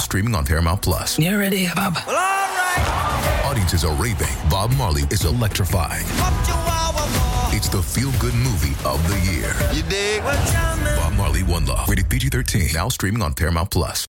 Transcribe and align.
streaming 0.00 0.34
on 0.34 0.44
Paramount 0.44 0.82
Plus. 0.82 1.18
You 1.18 1.38
ready, 1.38 1.66
Bob? 1.74 1.94
Well, 2.06 2.16
all 2.16 2.16
right. 2.16 3.42
Audiences 3.44 3.84
are 3.84 3.94
raving. 3.94 4.28
Bob 4.48 4.72
Marley 4.76 5.02
is 5.10 5.24
electrifying. 5.24 6.04
Up 6.20 6.44
to 6.46 6.52
our 6.52 7.54
It's 7.54 7.68
the 7.68 7.82
feel-good 7.82 8.34
movie 8.34 8.74
of 8.84 9.06
the 9.08 9.18
year. 9.30 9.54
You 9.72 9.82
dig? 9.88 10.22
Well, 10.24 10.46
jamming. 10.52 10.96
Bob 10.96 11.12
Marley, 11.14 11.42
One 11.42 11.66
Love. 11.66 11.88
Rated 11.88 12.08
PG-13. 12.08 12.74
Now 12.74 12.88
streaming 12.88 13.22
on 13.22 13.34
Paramount 13.34 13.70
Plus. 13.70 14.06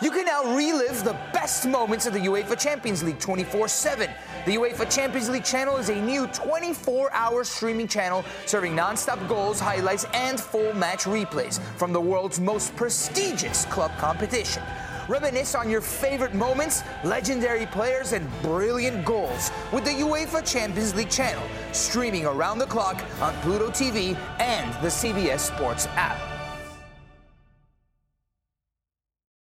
You 0.00 0.12
can 0.12 0.26
now 0.26 0.54
relive 0.54 1.02
the 1.02 1.16
best 1.32 1.66
moments 1.66 2.06
of 2.06 2.12
the 2.12 2.20
UEFA 2.20 2.56
Champions 2.56 3.02
League 3.02 3.18
24 3.18 3.66
7. 3.66 4.08
The 4.46 4.54
UEFA 4.54 4.94
Champions 4.94 5.28
League 5.28 5.42
channel 5.42 5.76
is 5.76 5.88
a 5.88 6.00
new 6.00 6.28
24 6.28 7.12
hour 7.12 7.42
streaming 7.42 7.88
channel 7.88 8.24
serving 8.46 8.76
non 8.76 8.96
stop 8.96 9.18
goals, 9.26 9.58
highlights, 9.58 10.06
and 10.14 10.38
full 10.38 10.72
match 10.74 11.02
replays 11.04 11.60
from 11.76 11.92
the 11.92 12.00
world's 12.00 12.38
most 12.38 12.76
prestigious 12.76 13.64
club 13.64 13.90
competition. 13.98 14.62
Reminisce 15.08 15.54
on 15.54 15.70
your 15.70 15.80
favorite 15.80 16.34
moments, 16.34 16.84
legendary 17.02 17.66
players, 17.66 18.12
and 18.12 18.28
brilliant 18.42 19.04
goals 19.04 19.50
with 19.72 19.84
the 19.84 19.90
UEFA 19.90 20.46
Champions 20.46 20.94
League 20.94 21.10
channel, 21.10 21.42
streaming 21.72 22.26
around 22.26 22.58
the 22.58 22.66
clock 22.66 23.02
on 23.20 23.34
Pluto 23.36 23.70
TV 23.70 24.16
and 24.38 24.72
the 24.82 24.88
CBS 24.88 25.40
Sports 25.40 25.86
app. 25.92 26.18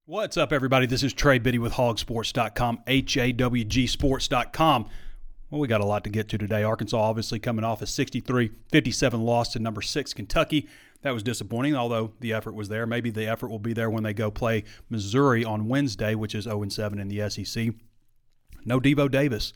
What's 0.05 0.37
up, 0.37 0.53
everybody? 0.53 0.85
This 0.85 1.03
is 1.03 1.11
Trey 1.11 1.37
Biddy 1.37 1.59
with 1.59 1.73
hawgsports.com, 1.73 2.83
H 2.87 3.17
A 3.17 3.33
W 3.33 3.65
G 3.65 3.87
sports.com. 3.87 4.87
Well, 5.49 5.59
we 5.59 5.67
got 5.67 5.81
a 5.81 5.85
lot 5.85 6.05
to 6.05 6.09
get 6.09 6.29
to 6.29 6.37
today. 6.37 6.63
Arkansas 6.63 6.97
obviously 6.97 7.39
coming 7.39 7.65
off 7.65 7.81
a 7.81 7.87
63 7.87 8.51
57 8.71 9.21
loss 9.21 9.49
to 9.49 9.59
number 9.59 9.81
six 9.81 10.13
Kentucky. 10.13 10.69
That 11.07 11.13
was 11.13 11.23
disappointing, 11.23 11.73
although 11.73 12.11
the 12.19 12.33
effort 12.33 12.53
was 12.53 12.67
there. 12.67 12.85
Maybe 12.85 13.11
the 13.11 13.27
effort 13.27 13.47
will 13.47 13.59
be 13.59 13.71
there 13.71 13.89
when 13.89 14.03
they 14.03 14.13
go 14.13 14.29
play 14.29 14.65
Missouri 14.89 15.45
on 15.45 15.69
Wednesday, 15.69 16.15
which 16.15 16.35
is 16.35 16.43
0 16.43 16.67
7 16.67 16.99
in 16.99 17.07
the 17.07 17.29
SEC. 17.29 17.69
No 18.65 18.81
Devo 18.81 19.09
Davis. 19.09 19.53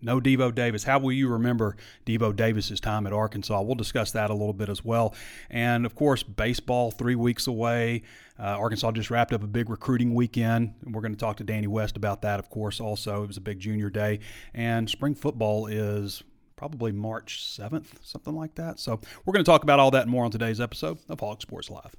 No 0.00 0.20
Devo 0.20 0.54
Davis. 0.54 0.84
How 0.84 1.00
will 1.00 1.10
you 1.10 1.26
remember 1.26 1.76
Devo 2.06 2.36
Davis's 2.36 2.78
time 2.78 3.08
at 3.08 3.12
Arkansas? 3.12 3.62
We'll 3.62 3.74
discuss 3.74 4.12
that 4.12 4.30
a 4.30 4.32
little 4.32 4.52
bit 4.52 4.68
as 4.68 4.84
well. 4.84 5.12
And 5.50 5.84
of 5.84 5.96
course, 5.96 6.22
baseball 6.22 6.92
three 6.92 7.16
weeks 7.16 7.48
away. 7.48 8.04
Uh, 8.38 8.58
Arkansas 8.60 8.92
just 8.92 9.10
wrapped 9.10 9.32
up 9.32 9.42
a 9.42 9.48
big 9.48 9.70
recruiting 9.70 10.14
weekend. 10.14 10.74
And 10.84 10.94
we're 10.94 11.02
going 11.02 11.14
to 11.14 11.18
talk 11.18 11.36
to 11.38 11.44
Danny 11.44 11.66
West 11.66 11.96
about 11.96 12.22
that, 12.22 12.38
of 12.38 12.48
course, 12.48 12.78
also. 12.78 13.24
It 13.24 13.26
was 13.26 13.38
a 13.38 13.40
big 13.40 13.58
junior 13.58 13.90
day. 13.90 14.20
And 14.54 14.88
spring 14.88 15.16
football 15.16 15.66
is 15.66 16.22
probably 16.62 16.92
March 16.92 17.42
7th, 17.44 17.86
something 18.04 18.36
like 18.36 18.54
that. 18.54 18.78
So 18.78 19.00
we're 19.24 19.32
going 19.32 19.44
to 19.44 19.50
talk 19.50 19.64
about 19.64 19.80
all 19.80 19.90
that 19.90 20.02
and 20.02 20.10
more 20.12 20.24
on 20.24 20.30
today's 20.30 20.60
episode 20.60 20.98
of 21.08 21.18
HawgSports 21.18 21.70
Live. 21.70 21.96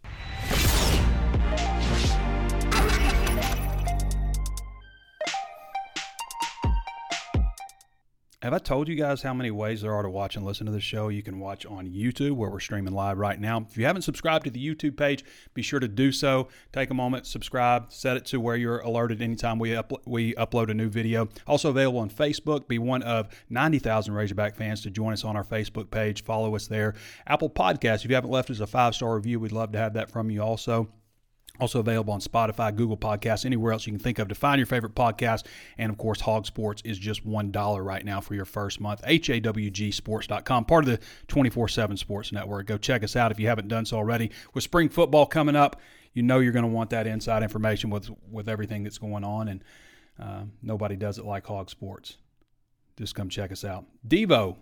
Have 8.44 8.52
I 8.52 8.58
told 8.58 8.90
you 8.90 8.96
guys 8.96 9.22
how 9.22 9.34
many 9.34 9.52
ways 9.52 9.84
there 9.84 9.94
are 9.94 10.04
to 10.04 10.10
watch 10.10 10.36
and 10.36 10.46
listen 10.46 10.66
to 10.66 10.72
the 10.74 10.82
show? 10.82 11.08
You 11.08 11.24
can 11.24 11.40
watch 11.40 11.66
on 11.66 11.88
YouTube, 11.88 12.34
where 12.34 12.50
we're 12.50 12.60
streaming 12.60 12.94
live 12.94 13.18
right 13.18 13.40
now. 13.40 13.66
If 13.72 13.78
you 13.78 13.86
haven't 13.86 14.02
subscribed 14.02 14.44
to 14.44 14.52
the 14.52 14.60
YouTube 14.60 14.98
page, 14.98 15.24
be 15.54 15.62
sure 15.62 15.80
to 15.80 15.88
do 15.88 16.12
so. 16.12 16.50
Take 16.74 16.90
a 16.90 16.94
moment, 16.94 17.26
subscribe, 17.26 17.94
set 17.94 18.18
it 18.18 18.26
to 18.26 18.42
where 18.42 18.58
you're 18.58 18.80
alerted 18.80 19.22
anytime 19.22 19.60
we, 19.60 19.74
up, 19.78 19.94
we 20.06 20.34
upload 20.34 20.70
a 20.70 20.74
new 20.74 20.90
video. 20.90 21.30
Also 21.48 21.70
available 21.70 22.02
on 22.02 22.10
Facebook. 22.10 22.68
Be 22.68 22.80
one 22.80 23.02
of 23.04 23.30
90,000 23.50 24.14
Razorback 24.14 24.58
fans 24.58 24.82
to 24.82 24.90
join 24.90 25.14
us 25.14 25.24
on 25.24 25.38
our 25.38 25.46
Facebook 25.46 25.90
page. 25.90 26.26
Follow 26.26 26.54
us 26.54 26.68
there. 26.68 26.96
Apple 27.26 27.50
Podcasts, 27.50 28.04
if 28.04 28.10
you 28.10 28.16
haven't 28.16 28.32
left 28.32 28.50
us 28.50 28.60
a 28.60 28.68
five 28.68 28.94
star 28.94 29.16
review, 29.16 29.40
we'd 29.40 29.54
love 29.54 29.72
to 29.72 29.78
have 29.78 29.94
that 29.94 30.12
from 30.12 30.30
you 30.30 30.44
also. 30.44 30.90
Also 31.60 31.80
available 31.80 32.12
on 32.14 32.20
Spotify, 32.20 32.76
Google 32.76 32.98
Podcasts, 32.98 33.46
anywhere 33.46 33.74
else 33.74 33.86
you 33.86 33.94
can 33.94 34.00
think 34.00 34.18
of 34.18 34.28
to 34.28 34.36
find 34.36 34.58
your 34.58 34.66
favorite 34.66 34.96
podcast. 34.96 35.46
And 35.78 35.92
of 35.92 36.00
course, 36.00 36.20
HawgSports 36.20 36.82
is 36.84 36.98
just 36.98 37.28
$1 37.28 37.86
right 37.86 38.04
now 38.04 38.22
for 38.22 38.34
your 38.34 38.46
first 38.46 38.82
month. 38.82 39.04
HAWGsports.com, 39.04 40.66
part 40.66 40.84
of 40.84 40.90
the 40.90 41.00
24 41.28 41.68
7 41.68 41.96
Sports 41.96 42.32
Network. 42.32 42.66
Go 42.66 42.80
check 42.80 43.04
us 43.04 43.16
out 43.16 43.32
if 43.32 43.40
you 43.40 43.48
haven't 43.48 43.68
done 43.68 43.86
so 43.86 43.98
already. 43.98 44.32
With 44.56 44.64
spring 44.64 44.90
football 44.90 45.28
coming 45.28 45.56
up, 45.56 45.80
you 46.14 46.24
know 46.24 46.40
you're 46.40 46.54
going 46.54 46.64
to 46.64 46.72
want 46.72 46.90
that 46.90 47.06
inside 47.06 47.44
information 47.44 47.92
with, 47.92 48.10
with 48.32 48.50
everything 48.50 48.84
that's 48.84 48.98
going 48.98 49.24
on. 49.24 49.48
And 49.48 49.64
uh, 50.20 50.44
nobody 50.64 50.96
does 50.96 51.20
it 51.20 51.26
like 51.26 51.46
HawgSports. 51.46 52.16
Just 52.98 53.14
come 53.14 53.30
check 53.30 53.52
us 53.52 53.64
out. 53.64 53.86
Devo. 54.08 54.58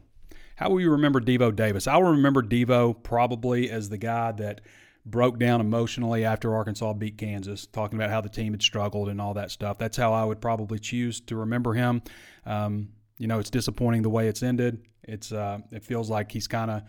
How 0.57 0.69
will 0.69 0.81
you 0.81 0.91
remember 0.91 1.19
Devo 1.21 1.55
Davis? 1.55 1.87
I 1.87 1.97
will 1.97 2.11
remember 2.11 2.43
Devo 2.43 3.01
probably 3.01 3.69
as 3.69 3.89
the 3.89 3.97
guy 3.97 4.31
that 4.33 4.61
broke 5.05 5.39
down 5.39 5.61
emotionally 5.61 6.25
after 6.25 6.53
Arkansas 6.53 6.93
beat 6.93 7.17
Kansas, 7.17 7.65
talking 7.65 7.97
about 7.97 8.09
how 8.09 8.21
the 8.21 8.29
team 8.29 8.53
had 8.53 8.61
struggled 8.61 9.09
and 9.09 9.19
all 9.19 9.33
that 9.33 9.51
stuff. 9.51 9.77
That's 9.77 9.97
how 9.97 10.13
I 10.13 10.23
would 10.23 10.41
probably 10.41 10.79
choose 10.79 11.19
to 11.21 11.35
remember 11.35 11.73
him. 11.73 12.01
Um, 12.45 12.89
you 13.17 13.27
know, 13.27 13.39
it's 13.39 13.49
disappointing 13.49 14.01
the 14.01 14.09
way 14.09 14.27
it's 14.27 14.43
ended. 14.43 14.85
It's 15.03 15.31
uh, 15.31 15.59
it 15.71 15.83
feels 15.83 16.09
like 16.09 16.31
he's 16.31 16.47
kind 16.47 16.71
of 16.71 16.83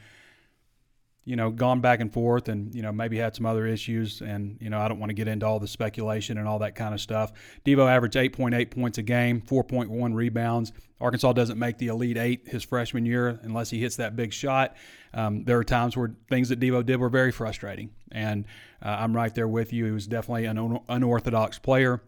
you 1.25 1.37
know, 1.37 1.50
gone 1.50 1.81
back 1.81 2.00
and 2.00 2.12
forth 2.12 2.49
and, 2.49 2.75
you 2.75 2.83
know, 2.83 2.91
maybe 2.91 3.16
had 3.16 3.37
some 3.37 3.47
other 3.47 3.65
issues. 3.65 4.21
And, 4.22 4.59
you 4.60 4.71
know, 4.71 4.81
I 4.81 4.88
don't 4.88 4.99
want 4.99 5.10
to 5.10 5.15
get 5.15 5.28
into 5.28 5.47
all 5.47 5.60
the 5.60 5.69
speculation 5.69 6.37
and 6.37 6.49
all 6.49 6.59
that 6.60 6.75
kind 6.75 6.93
of 6.93 7.00
stuff. 7.00 7.33
Devo 7.65 7.88
averaged 7.88 8.16
8.8 8.16 8.71
points 8.71 8.99
a 8.99 9.03
game, 9.03 9.41
4.1 9.41 10.15
rebounds. 10.15 10.72
Arkansas 11.00 11.33
doesn't 11.33 11.59
make 11.59 11.78
the 11.78 11.88
Elite 11.88 12.19
Eight 12.19 12.49
his 12.49 12.65
freshman 12.65 13.06
year 13.06 13.38
unless 13.43 13.71
he 13.71 13.81
hits 13.81 13.97
that 13.97 14.16
big 14.16 14.33
shot. 14.33 14.77
Um, 15.15 15.44
there 15.44 15.59
are 15.59 15.65
times 15.65 15.97
where 15.97 16.15
things 16.28 16.49
that 16.49 16.59
Devo 16.59 16.84
did 16.84 16.97
were 16.97 17.09
very 17.09 17.31
frustrating. 17.31 17.91
And 18.10 18.47
uh, 18.83 18.97
I'm 18.99 19.15
right 19.15 19.33
there 19.34 19.49
with 19.49 19.72
you. 19.72 19.84
He 19.84 19.91
was 19.93 20.09
definitely 20.09 20.47
an 20.47 20.59
un- 20.59 20.81
unorthodox 20.89 21.59
player. 21.59 22.03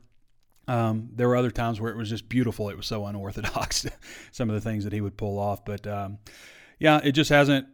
Um, 0.67 1.11
there 1.15 1.29
were 1.29 1.37
other 1.37 1.51
times 1.51 1.81
where 1.81 1.93
it 1.93 1.97
was 1.97 2.09
just 2.09 2.29
beautiful. 2.29 2.69
It 2.71 2.77
was 2.77 2.87
so 2.87 3.07
unorthodox, 3.07 3.87
some 4.33 4.49
of 4.49 4.55
the 4.55 4.61
things 4.61 4.85
that 4.85 4.93
he 4.93 5.01
would 5.01 5.17
pull 5.17 5.39
off. 5.39 5.65
But 5.65 5.87
um, 5.87 6.19
yeah, 6.79 7.01
it 7.05 7.13
just 7.13 7.31
hasn't 7.31 7.69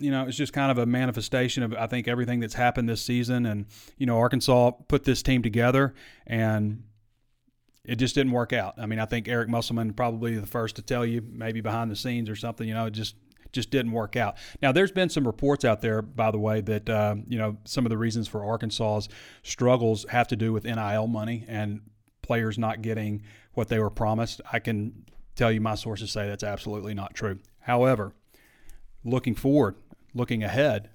you 0.00 0.10
know, 0.10 0.26
it's 0.26 0.36
just 0.36 0.52
kind 0.52 0.70
of 0.70 0.78
a 0.78 0.86
manifestation 0.86 1.62
of 1.62 1.74
I 1.74 1.86
think 1.86 2.08
everything 2.08 2.40
that's 2.40 2.54
happened 2.54 2.88
this 2.88 3.02
season. 3.02 3.46
And 3.46 3.66
you 3.98 4.06
know, 4.06 4.18
Arkansas 4.18 4.72
put 4.88 5.04
this 5.04 5.22
team 5.22 5.42
together, 5.42 5.94
and 6.26 6.82
it 7.84 7.96
just 7.96 8.14
didn't 8.14 8.32
work 8.32 8.52
out. 8.52 8.74
I 8.78 8.86
mean, 8.86 8.98
I 8.98 9.04
think 9.04 9.28
Eric 9.28 9.48
Musselman 9.48 9.92
probably 9.92 10.36
the 10.36 10.46
first 10.46 10.76
to 10.76 10.82
tell 10.82 11.04
you, 11.04 11.22
maybe 11.30 11.60
behind 11.60 11.90
the 11.90 11.96
scenes 11.96 12.28
or 12.28 12.36
something. 12.36 12.66
You 12.66 12.74
know, 12.74 12.86
it 12.86 12.92
just 12.92 13.14
just 13.52 13.70
didn't 13.70 13.92
work 13.92 14.16
out. 14.16 14.36
Now, 14.62 14.72
there's 14.72 14.92
been 14.92 15.08
some 15.08 15.26
reports 15.26 15.64
out 15.64 15.80
there, 15.80 16.02
by 16.02 16.30
the 16.30 16.38
way, 16.38 16.60
that 16.62 16.88
uh, 16.88 17.16
you 17.28 17.38
know 17.38 17.56
some 17.64 17.84
of 17.86 17.90
the 17.90 17.98
reasons 17.98 18.28
for 18.28 18.44
Arkansas's 18.44 19.08
struggles 19.42 20.06
have 20.08 20.28
to 20.28 20.36
do 20.36 20.52
with 20.52 20.64
NIL 20.64 21.06
money 21.06 21.44
and 21.48 21.80
players 22.22 22.58
not 22.58 22.82
getting 22.82 23.22
what 23.54 23.68
they 23.68 23.78
were 23.78 23.90
promised. 23.90 24.40
I 24.52 24.60
can 24.60 25.04
tell 25.34 25.50
you, 25.50 25.60
my 25.60 25.74
sources 25.74 26.10
say 26.10 26.28
that's 26.28 26.44
absolutely 26.44 26.94
not 26.94 27.14
true. 27.14 27.38
However, 27.60 28.14
looking 29.04 29.34
forward, 29.34 29.76
looking 30.14 30.42
ahead, 30.42 30.90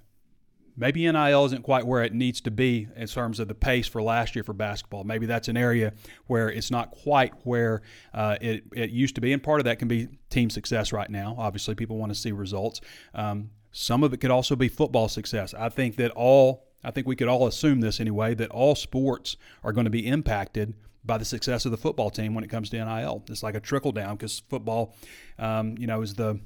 maybe 0.77 1.09
NIL 1.09 1.45
isn't 1.45 1.63
quite 1.63 1.85
where 1.85 2.03
it 2.03 2.13
needs 2.13 2.41
to 2.41 2.51
be 2.51 2.87
in 2.95 3.07
terms 3.07 3.39
of 3.39 3.47
the 3.47 3.55
pace 3.55 3.87
for 3.87 4.01
last 4.01 4.35
year 4.35 4.43
for 4.43 4.53
basketball. 4.53 5.03
Maybe 5.03 5.25
that's 5.25 5.47
an 5.47 5.57
area 5.57 5.93
where 6.27 6.49
it's 6.49 6.71
not 6.71 6.91
quite 6.91 7.33
where 7.43 7.81
uh, 8.13 8.37
it, 8.41 8.63
it 8.73 8.89
used 8.89 9.15
to 9.15 9.21
be. 9.21 9.33
And 9.33 9.41
part 9.41 9.59
of 9.59 9.65
that 9.65 9.79
can 9.79 9.87
be 9.87 10.09
team 10.29 10.49
success 10.49 10.91
right 10.91 11.09
now. 11.09 11.35
Obviously, 11.37 11.75
people 11.75 11.97
want 11.97 12.13
to 12.13 12.19
see 12.19 12.31
results. 12.31 12.81
Um, 13.13 13.51
some 13.71 14.03
of 14.03 14.13
it 14.13 14.17
could 14.17 14.31
also 14.31 14.55
be 14.55 14.69
football 14.69 15.07
success. 15.09 15.53
I 15.53 15.69
think 15.69 15.97
that 15.97 16.11
all, 16.11 16.67
I 16.83 16.91
think 16.91 17.07
we 17.07 17.15
could 17.15 17.27
all 17.27 17.47
assume 17.47 17.81
this 17.81 17.99
anyway, 17.99 18.33
that 18.35 18.49
all 18.51 18.75
sports 18.75 19.37
are 19.63 19.73
going 19.73 19.85
to 19.85 19.91
be 19.91 20.07
impacted 20.07 20.73
by 21.03 21.17
the 21.17 21.25
success 21.25 21.65
of 21.65 21.71
the 21.71 21.77
football 21.77 22.09
team 22.09 22.33
when 22.33 22.43
it 22.43 22.49
comes 22.49 22.69
to 22.69 22.83
NIL. 22.83 23.23
It's 23.29 23.43
like 23.43 23.55
a 23.55 23.59
trickle 23.59 23.91
down 23.91 24.15
because 24.15 24.39
football, 24.49 24.95
um, 25.37 25.77
you 25.77 25.87
know, 25.87 26.01
is 26.01 26.15
the 26.15 26.39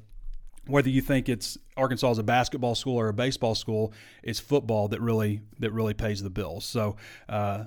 whether 0.69 0.89
you 0.89 1.01
think 1.01 1.29
it's 1.29 1.57
Arkansas 1.75 2.11
is 2.11 2.17
a 2.17 2.23
basketball 2.23 2.75
school 2.75 2.97
or 2.97 3.09
a 3.09 3.13
baseball 3.13 3.55
school, 3.55 3.93
it's 4.23 4.39
football 4.39 4.87
that 4.89 5.01
really 5.01 5.41
that 5.59 5.71
really 5.71 5.93
pays 5.93 6.21
the 6.21 6.29
bills. 6.29 6.65
So 6.65 6.95
uh, 7.27 7.65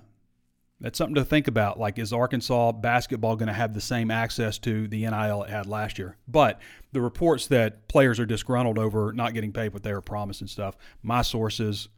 that's 0.81 0.99
something 0.99 1.15
to 1.17 1.25
think 1.25 1.49
about. 1.49 1.79
Like, 1.79 1.99
is 1.99 2.13
Arkansas 2.13 2.73
basketball 2.73 3.37
going 3.37 3.49
to 3.49 3.53
have 3.53 3.75
the 3.75 3.81
same 3.81 4.11
access 4.11 4.59
to 4.61 4.89
the 4.89 5.09
NIL 5.09 5.43
it 5.43 5.51
had 5.51 5.67
last 5.67 5.99
year? 5.99 6.17
But 6.27 6.61
the 6.93 7.01
reports 7.01 7.47
that 7.49 7.89
players 7.89 8.19
are 8.19 8.27
disgruntled 8.27 8.79
over 8.79 9.13
not 9.13 9.35
getting 9.35 9.53
paid 9.53 9.73
what 9.73 9.83
they 9.83 9.93
were 9.93 10.01
promised 10.01 10.41
and 10.41 10.51
stuff, 10.51 10.77
my 11.03 11.23
sources 11.23 11.89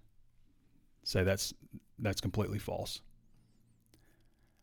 say 1.03 1.23
that's 1.23 1.55
that's 1.99 2.21
completely 2.21 2.59
false. 2.59 3.01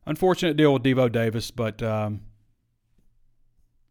Unfortunate 0.05 0.57
deal 0.57 0.73
with 0.73 0.83
Devo 0.83 1.11
Davis, 1.11 1.51
but. 1.51 1.81
Um, 1.83 2.21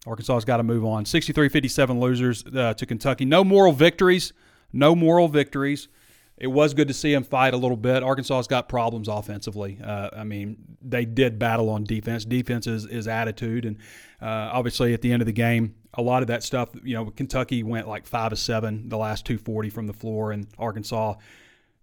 Arkansas's 0.07 0.45
got 0.45 0.59
to 0.59 0.63
move 0.63 0.85
on. 0.85 1.05
63 1.05 1.49
57 1.49 2.01
losers 2.01 2.45
uh, 2.55 2.75
to 2.75 2.87
Kentucky. 2.87 3.25
No 3.25 3.45
moral 3.45 3.73
victories. 3.73 4.33
No 4.73 4.95
moral 4.95 5.29
victories. 5.29 5.89
It 6.37 6.47
was 6.47 6.73
good 6.73 6.89
to 6.89 6.95
see 6.95 7.13
them 7.13 7.23
fight 7.23 7.53
a 7.53 7.59
little 7.59 7.77
bit. 7.77 8.03
Arkansas's 8.03 8.47
got 8.47 8.67
problems 8.67 9.09
offensively. 9.09 9.79
Uh, 9.85 10.09
I 10.17 10.25
mean, 10.25 10.57
they 10.81 11.05
did 11.05 11.39
battle 11.39 11.69
on 11.69 11.85
defense. 11.85 12.25
Defense 12.25 12.67
is, 12.67 12.87
is 12.87 13.07
attitude. 13.07 13.67
And 13.67 13.77
uh, 14.23 14.49
obviously, 14.53 14.95
at 14.95 15.03
the 15.03 15.13
end 15.13 15.21
of 15.21 15.27
the 15.27 15.33
game, 15.33 15.75
a 15.93 16.01
lot 16.01 16.23
of 16.23 16.29
that 16.29 16.43
stuff, 16.43 16.71
you 16.83 16.95
know, 16.95 17.07
Kentucky 17.11 17.63
went 17.63 17.89
like 17.89 18.07
5 18.07 18.33
of 18.33 18.39
7 18.39 18.89
the 18.89 18.97
last 18.97 19.27
240 19.27 19.69
from 19.69 19.87
the 19.87 19.93
floor, 19.93 20.33
and 20.33 20.47
Arkansas 20.59 21.17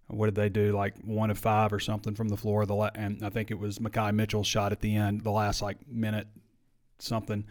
what 0.08 0.26
did 0.26 0.34
they 0.34 0.48
do? 0.48 0.72
Like 0.72 0.94
one 1.04 1.30
of 1.30 1.38
five 1.38 1.72
or 1.72 1.78
something 1.78 2.14
from 2.14 2.28
the 2.28 2.36
floor. 2.36 2.64
The 2.66 2.74
and 2.94 3.22
I 3.22 3.28
think 3.28 3.50
it 3.50 3.58
was 3.58 3.78
Makhi 3.78 4.14
Mitchell's 4.14 4.46
shot 4.46 4.72
at 4.72 4.80
the 4.80 4.96
end, 4.96 5.22
the 5.22 5.30
last 5.30 5.62
like 5.62 5.76
minute 5.86 6.26
something. 6.98 7.44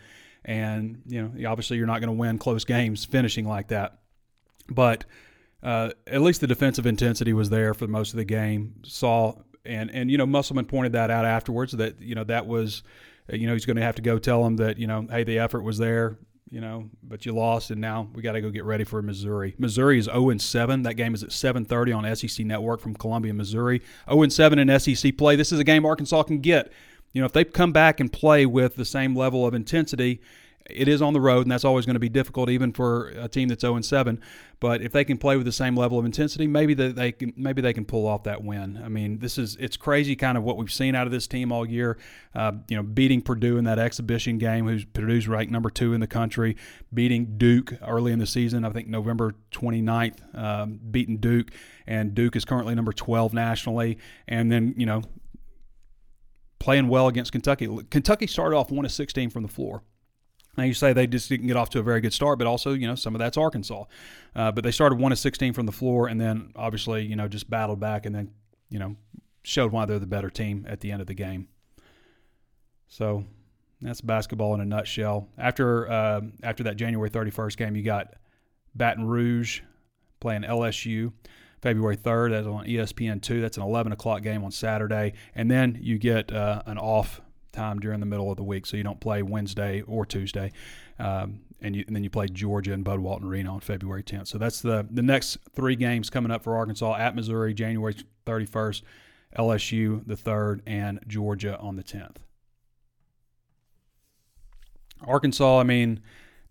And 0.48 1.02
you 1.06 1.22
know, 1.22 1.50
obviously, 1.50 1.78
you're 1.78 1.86
not 1.86 2.00
going 2.00 2.08
to 2.08 2.20
win 2.20 2.38
close 2.38 2.66
games 2.66 3.06
finishing 3.06 3.48
like 3.48 3.68
that. 3.68 4.00
But 4.70 5.06
uh, 5.62 5.92
at 6.08 6.22
least 6.22 6.42
the 6.42 6.48
defensive 6.48 6.86
intensity 6.86 7.34
was 7.34 7.50
there 7.50 7.74
for 7.74 7.88
most 7.88 8.14
of 8.14 8.18
the 8.18 8.26
game. 8.26 8.76
Saw 8.84 9.34
and 9.66 9.92
and 9.92 10.10
you 10.10 10.18
know, 10.18 10.26
Musselman 10.26 10.66
pointed 10.66 10.94
that 10.94 11.12
out 11.12 11.26
afterwards 11.26 11.74
that 11.74 12.02
you 12.02 12.16
know 12.16 12.24
that 12.24 12.48
was 12.48 12.82
you 13.30 13.46
know 13.46 13.54
he's 13.54 13.66
going 13.66 13.78
to 13.78 13.84
have 13.84 13.96
to 13.96 14.02
go 14.02 14.18
tell 14.18 14.44
them 14.44 14.56
that 14.58 14.78
you 14.78 14.88
know 14.88 15.06
hey 15.12 15.24
the 15.24 15.38
effort 15.38 15.62
was 15.62 15.78
there 15.78 16.18
you 16.50 16.62
know, 16.62 16.90
but 17.04 17.26
you 17.26 17.34
lost, 17.34 17.72
and 17.72 17.82
now 17.82 18.08
we 18.14 18.22
got 18.22 18.34
to 18.34 18.42
go 18.42 18.50
get 18.50 18.64
ready 18.64 18.84
for 18.84 19.02
Missouri. 19.02 19.56
Missouri 19.58 20.00
is 20.00 20.06
0 20.06 20.30
and 20.30 20.42
7. 20.42 20.84
That 20.84 20.94
game 20.94 21.14
is 21.14 21.24
at 21.24 21.30
7:30 21.30 21.94
on 21.94 22.16
SEC 22.16 22.46
Network 22.46 22.80
from 22.80 22.96
Columbia, 22.96 23.34
Missouri. 23.34 23.82
0 24.10 24.24
and 24.24 24.34
7 24.34 24.60
in 24.60 24.80
SEC 24.80 25.18
play. 25.18 25.36
This 25.36 25.52
is 25.52 25.60
a 25.60 25.64
game 25.64 25.86
Arkansas 25.86 26.24
can 26.24 26.40
get. 26.40 26.72
You 27.14 27.22
know, 27.22 27.26
if 27.26 27.34
they 27.34 27.44
come 27.44 27.72
back 27.72 28.00
and 28.00 28.12
play 28.12 28.46
with 28.46 28.76
the 28.76 28.86
same 28.86 29.16
level 29.16 29.46
of 29.46 29.54
intensity 29.54 30.22
it 30.70 30.88
is 30.88 31.02
on 31.02 31.14
the 31.14 31.22
road, 31.22 31.44
and 31.44 31.52
that's 31.52 31.66
always 31.66 31.86
going 31.86 31.96
to 31.96 32.00
be 32.00 32.10
difficult, 32.10 32.50
even 32.50 32.74
for 32.74 33.10
a 33.10 33.28
team 33.28 33.48
that's 33.48 33.62
0 33.62 33.82
7. 33.82 34.20
But 34.60 34.82
if 34.82 34.92
they 34.92 35.06
can 35.06 35.18
play 35.18 35.38
with 35.38 35.46
the 35.46 35.52
same 35.52 35.76
level 35.76 36.00
of 36.00 36.06
intensity, 36.06 36.48
maybe 36.48 36.74
they 36.74 37.12
can 37.12 37.32
maybe 37.38 37.62
they 37.62 37.74
can 37.74 37.86
pull 37.86 38.08
off 38.08 38.24
that 38.24 38.44
win. 38.44 38.82
I 38.84 38.90
mean, 38.90 39.20
this 39.20 39.38
is 39.38 39.56
it's 39.60 39.78
crazy, 39.78 40.16
kind 40.16 40.38
of 40.38 40.44
what 40.44 40.58
we've 40.58 40.72
seen 40.72 40.96
out 40.96 41.06
of 41.06 41.12
this 41.12 41.28
team 41.28 41.52
all 41.52 41.66
year. 41.66 41.98
Uh, 42.34 42.54
you 42.68 42.76
know, 42.76 42.84
beating 42.84 43.22
Purdue 43.22 43.58
in 43.58 43.66
that 43.66 43.78
exhibition 43.78 44.40
game, 44.40 44.68
who's 44.68 44.84
Purdue's 44.84 45.28
ranked 45.28 45.52
number 45.52 45.70
two 45.70 45.94
in 45.94 46.00
the 46.00 46.08
country, 46.08 46.58
beating 46.94 47.38
Duke 47.38 47.74
early 47.86 48.12
in 48.12 48.20
the 48.20 48.28
season. 48.28 48.66
I 48.66 48.72
think 48.72 48.88
November 48.88 49.36
29th, 49.52 50.36
um, 50.36 50.80
beating 50.90 51.18
Duke, 51.18 51.52
and 51.86 52.16
Duke 52.16 52.36
is 52.36 52.44
currently 52.44 52.74
number 52.74 52.94
12 52.94 53.34
nationally. 53.34 54.00
And 54.28 54.52
then 54.52 54.74
you 54.76 54.88
know, 54.88 55.04
playing 56.60 56.88
well 56.88 57.08
against 57.08 57.32
Kentucky. 57.32 57.68
Kentucky 57.90 58.28
started 58.28 58.56
off 58.56 58.72
one 58.72 58.86
of 58.86 58.92
16 58.92 59.30
from 59.30 59.44
the 59.44 59.50
floor. 59.50 59.84
Now 60.58 60.64
you 60.64 60.74
say 60.74 60.92
they 60.92 61.06
just 61.06 61.30
didn't 61.30 61.48
get 61.48 61.56
off 61.56 61.70
to 61.72 61.80
a 61.80 61.84
very 61.84 62.02
good 62.02 62.14
start, 62.14 62.40
but 62.40 62.48
also 62.48 62.74
you 62.74 62.88
know 62.88 62.96
some 62.96 63.14
of 63.14 63.20
that's 63.20 63.38
Arkansas. 63.38 63.84
Uh, 64.36 64.52
but 64.52 64.64
they 64.64 64.72
started 64.72 65.00
one 65.00 65.12
of 65.12 65.20
16 65.20 65.54
from 65.54 65.66
the 65.68 65.72
floor, 65.72 66.08
and 66.08 66.20
then 66.20 66.52
obviously 66.56 67.06
you 67.06 67.16
know 67.16 67.28
just 67.28 67.50
battled 67.50 67.80
back, 67.80 68.06
and 68.06 68.16
then 68.16 68.32
you 68.70 68.80
know 68.80 68.96
showed 69.44 69.72
why 69.72 69.86
they're 69.86 70.00
the 70.00 70.08
better 70.08 70.30
team 70.30 70.66
at 70.68 70.80
the 70.80 70.92
end 70.92 71.00
of 71.00 71.08
the 71.08 71.14
game. 71.14 71.48
So 72.88 73.24
that's 73.82 74.02
basketball 74.02 74.56
in 74.56 74.62
a 74.62 74.66
nutshell. 74.66 75.28
After 75.38 75.90
uh, 75.90 76.22
after 76.42 76.64
that 76.64 76.76
January 76.76 77.10
31st 77.10 77.58
game, 77.58 77.76
you 77.76 77.84
got 77.84 78.16
Baton 78.74 79.06
Rouge 79.06 79.62
playing 80.20 80.42
LSU. 80.42 81.14
February 81.62 81.98
3rd, 81.98 82.32
that's 82.32 82.48
on 82.48 82.66
ESPN2. 82.66 83.42
That's 83.42 83.58
an 83.58 83.64
11 83.64 83.92
o'clock 83.92 84.22
game 84.22 84.44
on 84.44 84.52
Saturday. 84.52 85.14
And 85.36 85.50
then 85.50 85.78
you 85.82 85.98
get 85.98 86.32
uh, 86.32 86.62
an 86.66 86.78
off 86.78 87.22
time 87.52 87.80
during 87.80 88.00
the 88.00 88.06
middle 88.06 88.30
of 88.30 88.38
the 88.38 88.44
week, 88.44 88.66
so 88.66 88.78
you 88.78 88.84
don't 88.84 89.00
play 89.00 89.22
Wednesday 89.24 89.82
or 89.82 90.06
Tuesday. 90.06 90.52
Um, 91.00 91.42
and, 91.60 91.76
you, 91.76 91.84
and, 91.88 91.96
then 91.96 92.04
you 92.04 92.10
play 92.10 92.28
Georgia 92.28 92.74
and 92.74 92.84
Bud 92.84 93.00
Walton 93.00 93.28
Arena 93.28 93.52
on 93.52 93.60
February 93.60 94.04
10th. 94.04 94.28
So 94.28 94.38
that's 94.38 94.62
the 94.62 94.88
the 94.90 95.02
next 95.02 95.38
three 95.54 95.76
games 95.76 96.10
coming 96.10 96.32
up 96.32 96.44
for 96.44 96.56
Arkansas 96.56 96.96
at 96.98 97.16
Missouri, 97.16 97.54
January 97.54 97.96
31st, 98.28 98.84
LSU 99.38 100.06
the 100.06 100.16
third, 100.16 100.62
and 100.68 101.00
Georgia 101.08 101.58
on 101.60 101.76
the 101.76 101.84
10th. 101.84 102.18
Arkansas, 105.06 105.60
I 105.60 105.64
mean, 105.64 106.02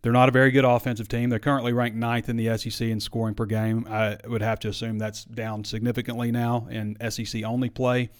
they're 0.06 0.12
not 0.12 0.28
a 0.28 0.32
very 0.32 0.52
good 0.52 0.64
offensive 0.64 1.08
team. 1.08 1.30
They're 1.30 1.40
currently 1.40 1.72
ranked 1.72 1.96
ninth 1.96 2.28
in 2.28 2.36
the 2.36 2.56
SEC 2.56 2.86
in 2.86 3.00
scoring 3.00 3.34
per 3.34 3.44
game. 3.44 3.88
I 3.90 4.16
would 4.28 4.40
have 4.40 4.60
to 4.60 4.68
assume 4.68 4.98
that's 4.98 5.24
down 5.24 5.64
significantly 5.64 6.30
now 6.30 6.68
in 6.70 6.96
SEC 7.10 7.42
only 7.42 7.70
play 7.70 8.10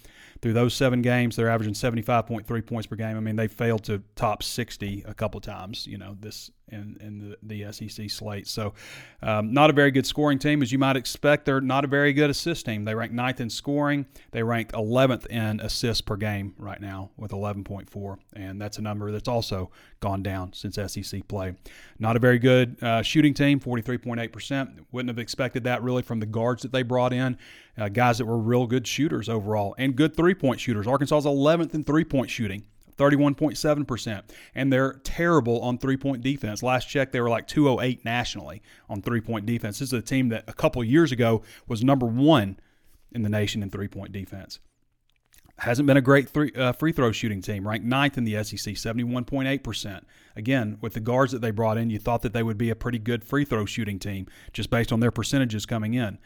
through 0.41 0.53
those 0.53 0.73
seven 0.73 1.01
games, 1.01 1.35
they're 1.35 1.49
averaging 1.49 1.73
75.3 1.73 2.65
points 2.65 2.87
per 2.87 2.95
game. 2.95 3.17
I 3.17 3.19
mean, 3.19 3.35
they 3.35 3.47
failed 3.47 3.83
to 3.85 4.03
top 4.15 4.43
60 4.43 5.03
a 5.07 5.13
couple 5.13 5.39
times, 5.41 5.87
you 5.87 5.97
know, 5.97 6.15
this 6.19 6.51
in, 6.69 6.97
in 6.99 7.37
the, 7.41 7.63
the 7.63 7.71
SEC 7.71 8.09
slate. 8.09 8.47
So, 8.47 8.73
um, 9.21 9.53
not 9.53 9.69
a 9.69 9.73
very 9.73 9.91
good 9.91 10.05
scoring 10.05 10.37
team, 10.37 10.61
as 10.61 10.71
you 10.71 10.77
might 10.77 10.97
expect. 10.97 11.45
They're 11.45 11.61
not 11.61 11.85
a 11.85 11.87
very 11.87 12.13
good 12.13 12.29
assist 12.29 12.65
team. 12.65 12.85
They 12.85 12.93
rank 12.93 13.11
ninth 13.11 13.39
in 13.39 13.49
scoring. 13.49 14.05
They 14.31 14.43
rank 14.43 14.73
11th 14.73 15.27
in 15.27 15.59
assists 15.59 16.01
per 16.01 16.17
game 16.17 16.53
right 16.57 16.81
now 16.81 17.11
with 17.17 17.31
11.4, 17.31 18.17
and 18.33 18.61
that's 18.61 18.77
a 18.77 18.81
number 18.81 19.11
that's 19.11 19.29
also 19.29 19.71
gone 19.99 20.23
down 20.23 20.53
since 20.53 20.75
SEC 20.75 21.27
play. 21.27 21.55
Not 21.99 22.15
a 22.15 22.19
very 22.19 22.39
good 22.39 22.81
uh, 22.81 23.01
shooting 23.01 23.33
team, 23.33 23.59
43.8%. 23.59 24.85
Wouldn't 24.91 25.09
have 25.09 25.19
expected 25.19 25.63
that 25.63 25.81
really 25.83 26.01
from 26.01 26.19
the 26.19 26.25
guards 26.25 26.61
that 26.63 26.71
they 26.71 26.83
brought 26.83 27.13
in, 27.13 27.37
uh, 27.77 27.89
guys 27.89 28.17
that 28.17 28.25
were 28.25 28.37
real 28.37 28.67
good 28.67 28.87
shooters 28.87 29.29
overall 29.29 29.75
and 29.77 29.95
good 29.95 30.15
three 30.15 30.35
point 30.35 30.59
shooters. 30.59 30.87
Arkansas 30.87 31.17
is 31.17 31.25
11th 31.25 31.73
in 31.73 31.83
three 31.83 32.03
point 32.03 32.29
shooting. 32.29 32.63
31.7%. 32.97 34.23
And 34.55 34.73
they're 34.73 34.93
terrible 35.03 35.61
on 35.61 35.77
three 35.77 35.97
point 35.97 36.23
defense. 36.23 36.63
Last 36.63 36.85
check, 36.85 37.11
they 37.11 37.21
were 37.21 37.29
like 37.29 37.47
208 37.47 38.03
nationally 38.03 38.61
on 38.89 39.01
three 39.01 39.21
point 39.21 39.45
defense. 39.45 39.79
This 39.79 39.89
is 39.89 39.93
a 39.93 40.01
team 40.01 40.29
that 40.29 40.43
a 40.47 40.53
couple 40.53 40.83
years 40.83 41.11
ago 41.11 41.43
was 41.67 41.83
number 41.83 42.05
one 42.05 42.59
in 43.11 43.21
the 43.21 43.29
nation 43.29 43.63
in 43.63 43.69
three 43.69 43.87
point 43.87 44.11
defense. 44.11 44.59
Hasn't 45.59 45.87
been 45.87 45.97
a 45.97 46.01
great 46.01 46.29
three, 46.29 46.51
uh, 46.55 46.71
free 46.71 46.91
throw 46.91 47.11
shooting 47.11 47.41
team, 47.41 47.67
ranked 47.67 47.85
ninth 47.85 48.17
in 48.17 48.25
the 48.25 48.43
SEC, 48.43 48.75
71.8%. 48.75 50.03
Again, 50.35 50.77
with 50.81 50.93
the 50.93 50.99
guards 50.99 51.31
that 51.31 51.39
they 51.39 51.49
brought 51.49 51.77
in, 51.77 51.89
you 51.89 51.97
thought 51.97 52.21
that 52.21 52.33
they 52.33 52.43
would 52.43 52.59
be 52.59 52.69
a 52.69 52.75
pretty 52.75 52.99
good 52.99 53.23
free 53.23 53.43
throw 53.43 53.65
shooting 53.65 53.97
team 53.97 54.27
just 54.53 54.69
based 54.69 54.93
on 54.93 54.99
their 54.99 55.09
percentages 55.09 55.65
coming 55.65 55.95
in. 55.95 56.19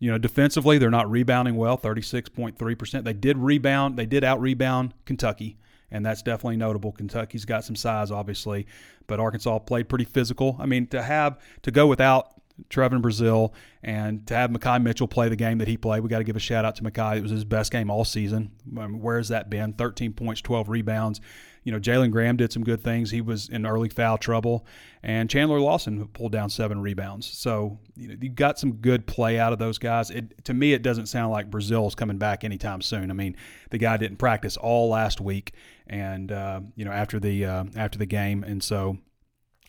You 0.00 0.10
know, 0.10 0.18
defensively, 0.18 0.78
they're 0.78 0.90
not 0.90 1.08
rebounding 1.10 1.56
well, 1.56 1.78
36.3%. 1.78 3.04
They 3.04 3.12
did 3.12 3.38
rebound, 3.38 3.96
they 3.96 4.06
did 4.06 4.24
out 4.24 4.40
rebound 4.40 4.94
Kentucky 5.04 5.58
and 5.90 6.04
that's 6.04 6.22
definitely 6.22 6.56
notable. 6.56 6.92
Kentucky's 6.92 7.44
got 7.44 7.64
some 7.64 7.76
size, 7.76 8.10
obviously, 8.10 8.66
but 9.06 9.20
Arkansas 9.20 9.58
played 9.60 9.88
pretty 9.88 10.04
physical. 10.04 10.56
I 10.58 10.66
mean, 10.66 10.86
to 10.88 11.02
have 11.02 11.38
to 11.62 11.70
go 11.70 11.86
without 11.86 12.39
Trevon 12.68 13.00
Brazile, 13.00 13.52
and 13.82 14.26
to 14.26 14.34
have 14.34 14.50
Makhi 14.50 14.82
Mitchell 14.82 15.08
play 15.08 15.28
the 15.28 15.36
game 15.36 15.58
that 15.58 15.68
he 15.68 15.76
played, 15.76 16.02
we 16.02 16.08
got 16.08 16.18
to 16.18 16.24
give 16.24 16.36
a 16.36 16.40
shout 16.40 16.64
out 16.64 16.76
to 16.76 16.82
Makhi. 16.82 17.18
It 17.18 17.22
was 17.22 17.30
his 17.30 17.44
best 17.44 17.72
game 17.72 17.90
all 17.90 18.04
season. 18.04 18.50
I 18.76 18.86
mean, 18.86 19.00
where 19.00 19.16
has 19.16 19.28
that 19.28 19.50
been? 19.50 19.72
13 19.72 20.12
points, 20.12 20.40
12 20.40 20.68
rebounds 20.68 21.20
you 21.64 21.72
know, 21.72 21.78
Jalen 21.78 22.10
Graham 22.10 22.36
did 22.36 22.52
some 22.52 22.64
good 22.64 22.82
things. 22.82 23.10
He 23.10 23.20
was 23.20 23.48
in 23.48 23.66
early 23.66 23.88
foul 23.88 24.16
trouble, 24.16 24.66
and 25.02 25.28
Chandler 25.28 25.60
Lawson 25.60 26.06
pulled 26.08 26.32
down 26.32 26.48
seven 26.48 26.80
rebounds. 26.80 27.26
So 27.26 27.78
you 27.96 28.08
know, 28.08 28.16
you 28.20 28.30
got 28.30 28.58
some 28.58 28.74
good 28.74 29.06
play 29.06 29.38
out 29.38 29.52
of 29.52 29.58
those 29.58 29.78
guys. 29.78 30.10
It, 30.10 30.44
to 30.44 30.54
me, 30.54 30.72
it 30.72 30.82
doesn't 30.82 31.06
sound 31.06 31.32
like 31.32 31.50
Brazile's 31.50 31.94
coming 31.94 32.18
back 32.18 32.44
anytime 32.44 32.80
soon. 32.80 33.10
I 33.10 33.14
mean, 33.14 33.36
the 33.70 33.78
guy 33.78 33.96
didn't 33.98 34.16
practice 34.16 34.56
all 34.56 34.88
last 34.88 35.20
week, 35.20 35.52
and 35.86 36.32
uh, 36.32 36.60
you 36.76 36.84
know, 36.84 36.92
after 36.92 37.20
the 37.20 37.44
uh, 37.44 37.64
after 37.76 37.98
the 37.98 38.06
game, 38.06 38.42
and 38.42 38.62
so 38.62 38.96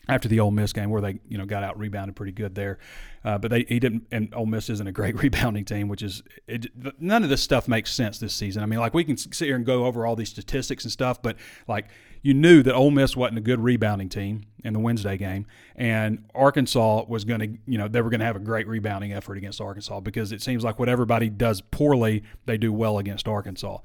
after 0.08 0.28
the 0.28 0.40
Ole 0.40 0.50
Miss 0.50 0.72
game 0.72 0.90
where 0.90 1.00
they 1.00 1.20
you 1.28 1.38
know 1.38 1.46
got 1.46 1.62
out 1.62 1.78
rebounded 1.78 2.16
pretty 2.16 2.32
good 2.32 2.54
there, 2.54 2.78
uh, 3.24 3.38
but 3.38 3.50
they 3.50 3.64
he 3.68 3.78
didn't. 3.78 4.06
And 4.10 4.34
Ole 4.34 4.46
Miss 4.46 4.68
isn't 4.68 4.86
a 4.86 4.92
great 4.92 5.14
rebounding 5.22 5.64
team, 5.64 5.88
which 5.88 6.02
is 6.02 6.22
it, 6.46 6.66
none 7.00 7.22
of 7.22 7.28
this 7.28 7.42
stuff 7.42 7.68
makes 7.68 7.92
sense 7.92 8.18
this 8.18 8.34
season. 8.34 8.62
I 8.62 8.66
mean, 8.66 8.80
like 8.80 8.94
we 8.94 9.04
can 9.04 9.16
sit 9.16 9.46
here 9.46 9.56
and 9.56 9.64
go 9.64 9.84
over 9.86 10.06
all 10.06 10.16
these 10.16 10.30
statistics 10.30 10.84
and 10.84 10.92
stuff, 10.92 11.22
but 11.22 11.36
like 11.68 11.88
you 12.22 12.34
knew 12.34 12.62
that 12.62 12.74
Ole 12.74 12.90
Miss 12.90 13.16
wasn't 13.16 13.38
a 13.38 13.42
good 13.42 13.60
rebounding 13.60 14.08
team 14.08 14.46
in 14.64 14.72
the 14.72 14.80
Wednesday 14.80 15.16
game, 15.16 15.46
and 15.76 16.24
Arkansas 16.34 17.04
was 17.08 17.24
going 17.24 17.40
to 17.40 17.58
you 17.66 17.78
know 17.78 17.88
they 17.88 18.02
were 18.02 18.10
going 18.10 18.20
to 18.20 18.26
have 18.26 18.36
a 18.36 18.40
great 18.40 18.66
rebounding 18.66 19.12
effort 19.12 19.36
against 19.36 19.60
Arkansas 19.60 20.00
because 20.00 20.32
it 20.32 20.42
seems 20.42 20.64
like 20.64 20.78
what 20.78 20.88
everybody 20.88 21.28
does 21.28 21.60
poorly 21.60 22.24
they 22.46 22.58
do 22.58 22.72
well 22.72 22.98
against 22.98 23.28
Arkansas, 23.28 23.78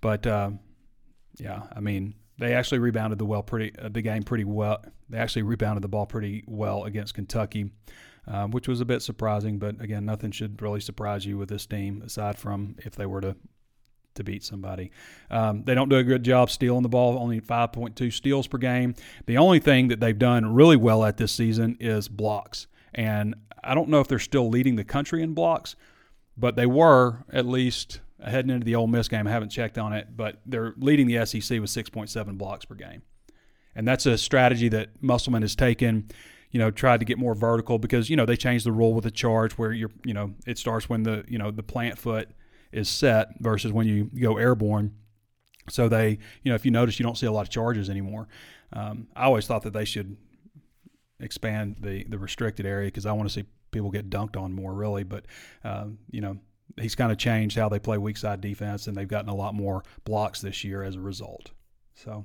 but. 0.00 0.26
Uh, 0.26 0.50
yeah, 1.38 1.62
I 1.74 1.80
mean, 1.80 2.14
they 2.38 2.54
actually 2.54 2.78
rebounded 2.78 3.18
the 3.18 3.24
well 3.24 3.42
pretty 3.42 3.78
uh, 3.78 3.88
the 3.88 4.02
game 4.02 4.22
pretty 4.22 4.44
well. 4.44 4.84
They 5.08 5.18
actually 5.18 5.42
rebounded 5.42 5.82
the 5.82 5.88
ball 5.88 6.06
pretty 6.06 6.44
well 6.46 6.84
against 6.84 7.14
Kentucky, 7.14 7.70
um, 8.26 8.50
which 8.50 8.68
was 8.68 8.80
a 8.80 8.84
bit 8.84 9.02
surprising. 9.02 9.58
But 9.58 9.80
again, 9.80 10.04
nothing 10.04 10.30
should 10.30 10.60
really 10.60 10.80
surprise 10.80 11.24
you 11.24 11.38
with 11.38 11.48
this 11.48 11.66
team 11.66 12.02
aside 12.04 12.38
from 12.38 12.76
if 12.78 12.96
they 12.96 13.06
were 13.06 13.20
to 13.20 13.36
to 14.14 14.24
beat 14.24 14.44
somebody. 14.44 14.90
Um, 15.30 15.64
they 15.64 15.74
don't 15.74 15.88
do 15.88 15.96
a 15.96 16.04
good 16.04 16.22
job 16.22 16.50
stealing 16.50 16.82
the 16.82 16.88
ball, 16.88 17.18
only 17.18 17.40
5.2 17.40 18.12
steals 18.12 18.46
per 18.46 18.58
game. 18.58 18.94
The 19.26 19.38
only 19.38 19.58
thing 19.58 19.88
that 19.88 20.00
they've 20.00 20.18
done 20.18 20.54
really 20.54 20.76
well 20.76 21.04
at 21.04 21.16
this 21.16 21.32
season 21.32 21.76
is 21.80 22.08
blocks. 22.08 22.66
And 22.94 23.34
I 23.62 23.74
don't 23.74 23.88
know 23.88 24.00
if 24.00 24.08
they're 24.08 24.18
still 24.18 24.48
leading 24.48 24.76
the 24.76 24.84
country 24.84 25.22
in 25.22 25.34
blocks, 25.34 25.74
but 26.36 26.56
they 26.56 26.66
were 26.66 27.24
at 27.32 27.46
least 27.46 28.00
heading 28.30 28.50
into 28.50 28.64
the 28.64 28.74
Ole 28.74 28.86
Miss 28.86 29.08
game. 29.08 29.26
I 29.26 29.30
haven't 29.30 29.50
checked 29.50 29.78
on 29.78 29.92
it, 29.92 30.16
but 30.16 30.40
they're 30.46 30.74
leading 30.76 31.06
the 31.06 31.24
SEC 31.26 31.60
with 31.60 31.70
6.7 31.70 32.38
blocks 32.38 32.64
per 32.64 32.74
game. 32.74 33.02
And 33.74 33.86
that's 33.86 34.06
a 34.06 34.16
strategy 34.16 34.68
that 34.68 34.90
Musselman 35.02 35.42
has 35.42 35.56
taken, 35.56 36.08
you 36.50 36.58
know, 36.58 36.70
tried 36.70 37.00
to 37.00 37.06
get 37.06 37.18
more 37.18 37.34
vertical 37.34 37.78
because, 37.78 38.08
you 38.08 38.16
know, 38.16 38.24
they 38.24 38.36
changed 38.36 38.64
the 38.64 38.72
rule 38.72 38.94
with 38.94 39.04
the 39.04 39.10
charge 39.10 39.52
where 39.54 39.72
you're, 39.72 39.90
you 40.04 40.14
know, 40.14 40.34
it 40.46 40.58
starts 40.58 40.88
when 40.88 41.02
the, 41.02 41.24
you 41.28 41.38
know, 41.38 41.50
the 41.50 41.62
plant 41.62 41.98
foot 41.98 42.28
is 42.72 42.88
set 42.88 43.28
versus 43.40 43.72
when 43.72 43.86
you 43.86 44.10
go 44.20 44.36
airborne. 44.36 44.94
So 45.68 45.88
they, 45.88 46.18
you 46.42 46.50
know, 46.50 46.54
if 46.54 46.64
you 46.64 46.70
notice, 46.70 46.98
you 46.98 47.04
don't 47.04 47.16
see 47.16 47.26
a 47.26 47.32
lot 47.32 47.42
of 47.42 47.48
charges 47.48 47.90
anymore. 47.90 48.28
Um, 48.72 49.08
I 49.16 49.24
always 49.24 49.46
thought 49.46 49.62
that 49.62 49.72
they 49.72 49.84
should 49.84 50.16
expand 51.20 51.76
the 51.80 52.04
the 52.04 52.18
restricted 52.18 52.66
area 52.66 52.88
because 52.88 53.06
I 53.06 53.12
want 53.12 53.28
to 53.28 53.32
see 53.32 53.44
people 53.70 53.90
get 53.90 54.10
dunked 54.10 54.36
on 54.36 54.52
more, 54.52 54.74
really. 54.74 55.04
But 55.04 55.26
um, 55.62 55.98
you 56.10 56.20
know, 56.20 56.38
he's 56.80 56.94
kind 56.94 57.12
of 57.12 57.18
changed 57.18 57.56
how 57.56 57.68
they 57.68 57.78
play 57.78 57.98
weak 57.98 58.16
side 58.16 58.40
defense, 58.40 58.86
and 58.86 58.96
they've 58.96 59.08
gotten 59.08 59.30
a 59.30 59.34
lot 59.34 59.54
more 59.54 59.82
blocks 60.04 60.40
this 60.40 60.64
year 60.64 60.82
as 60.82 60.96
a 60.96 61.00
result. 61.00 61.50
So 61.94 62.24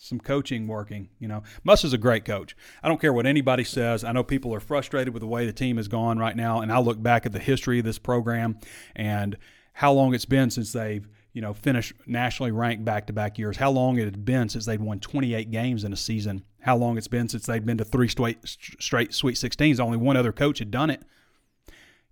some 0.00 0.20
coaching 0.20 0.66
working. 0.66 1.08
You 1.18 1.28
know, 1.28 1.42
Muss 1.64 1.84
is 1.84 1.92
a 1.92 1.98
great 1.98 2.24
coach. 2.24 2.56
I 2.82 2.88
don't 2.88 3.00
care 3.00 3.12
what 3.12 3.26
anybody 3.26 3.64
says. 3.64 4.04
I 4.04 4.12
know 4.12 4.22
people 4.22 4.54
are 4.54 4.60
frustrated 4.60 5.12
with 5.12 5.20
the 5.20 5.26
way 5.26 5.46
the 5.46 5.52
team 5.52 5.76
has 5.76 5.88
gone 5.88 6.18
right 6.18 6.36
now, 6.36 6.60
and 6.60 6.72
I 6.72 6.78
look 6.78 7.02
back 7.02 7.26
at 7.26 7.32
the 7.32 7.38
history 7.38 7.78
of 7.78 7.84
this 7.84 7.98
program 7.98 8.58
and 8.94 9.36
how 9.74 9.92
long 9.92 10.14
it's 10.14 10.24
been 10.24 10.50
since 10.50 10.72
they've 10.72 11.08
you 11.32 11.42
know 11.42 11.52
finished 11.52 11.92
nationally 12.06 12.50
ranked 12.50 12.84
back 12.84 13.06
to 13.06 13.12
back 13.12 13.38
years. 13.38 13.56
How 13.56 13.70
long 13.70 13.98
it 13.98 14.04
had 14.04 14.24
been 14.24 14.48
since 14.48 14.66
they'd 14.66 14.80
won 14.80 15.00
28 15.00 15.50
games 15.50 15.84
in 15.84 15.92
a 15.92 15.96
season. 15.96 16.44
How 16.60 16.76
long 16.76 16.98
it's 16.98 17.08
been 17.08 17.28
since 17.28 17.46
they'd 17.46 17.64
been 17.64 17.78
to 17.78 17.84
three 17.84 18.08
straight 18.08 18.38
straight 18.44 19.14
Sweet 19.14 19.36
16s. 19.36 19.80
Only 19.80 19.98
one 19.98 20.16
other 20.16 20.32
coach 20.32 20.58
had 20.58 20.70
done 20.70 20.90
it 20.90 21.02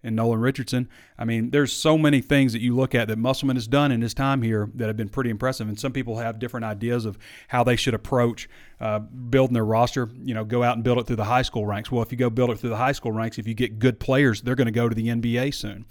and 0.02 0.14
Nolan 0.14 0.40
Richardson. 0.40 0.88
I 1.18 1.24
mean, 1.24 1.50
there's 1.50 1.72
so 1.72 1.98
many 1.98 2.20
things 2.20 2.52
that 2.52 2.60
you 2.60 2.76
look 2.76 2.94
at 2.94 3.08
that 3.08 3.18
Musselman 3.18 3.56
has 3.56 3.66
done 3.66 3.90
in 3.90 4.02
his 4.02 4.14
time 4.14 4.42
here 4.42 4.70
that 4.74 4.86
have 4.86 4.96
been 4.96 5.08
pretty 5.08 5.30
impressive. 5.30 5.68
And 5.68 5.78
some 5.78 5.92
people 5.92 6.18
have 6.18 6.38
different 6.38 6.64
ideas 6.64 7.04
of 7.04 7.18
how 7.48 7.64
they 7.64 7.76
should 7.76 7.94
approach 7.94 8.48
uh, 8.80 9.00
building 9.00 9.54
their 9.54 9.64
roster. 9.64 10.08
You 10.22 10.34
know, 10.34 10.44
go 10.44 10.62
out 10.62 10.76
and 10.76 10.84
build 10.84 10.98
it 10.98 11.06
through 11.06 11.16
the 11.16 11.24
high 11.24 11.42
school 11.42 11.66
ranks. 11.66 11.90
Well, 11.90 12.02
if 12.02 12.12
you 12.12 12.18
go 12.18 12.30
build 12.30 12.50
it 12.50 12.58
through 12.58 12.70
the 12.70 12.76
high 12.76 12.92
school 12.92 13.12
ranks, 13.12 13.38
if 13.38 13.48
you 13.48 13.54
get 13.54 13.78
good 13.78 13.98
players, 13.98 14.42
they're 14.42 14.54
going 14.54 14.66
to 14.66 14.72
go 14.72 14.88
to 14.88 14.94
the 14.94 15.08
NBA 15.08 15.54
soon. 15.54 15.86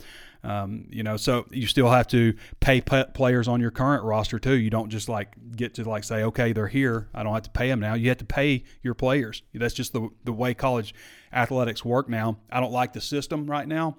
Um, 0.46 0.86
you 0.92 1.02
know, 1.02 1.18
so 1.18 1.48
you 1.50 1.66
still 1.66 1.90
have 1.90 2.08
to 2.10 2.36
pay 2.60 2.80
players 2.80 3.48
on 3.48 3.60
your 3.60 3.72
current 3.72 4.04
roster 4.04 4.38
too. 4.38 4.54
You 4.54 4.70
don't 4.70 4.90
just 4.90 5.10
like 5.10 5.34
get 5.56 5.74
to 5.76 5.90
like 5.90 6.04
say, 6.04 6.24
okay, 6.24 6.54
they're 6.54 6.68
here. 6.68 7.10
I 7.16 7.24
don't 7.24 7.34
have 7.34 7.44
to 7.44 7.50
pay 7.50 7.68
them 7.68 7.80
now. 7.80 7.96
You 7.96 8.10
have 8.10 8.20
to 8.20 8.26
pay 8.26 8.64
your 8.84 8.94
players. 8.94 9.42
That's 9.56 9.74
just 9.74 9.92
the 9.94 10.10
the 10.24 10.34
way 10.34 10.54
college 10.54 10.94
athletics 11.34 11.84
work 11.84 12.08
now. 12.08 12.38
I 12.52 12.60
don't 12.60 12.72
like 12.72 12.94
the 12.94 13.02
system 13.02 13.50
right 13.50 13.68
now. 13.68 13.98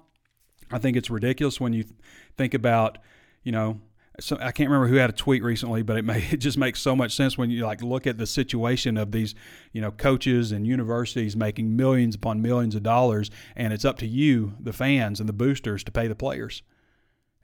I 0.71 0.77
think 0.79 0.95
it's 0.95 1.09
ridiculous 1.09 1.59
when 1.59 1.73
you 1.73 1.83
think 2.37 2.53
about, 2.53 2.97
you 3.43 3.51
know, 3.51 3.81
so 4.19 4.37
I 4.39 4.51
can't 4.51 4.69
remember 4.69 4.87
who 4.87 4.95
had 4.95 5.09
a 5.09 5.13
tweet 5.13 5.43
recently, 5.43 5.83
but 5.83 5.97
it 5.97 6.05
may 6.05 6.21
it 6.31 6.37
just 6.37 6.57
makes 6.57 6.81
so 6.81 6.95
much 6.95 7.15
sense 7.15 7.37
when 7.37 7.49
you 7.49 7.65
like 7.65 7.81
look 7.81 8.07
at 8.07 8.17
the 8.17 8.27
situation 8.27 8.97
of 8.97 9.11
these, 9.11 9.35
you 9.71 9.81
know, 9.81 9.91
coaches 9.91 10.51
and 10.51 10.65
universities 10.65 11.35
making 11.35 11.75
millions 11.75 12.15
upon 12.15 12.41
millions 12.41 12.75
of 12.75 12.83
dollars, 12.83 13.29
and 13.55 13.73
it's 13.73 13.85
up 13.85 13.97
to 13.99 14.07
you, 14.07 14.53
the 14.59 14.73
fans 14.73 15.19
and 15.19 15.29
the 15.29 15.33
boosters, 15.33 15.83
to 15.83 15.91
pay 15.91 16.07
the 16.07 16.15
players. 16.15 16.63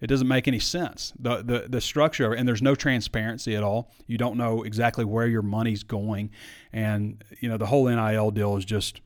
It 0.01 0.07
doesn't 0.07 0.27
make 0.27 0.47
any 0.47 0.59
sense. 0.59 1.13
The 1.17 1.37
the 1.43 1.65
the 1.69 1.81
structure 1.81 2.25
of 2.25 2.33
it, 2.33 2.39
and 2.39 2.47
there's 2.47 2.61
no 2.61 2.75
transparency 2.75 3.55
at 3.55 3.63
all. 3.63 3.91
You 4.07 4.17
don't 4.17 4.37
know 4.37 4.63
exactly 4.63 5.05
where 5.05 5.27
your 5.27 5.43
money's 5.43 5.83
going, 5.83 6.31
and 6.73 7.23
you 7.39 7.47
know 7.47 7.57
the 7.57 7.67
whole 7.67 7.87
NIL 7.87 8.31
deal 8.31 8.57
is 8.57 8.65
just 8.65 8.99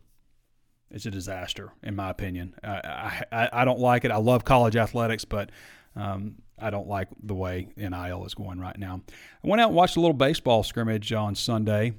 it's 0.90 1.06
a 1.06 1.12
disaster 1.12 1.74
in 1.84 1.96
my 1.96 2.10
opinion. 2.10 2.56
I, 2.64 3.26
I, 3.32 3.50
I 3.54 3.66
don't 3.66 3.80
like 3.80 4.06
it. 4.06 4.12
I 4.12 4.18
love 4.18 4.46
college 4.46 4.78
athletics, 4.78 5.26
but 5.26 5.52
um, 5.98 6.36
I 6.60 6.70
don't 6.70 6.88
like 6.88 7.10
the 7.22 7.36
way 7.36 7.70
NIL 7.76 8.26
is 8.26 8.34
going 8.34 8.60
right 8.60 8.78
now. 8.78 9.02
I 9.44 9.48
went 9.48 9.62
out 9.62 9.70
and 9.70 9.76
watched 9.76 9.98
a 9.98 10.00
little 10.00 10.14
baseball 10.14 10.64
scrimmage 10.64 11.12
on 11.12 11.36
Sunday. 11.36 11.94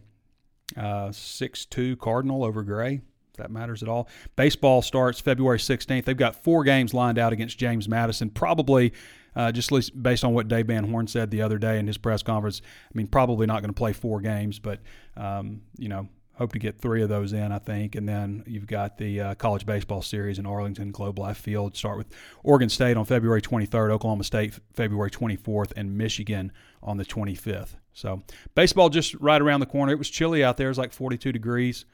Uh, 0.76 1.10
six 1.12 1.64
uh, 1.64 1.74
two 1.74 1.96
Cardinal 1.96 2.44
over 2.44 2.62
Gray. 2.62 3.00
If 3.30 3.36
that 3.36 3.50
matters 3.50 3.82
at 3.82 3.88
all. 3.88 4.08
Baseball 4.36 4.82
starts 4.82 5.20
February 5.20 5.58
16th. 5.58 6.04
They've 6.04 6.16
got 6.16 6.42
four 6.42 6.64
games 6.64 6.94
lined 6.94 7.18
out 7.18 7.32
against 7.32 7.58
James 7.58 7.88
Madison. 7.88 8.30
Probably, 8.30 8.92
uh, 9.36 9.52
just 9.52 9.70
based 10.02 10.24
on 10.24 10.34
what 10.34 10.48
Dave 10.48 10.66
Van 10.66 10.90
Horn 10.90 11.06
said 11.06 11.30
the 11.30 11.42
other 11.42 11.58
day 11.58 11.78
in 11.78 11.86
his 11.86 11.98
press 11.98 12.22
conference. 12.22 12.60
I 12.64 12.98
mean, 12.98 13.06
probably 13.06 13.46
not 13.46 13.62
going 13.62 13.72
to 13.72 13.78
play 13.78 13.92
four 13.92 14.20
games, 14.20 14.58
but 14.58 14.80
um, 15.16 15.62
you 15.78 15.88
know, 15.88 16.08
hope 16.38 16.52
to 16.52 16.58
get 16.58 16.78
three 16.78 17.02
of 17.02 17.08
those 17.08 17.32
in, 17.32 17.50
I 17.50 17.58
think. 17.58 17.96
And 17.96 18.08
then 18.08 18.44
you've 18.46 18.68
got 18.68 18.96
the 18.96 19.20
uh, 19.20 19.34
college 19.34 19.66
baseball 19.66 20.02
series 20.02 20.38
in 20.38 20.46
Arlington 20.46 20.92
Globe 20.92 21.18
Life 21.18 21.38
Field. 21.38 21.76
Start 21.76 21.98
with 21.98 22.06
Oregon 22.44 22.68
State 22.68 22.96
on 22.96 23.04
February 23.04 23.42
23rd, 23.42 23.90
Oklahoma 23.90 24.24
State 24.24 24.58
February 24.72 25.10
24th, 25.10 25.72
and 25.76 25.98
Michigan 25.98 26.52
on 26.82 26.96
the 26.96 27.04
25th. 27.04 27.74
So 27.92 28.22
baseball 28.54 28.88
just 28.88 29.14
right 29.14 29.42
around 29.42 29.60
the 29.60 29.66
corner. 29.66 29.92
It 29.92 29.98
was 29.98 30.08
chilly 30.08 30.44
out 30.44 30.56
there; 30.56 30.68
it 30.68 30.70
was 30.70 30.78
like 30.78 30.92
42 30.92 31.32
degrees, 31.32 31.84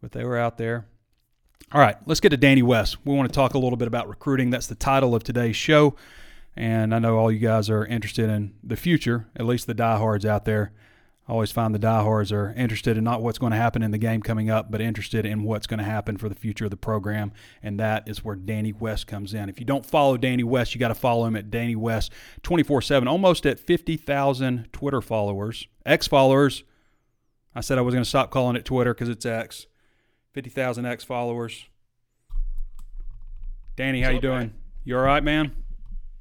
but 0.00 0.12
they 0.12 0.24
were 0.24 0.38
out 0.38 0.56
there. 0.56 0.86
All 1.72 1.80
right, 1.80 1.96
let's 2.06 2.20
get 2.20 2.30
to 2.30 2.36
Danny 2.36 2.62
West. 2.62 3.04
We 3.04 3.14
want 3.14 3.28
to 3.28 3.34
talk 3.34 3.54
a 3.54 3.58
little 3.58 3.76
bit 3.76 3.88
about 3.88 4.08
recruiting. 4.08 4.48
That's 4.48 4.66
the 4.66 4.74
title 4.74 5.14
of 5.14 5.24
today's 5.24 5.56
show. 5.56 5.96
And 6.56 6.94
I 6.94 7.00
know 7.00 7.18
all 7.18 7.32
you 7.32 7.40
guys 7.40 7.68
are 7.68 7.84
interested 7.84 8.30
in 8.30 8.54
the 8.62 8.76
future, 8.76 9.26
at 9.34 9.44
least 9.44 9.66
the 9.66 9.74
diehards 9.74 10.24
out 10.24 10.44
there. 10.44 10.72
I 11.26 11.32
always 11.32 11.50
find 11.50 11.74
the 11.74 11.78
diehards 11.78 12.32
are 12.32 12.52
interested 12.54 12.98
in 12.98 13.04
not 13.04 13.22
what's 13.22 13.38
going 13.38 13.52
to 13.52 13.56
happen 13.56 13.82
in 13.82 13.92
the 13.92 13.98
game 13.98 14.20
coming 14.20 14.50
up, 14.50 14.70
but 14.70 14.82
interested 14.82 15.24
in 15.24 15.42
what's 15.42 15.66
going 15.66 15.78
to 15.78 15.84
happen 15.84 16.18
for 16.18 16.28
the 16.28 16.34
future 16.34 16.66
of 16.66 16.70
the 16.70 16.76
program. 16.76 17.32
And 17.62 17.80
that 17.80 18.06
is 18.06 18.22
where 18.22 18.36
Danny 18.36 18.74
West 18.74 19.06
comes 19.06 19.32
in. 19.32 19.48
If 19.48 19.58
you 19.58 19.64
don't 19.64 19.86
follow 19.86 20.18
Danny 20.18 20.44
West, 20.44 20.74
you 20.74 20.78
got 20.78 20.88
to 20.88 20.94
follow 20.94 21.24
him 21.24 21.34
at 21.34 21.50
Danny 21.50 21.76
West 21.76 22.12
24 22.42 22.82
7, 22.82 23.08
almost 23.08 23.46
at 23.46 23.58
50,000 23.58 24.68
Twitter 24.70 25.00
followers, 25.00 25.66
X 25.86 26.06
followers. 26.06 26.62
I 27.54 27.62
said 27.62 27.78
I 27.78 27.82
was 27.82 27.94
going 27.94 28.04
to 28.04 28.08
stop 28.08 28.30
calling 28.30 28.56
it 28.56 28.66
Twitter 28.66 28.92
because 28.92 29.08
it's 29.08 29.24
X. 29.24 29.66
50,000 30.32 30.84
X 30.84 31.04
followers. 31.04 31.64
Danny, 33.76 34.02
how 34.02 34.10
you 34.10 34.20
doing? 34.20 34.52
You 34.84 34.98
all 34.98 35.04
right, 35.04 35.24
man? 35.24 35.56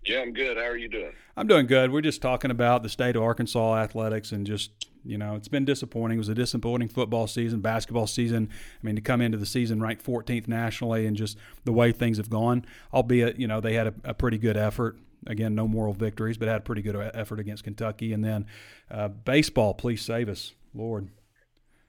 Yeah, 0.06 0.22
I'm 0.22 0.34
good. 0.34 0.56
How 0.58 0.64
are 0.64 0.78
you 0.78 0.88
doing? 0.88 1.12
I'm 1.36 1.48
doing 1.48 1.66
good. 1.66 1.92
We're 1.92 2.02
just 2.02 2.22
talking 2.22 2.52
about 2.52 2.84
the 2.84 2.90
state 2.90 3.16
of 3.16 3.24
Arkansas 3.24 3.78
athletics 3.78 4.32
and 4.32 4.46
just 4.46 4.88
you 5.06 5.18
know, 5.18 5.36
it's 5.36 5.48
been 5.48 5.66
disappointing. 5.66 6.18
It 6.18 6.20
was 6.20 6.30
a 6.30 6.36
disappointing 6.36 6.88
football 6.88 7.28
season, 7.28 7.62
basketball 7.62 8.08
season. 8.08 8.50
I 8.52 8.86
mean, 8.86 8.96
to 8.96 9.02
come 9.02 9.22
into 9.22 9.38
the 9.38 9.46
season 9.46 9.82
ranked 9.82 10.06
14th 10.06 10.48
nationally 10.48 11.06
and 11.06 11.16
just 11.16 11.38
the 11.66 11.74
way 11.74 11.92
things 11.92 12.18
have 12.18 12.30
gone, 12.30 12.66
albeit, 12.94 13.38
you 13.38 13.48
know, 13.48 13.60
they 13.60 13.74
had 13.74 13.88
a, 13.88 13.94
a 14.04 14.14
pretty 14.14 14.38
good 14.38 14.58
effort. 14.58 14.98
Again, 15.26 15.56
no 15.56 15.68
moral 15.68 15.94
victories, 15.94 16.38
but 16.38 16.48
had 16.48 16.58
a 16.58 16.62
pretty 16.62 16.82
good 16.82 16.96
effort 17.14 17.40
against 17.40 17.64
Kentucky. 17.64 18.12
And 18.12 18.24
then 18.24 18.46
uh, 18.92 19.08
baseball, 19.08 19.74
please 19.74 20.02
save 20.02 20.28
us, 20.28 20.54
Lord. 20.74 21.10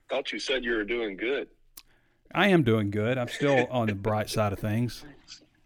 Thought 0.09 0.31
you 0.31 0.39
said 0.39 0.63
you 0.63 0.75
were 0.75 0.83
doing 0.83 1.17
good. 1.17 1.47
I 2.33 2.49
am 2.49 2.63
doing 2.63 2.91
good. 2.91 3.17
I'm 3.17 3.27
still 3.27 3.67
on 3.69 3.87
the 3.87 3.95
bright 3.95 4.29
side 4.29 4.53
of 4.53 4.59
things. 4.59 5.03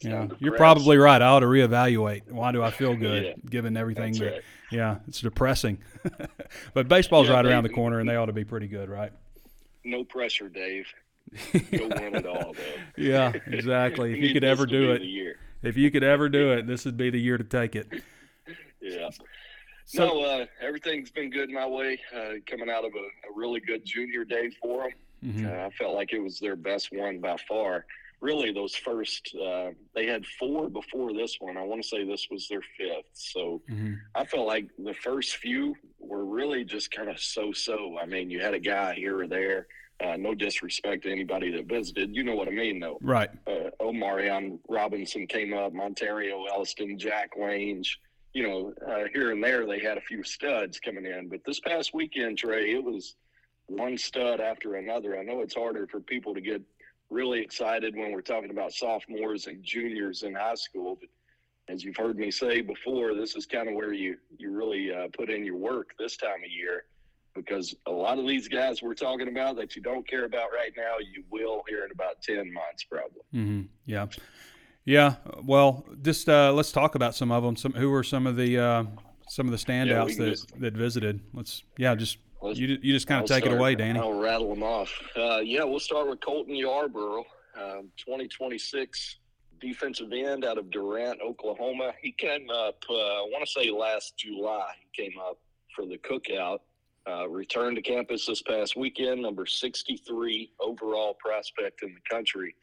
Yeah, 0.02 0.28
you're 0.40 0.56
probably 0.56 0.98
right. 0.98 1.22
I 1.22 1.28
ought 1.28 1.42
to 1.42 1.46
reevaluate. 1.46 2.32
Why 2.32 2.52
do 2.52 2.64
I 2.64 2.72
feel 2.72 2.96
good 2.96 3.24
yeah, 3.24 3.34
given 3.50 3.76
everything 3.76 4.14
that? 4.14 4.32
Right. 4.32 4.42
Yeah, 4.72 4.98
it's 5.08 5.22
depressing. 5.22 5.80
but 6.74 6.88
baseball's 6.88 7.28
yeah, 7.28 7.34
right 7.36 7.46
around 7.46 7.64
the 7.64 7.70
corner, 7.70 8.00
and 8.00 8.08
they 8.08 8.16
ought 8.16 8.28
to 8.28 8.34
be 8.34 8.46
pretty 8.46 8.68
good, 8.68 8.90
right? 8.90 9.12
No 9.84 10.04
pressure, 10.04 10.50
Dave. 10.50 10.88
No 11.72 11.88
win 11.88 12.16
at 12.16 12.26
all, 12.26 12.54
though. 12.54 12.82
Yeah, 12.98 13.34
exactly. 13.46 14.14
if 14.14 14.24
you 14.24 14.34
could 14.34 14.44
ever 14.44 14.66
do 14.66 14.92
it, 14.94 15.04
if 15.62 15.78
you 15.78 15.92
could 15.92 16.04
ever 16.04 16.28
do 16.28 16.54
it, 16.54 16.66
this 16.66 16.86
would 16.86 16.98
be 16.98 17.10
the 17.10 17.20
year 17.20 17.38
to 17.38 17.44
take 17.44 17.76
it. 17.76 17.88
Yeah. 18.82 19.10
So, 19.86 20.08
no, 20.08 20.24
uh, 20.24 20.46
everything's 20.62 21.12
been 21.12 21.30
good 21.30 21.50
my 21.50 21.68
way. 21.68 22.00
Uh, 22.16 22.34
coming 22.46 22.70
out 22.70 22.86
of 22.86 22.94
a, 22.94 23.30
a, 23.30 23.36
really 23.36 23.60
good 23.60 23.84
junior 23.86 24.24
day 24.24 24.52
for 24.62 24.84
them, 24.84 24.92
mm-hmm. 25.24 25.46
uh, 25.48 25.66
I 25.66 25.70
felt 25.72 25.96
like 25.96 26.14
it 26.14 26.20
was 26.20 26.40
their 26.40 26.56
best 26.56 26.90
one 26.92 27.20
by 27.20 27.38
far 27.48 27.86
really 28.22 28.52
those 28.52 28.76
first 28.76 29.34
uh, 29.36 29.70
they 29.96 30.06
had 30.06 30.26
four 30.26 30.70
before 30.70 31.14
this 31.14 31.38
one. 31.40 31.58
I 31.58 31.64
want 31.64 31.82
to 31.82 31.88
say 31.88 32.04
this 32.04 32.28
was 32.30 32.48
their 32.48 32.62
fifth. 32.78 33.10
So 33.14 33.62
mm-hmm. 33.70 33.94
i 34.16 34.26
felt 34.26 34.48
like 34.48 34.70
the 34.78 34.94
first 34.94 35.38
few 35.38 35.76
were 36.00 36.26
really 36.26 36.64
just 36.64 36.92
kind 36.92 37.10
of 37.10 37.20
so-so. 37.20 37.98
I 38.02 38.06
mean 38.06 38.30
you 38.30 38.40
had 38.40 38.54
a 38.54 38.60
guy 38.60 38.96
here 38.96 39.20
or 39.20 39.28
there 39.28 39.68
uh, 40.04 40.16
no 40.16 40.34
disrespect 40.34 41.04
to 41.04 41.12
anybody 41.12 41.52
that 41.52 41.66
visited 41.66 42.16
you 42.16 42.24
know 42.24 42.36
what 42.36 42.48
i 42.48 42.52
mean 42.52 42.80
though. 42.80 42.98
Right. 43.02 43.30
Uh, 43.48 43.70
omarion 43.82 44.60
robinson 44.68 45.28
came 45.28 45.54
up 45.54 45.74
montario 45.74 46.46
elliston 46.50 46.98
jack 46.98 47.32
lange 47.40 47.98
you 48.34 48.44
know 48.44 48.74
uh, 48.88 49.06
here 49.14 49.32
and 49.32 49.44
there 49.44 49.66
they 49.66 49.80
had 49.80 49.98
a 49.98 50.02
few 50.02 50.24
studs 50.24 50.80
coming 50.80 51.06
in. 51.06 51.30
But 51.30 51.42
this 51.46 51.60
past 51.60 51.94
weekend 51.94 52.38
trey 52.38 52.72
it 52.72 52.84
was 52.84 53.16
one 53.68 53.98
stud 53.98 54.42
after 54.42 54.76
another. 54.76 55.18
I 55.18 55.24
know 55.24 55.42
it's 55.42 55.56
harder 55.56 55.88
for 55.88 56.00
people 56.00 56.34
to 56.34 56.42
get 56.42 56.62
really 57.10 57.42
excited 57.42 57.96
when 57.96 58.12
we're 58.12 58.22
talking 58.22 58.52
about 58.52 58.72
sophomores 58.74 59.48
and 59.48 59.64
juniors 59.64 60.24
in 60.24 60.36
high 60.36 60.56
school. 60.56 60.98
But 61.00 61.10
as 61.74 61.84
you've 61.84 61.98
heard 61.98 62.18
me 62.18 62.32
say 62.32 62.62
before, 62.62 63.14
this 63.14 63.36
is 63.36 63.46
kind 63.46 63.68
of 63.68 63.76
where 63.76 63.94
you 63.94 64.18
you 64.38 64.52
really 64.52 64.94
uh, 64.94 65.08
put 65.16 65.30
in 65.30 65.46
your 65.46 65.58
work 65.58 65.92
this 66.00 66.18
time 66.18 66.44
of 66.44 66.52
year 66.52 66.86
because 67.36 67.76
a 67.88 67.92
lot 67.92 68.20
of 68.20 68.28
these 68.28 68.48
guys 68.48 68.82
we're 68.82 68.94
talking 68.94 69.28
about 69.28 69.56
that 69.56 69.76
you 69.76 69.82
don't 69.82 70.08
care 70.08 70.26
about 70.26 70.50
right 70.54 70.72
now, 70.76 70.96
you 71.00 71.24
will 71.32 71.64
hear 71.68 71.86
in 71.86 71.92
about 71.92 72.22
ten 72.22 72.52
months 72.52 72.84
probably. 72.84 73.22
Mm-hmm. 73.34 73.62
Yeah, 73.86 74.08
yeah. 74.86 75.16
Well, 75.44 75.86
just 76.02 76.28
uh, 76.30 76.54
let's 76.54 76.72
talk 76.72 76.96
about 76.96 77.16
some 77.16 77.32
of 77.32 77.44
them. 77.44 77.56
Some 77.56 77.74
who 77.74 77.90
were 77.90 78.04
some 78.04 78.28
of 78.28 78.36
the 78.36 78.58
uh, 78.58 78.84
some 79.28 79.48
of 79.48 79.52
the 79.52 79.58
standouts 79.58 80.10
yeah, 80.10 80.26
that 80.26 80.30
just, 80.32 80.60
that 80.60 80.74
visited. 80.74 81.22
Let's 81.34 81.64
yeah, 81.78 81.96
just 81.96 82.18
Let's, 82.42 82.58
you 82.58 82.68
you 82.82 82.94
just 82.94 83.08
kind 83.08 83.22
of 83.22 83.28
take 83.28 83.44
start, 83.44 83.56
it 83.56 83.60
away, 83.60 83.76
Danny. 83.76 84.00
I'll 84.00 84.14
rattle 84.14 84.50
them 84.50 84.64
off. 84.64 84.92
Uh, 85.16 85.40
yeah, 85.40 85.64
we'll 85.64 85.80
start 85.80 86.10
with 86.10 86.22
Colton 86.22 86.56
Yarborough, 86.56 87.26
um, 87.58 87.90
2026 87.98 89.18
defensive 89.60 90.12
end 90.14 90.46
out 90.46 90.58
of 90.58 90.72
Durant, 90.72 91.20
Oklahoma. 91.22 91.94
He 92.02 92.12
came 92.12 92.50
up, 92.50 92.84
uh, 92.90 92.94
I 92.94 93.28
want 93.32 93.46
to 93.46 93.52
say 93.52 93.70
last 93.70 94.18
July. 94.18 94.72
He 94.80 95.04
came 95.04 95.20
up 95.20 95.38
for 95.76 95.86
the 95.86 95.98
cookout. 95.98 96.60
Uh, 97.08 97.28
returned 97.28 97.76
to 97.76 97.82
campus 97.82 98.26
this 98.26 98.42
past 98.42 98.76
weekend, 98.76 99.22
number 99.22 99.46
63 99.46 100.52
overall 100.60 101.16
prospect 101.16 101.82
in 101.82 101.94
the 101.94 102.10
country 102.10 102.56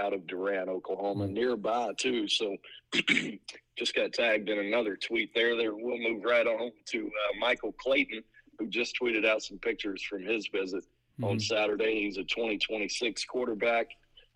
out 0.00 0.12
of 0.12 0.26
Durant, 0.26 0.68
Oklahoma, 0.68 1.26
nearby 1.26 1.90
too. 1.98 2.26
So 2.28 2.56
just 3.76 3.94
got 3.94 4.12
tagged 4.12 4.48
in 4.48 4.58
another 4.58 4.96
tweet 4.96 5.34
there. 5.34 5.56
There, 5.56 5.74
we'll 5.74 5.98
move 5.98 6.24
right 6.24 6.46
on 6.46 6.70
to 6.86 7.06
uh, 7.06 7.38
Michael 7.38 7.72
Clayton, 7.72 8.22
who 8.62 8.68
just 8.68 8.96
tweeted 9.00 9.26
out 9.26 9.42
some 9.42 9.58
pictures 9.58 10.02
from 10.02 10.22
his 10.22 10.46
visit 10.46 10.84
on 11.22 11.38
Saturday. 11.40 12.04
He's 12.04 12.16
a 12.16 12.24
2026 12.24 13.24
quarterback 13.24 13.88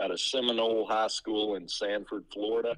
out 0.02 0.10
of 0.10 0.20
Seminole 0.20 0.86
High 0.86 1.08
School 1.08 1.54
in 1.54 1.68
Sanford, 1.68 2.24
Florida, 2.32 2.76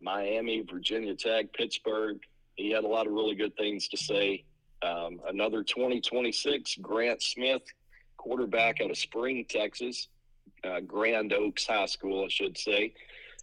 Miami, 0.00 0.62
Virginia 0.70 1.14
Tech, 1.14 1.52
Pittsburgh. 1.52 2.18
He 2.54 2.70
had 2.70 2.84
a 2.84 2.88
lot 2.88 3.06
of 3.06 3.12
really 3.12 3.34
good 3.34 3.56
things 3.56 3.88
to 3.88 3.96
say. 3.96 4.44
Um, 4.82 5.20
another 5.28 5.62
2026, 5.62 6.76
Grant 6.80 7.22
Smith, 7.22 7.62
quarterback 8.16 8.80
out 8.80 8.90
of 8.90 8.98
Spring, 8.98 9.44
Texas, 9.48 10.08
uh, 10.64 10.80
Grand 10.80 11.32
Oaks 11.32 11.66
High 11.66 11.86
School, 11.86 12.24
I 12.24 12.28
should 12.28 12.56
say. 12.56 12.92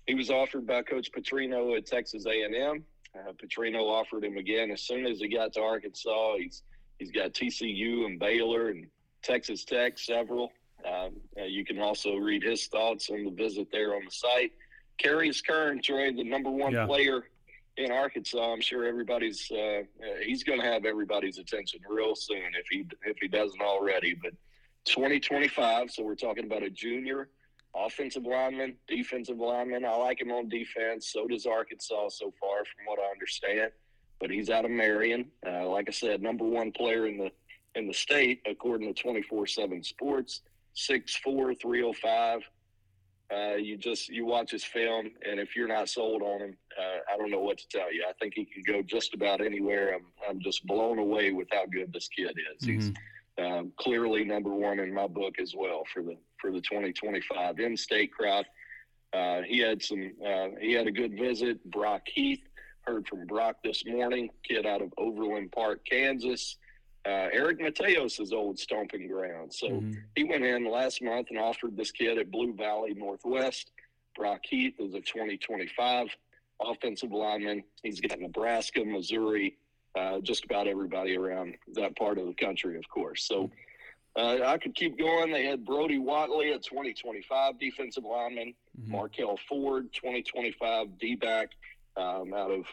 He 0.06 0.16
was 0.16 0.30
offered 0.30 0.66
by 0.66 0.84
Coach 0.84 1.12
Petrino 1.12 1.76
at 1.76 1.86
Texas 1.86 2.26
A&M. 2.26 2.84
Uh, 3.16 3.32
Petrino 3.34 3.82
offered 3.82 4.24
him 4.24 4.38
again 4.38 4.72
as 4.72 4.82
soon 4.82 5.06
as 5.06 5.20
he 5.20 5.28
got 5.28 5.54
to 5.54 5.62
Arkansas. 5.62 6.36
He's 6.38 6.64
he's 7.00 7.12
got 7.12 7.34
TCU 7.34 8.06
and 8.06 8.20
Baylor 8.20 8.70
and 8.70 8.88
Texas 9.24 9.64
Tech, 9.64 9.98
several. 9.98 10.52
Um, 10.86 11.12
uh, 11.40 11.44
you 11.44 11.66
can 11.66 11.80
also 11.80 12.16
read 12.16 12.44
his 12.44 12.68
thoughts 12.68 13.10
on 13.10 13.24
the 13.26 13.32
visit 13.32 13.68
there 13.72 13.96
on 13.96 14.02
the 14.06 14.12
site. 14.12 14.52
Carius 15.04 15.46
Kern, 15.46 15.82
Trey, 15.82 16.14
the 16.14 16.24
number 16.24 16.50
one 16.50 16.74
Yeah. 16.74 16.86
player 16.86 17.28
in 17.78 17.92
Arkansas. 17.92 18.54
I'm 18.54 18.62
sure 18.62 18.86
everybody's 18.86 19.50
uh, 19.52 19.56
uh, 19.58 19.84
he's 20.24 20.44
going 20.44 20.60
to 20.60 20.66
have 20.66 20.86
everybody's 20.86 21.38
attention 21.38 21.80
real 21.88 22.16
soon 22.16 22.52
if 22.60 22.66
he 22.70 22.86
if 23.06 23.18
he 23.22 23.28
doesn't 23.28 23.62
already. 23.62 24.16
But 24.16 24.34
2025, 24.86 25.92
so 25.92 26.04
we're 26.04 26.16
talking 26.16 26.46
about 26.46 26.64
a 26.64 26.70
junior 26.70 27.30
offensive 27.76 28.24
lineman, 28.24 28.76
defensive 28.88 29.38
lineman. 29.38 29.86
I 29.86 29.96
like 29.96 30.22
him 30.22 30.32
on 30.32 30.50
defense. 30.50 31.12
So 31.12 31.28
does 31.28 31.46
Arkansas 31.46 32.10
so 32.10 32.34
far, 32.40 32.60
from 32.66 32.86
what 32.86 32.98
I 33.00 33.12
understand. 33.12 33.72
But 34.20 34.32
he's 34.32 34.50
out 34.50 34.66
of 34.66 34.72
Marion. 34.72 35.32
Uh, 35.46 35.68
like 35.68 35.88
I 35.88 35.92
said, 35.92 36.22
number 36.22 36.44
one 36.44 36.72
player 36.72 37.08
in 37.08 37.18
the 37.18 37.32
in 37.76 37.88
the 37.88 37.94
state 37.94 38.42
according 38.50 38.94
to 38.94 39.04
24/7 39.04 39.86
Sports. 39.86 40.42
6'4", 40.78 41.60
305. 41.60 42.42
Uh, 43.30 43.56
you 43.56 43.76
just 43.78 44.08
you 44.08 44.26
watch 44.26 44.52
his 44.52 44.64
film, 44.64 45.10
and 45.30 45.38
if 45.38 45.54
you're 45.54 45.68
not 45.68 45.90
sold 45.90 46.22
on 46.22 46.40
him, 46.40 46.58
uh, 46.80 47.14
I 47.14 47.18
don't 47.18 47.30
know 47.30 47.42
what 47.42 47.58
to 47.58 47.68
tell 47.68 47.92
you. 47.94 48.06
I 48.08 48.14
think 48.22 48.36
he 48.36 48.46
can 48.46 48.64
go 48.66 48.82
just 48.82 49.14
about 49.14 49.42
anywhere. 49.42 49.96
I'm 49.96 50.06
I'm 50.30 50.40
just 50.40 50.66
blown 50.66 50.98
away 50.98 51.34
with 51.34 51.50
how 51.52 51.66
good 51.66 51.92
this 51.92 52.08
kid 52.08 52.38
is. 52.56 52.66
He's 52.66 52.92
um, 53.38 53.74
clearly 53.78 54.24
number 54.24 54.52
one 54.52 54.80
in 54.80 54.94
my 54.94 55.08
book 55.08 55.40
as 55.42 55.54
well 55.58 55.84
for 55.94 56.04
the 56.04 56.16
for 56.40 56.52
the 56.52 56.62
2025 56.62 57.60
in-state 57.60 58.14
crowd. 58.14 58.46
Uh, 59.12 59.42
he 59.42 59.60
had 59.60 59.84
some. 59.84 60.14
Uh, 60.26 60.48
he 60.62 60.72
had 60.72 60.88
a 60.88 60.92
good 60.92 61.18
visit. 61.18 61.70
Brock 61.70 62.04
Heath 62.08 62.48
heard 62.88 63.08
from 63.08 63.26
Brock 63.28 63.58
this 63.64 63.86
morning. 63.86 64.30
Kid 64.48 64.66
out 64.66 64.82
of 64.82 64.94
Overland 64.98 65.52
Park, 65.52 65.82
Kansas. 65.90 66.58
Uh, 67.06 67.28
Eric 67.32 67.60
Mateos' 67.60 68.20
is 68.20 68.34
old 68.34 68.58
stomping 68.58 69.08
ground. 69.08 69.54
So 69.54 69.68
Mm-hmm. 69.68 69.94
he 70.16 70.24
went 70.24 70.44
in 70.44 70.70
last 70.70 71.02
month 71.02 71.28
and 71.30 71.38
offered 71.40 71.76
this 71.78 71.92
kid 71.92 72.18
at 72.18 72.32
Blue 72.32 72.54
Valley 72.54 72.94
Northwest. 72.94 73.72
Brock 74.16 74.42
Heath 74.50 74.76
is 74.80 74.94
a 74.94 75.02
2025 75.02 76.08
offensive 76.62 77.12
lineman. 77.12 77.64
He's 77.84 78.02
got 78.02 78.20
Nebraska, 78.20 78.84
Missouri, 78.84 79.58
uh, 79.98 80.20
just 80.22 80.44
about 80.46 80.68
everybody 80.68 81.16
around 81.16 81.56
that 81.76 81.96
part 81.98 82.18
of 82.18 82.26
the 82.26 82.34
country, 82.34 82.78
of 82.78 82.90
course. 82.90 83.26
So 83.26 83.52
uh, 84.18 84.40
I 84.46 84.58
could 84.58 84.76
keep 84.76 84.98
going. 84.98 85.32
They 85.32 85.46
had 85.46 85.64
Brody 85.66 86.00
Watley, 86.00 86.52
a 86.52 86.58
2025 86.60 87.60
defensive 87.60 88.04
lineman, 88.04 88.54
Markel 88.86 89.38
Ford, 89.48 89.94
2025 89.94 90.98
D 91.00 91.16
back 91.16 91.52
um, 91.98 92.34
out 92.34 92.52
of 92.52 92.66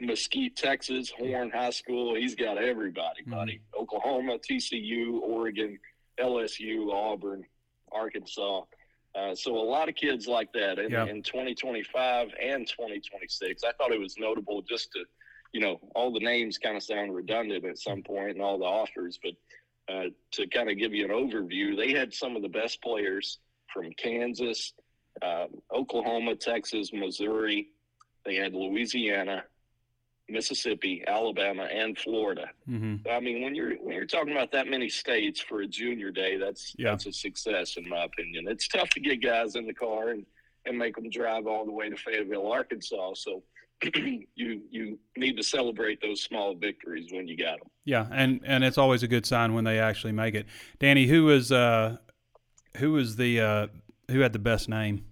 Mesquite, 0.00 0.56
Texas, 0.56 1.10
Horn 1.10 1.50
High 1.50 1.70
School. 1.70 2.14
He's 2.14 2.34
got 2.34 2.58
everybody, 2.58 3.22
buddy. 3.26 3.60
Oklahoma, 3.78 4.38
TCU, 4.38 5.20
Oregon, 5.20 5.78
LSU, 6.18 6.92
Auburn, 6.92 7.44
Arkansas. 7.92 8.62
Uh, 9.14 9.34
so 9.34 9.56
a 9.56 9.58
lot 9.58 9.88
of 9.88 9.96
kids 9.96 10.28
like 10.28 10.52
that 10.52 10.78
in, 10.78 10.90
Yeah. 10.92 11.06
in 11.06 11.22
2025 11.22 12.28
and 12.40 12.66
2026. 12.66 13.64
I 13.64 13.72
thought 13.72 13.92
it 13.92 13.98
was 13.98 14.16
notable 14.16 14.62
just 14.62 14.92
to, 14.92 15.04
you 15.52 15.60
know, 15.60 15.80
all 15.96 16.12
the 16.12 16.20
names 16.20 16.56
kind 16.58 16.76
of 16.76 16.82
sound 16.84 17.12
redundant 17.14 17.64
at 17.64 17.78
some 17.78 18.02
point 18.02 18.30
and 18.30 18.40
all 18.42 18.58
the 18.58 18.64
offers, 18.64 19.18
but 19.22 19.32
uh, 19.92 20.04
to 20.30 20.46
kind 20.46 20.70
of 20.70 20.78
give 20.78 20.94
you 20.94 21.04
an 21.04 21.10
overview, 21.10 21.76
they 21.76 21.92
had 21.92 22.14
some 22.14 22.36
of 22.36 22.42
the 22.42 22.48
best 22.48 22.80
players 22.80 23.40
from 23.74 23.90
Kansas, 23.94 24.72
um, 25.20 25.48
Oklahoma, 25.74 26.36
Texas, 26.36 26.92
Missouri. 26.92 27.68
They 28.24 28.34
had 28.36 28.54
Louisiana, 28.54 29.44
Mississippi, 30.28 31.02
Alabama, 31.06 31.64
and 31.64 31.98
Florida. 31.98 32.46
hmm 32.66 32.96
I 33.10 33.18
mean, 33.20 33.42
when 33.42 33.54
you're 33.54 33.74
when 33.76 33.94
you're 33.96 34.06
talking 34.06 34.32
about 34.32 34.52
that 34.52 34.68
many 34.68 34.88
states 34.88 35.40
for 35.40 35.62
a 35.62 35.66
junior 35.66 36.10
day, 36.10 36.36
that's 36.36 36.74
Yeah. 36.78 36.90
that's 36.90 37.06
a 37.06 37.12
success 37.12 37.76
in 37.76 37.88
my 37.88 38.04
opinion. 38.04 38.46
It's 38.48 38.68
tough 38.68 38.90
to 38.90 39.00
get 39.00 39.22
guys 39.22 39.56
in 39.56 39.66
the 39.66 39.74
car 39.74 40.10
and, 40.10 40.24
and 40.66 40.78
make 40.78 40.94
them 40.96 41.10
drive 41.10 41.46
all 41.46 41.64
the 41.64 41.72
way 41.72 41.88
to 41.88 41.96
Fayetteville, 41.96 42.46
Arkansas. 42.50 43.14
So 43.14 43.42
you 43.94 44.62
you 44.70 44.98
need 45.16 45.36
to 45.36 45.42
celebrate 45.42 46.00
those 46.00 46.20
small 46.22 46.54
victories 46.54 47.10
when 47.10 47.26
you 47.26 47.36
got 47.36 47.58
them. 47.58 47.68
Yeah, 47.84 48.06
and 48.12 48.40
and 48.44 48.62
it's 48.62 48.78
always 48.78 49.02
a 49.02 49.08
good 49.08 49.26
sign 49.26 49.54
when 49.54 49.64
they 49.64 49.78
actually 49.80 50.12
make 50.12 50.34
it. 50.34 50.46
Danny, 50.78 51.06
who 51.06 51.24
was 51.24 51.50
uh, 51.50 51.96
who 52.76 52.92
was 52.92 53.16
the 53.16 53.40
uh, 53.40 53.66
who 54.10 54.20
had 54.20 54.32
the 54.32 54.38
best 54.38 54.68
name 54.68 55.06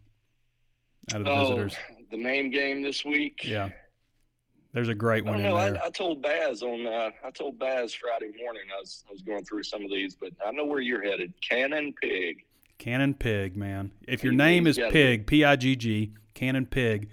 out 1.12 1.23
of 1.23 1.25
the 1.27 1.35
visitors? 1.35 1.75
The 2.11 2.16
name 2.16 2.51
game 2.51 2.83
this 2.83 3.05
week. 3.05 3.40
Yeah, 3.44 3.68
there's 4.73 4.88
a 4.88 4.94
great 4.94 5.25
I 5.27 5.31
one 5.31 5.38
don't 5.38 5.47
in 5.47 5.51
know. 5.51 5.73
there. 5.73 5.83
I, 5.83 5.87
I 5.87 5.90
told 5.90 6.23
Baz 6.23 6.62
on. 6.62 6.87
Uh, 6.87 7.11
I 7.25 7.31
told 7.31 7.59
Baz 7.59 7.92
Friday 7.94 8.33
morning. 8.42 8.62
I 8.75 8.81
was 8.81 9.05
I 9.09 9.12
was 9.12 9.23
going 9.23 9.44
through 9.44 9.62
some 9.64 9.85
of 9.85 9.90
these, 9.90 10.14
but 10.14 10.31
I 10.44 10.51
know 10.53 10.64
where 10.64 10.81
you're 10.81 11.03
headed. 11.03 11.33
Cannon 11.47 11.94
Pigg. 12.01 12.44
Cannon 12.79 13.12
Pigg, 13.14 13.57
man. 13.57 13.90
If 14.07 14.23
your 14.23 14.33
name 14.33 14.66
is 14.66 14.79
Pigg, 14.79 15.27
P 15.27 15.44
I 15.44 15.57
G 15.57 15.77
G, 15.77 16.12
Cannon 16.35 16.64
Pigg. 16.64 17.09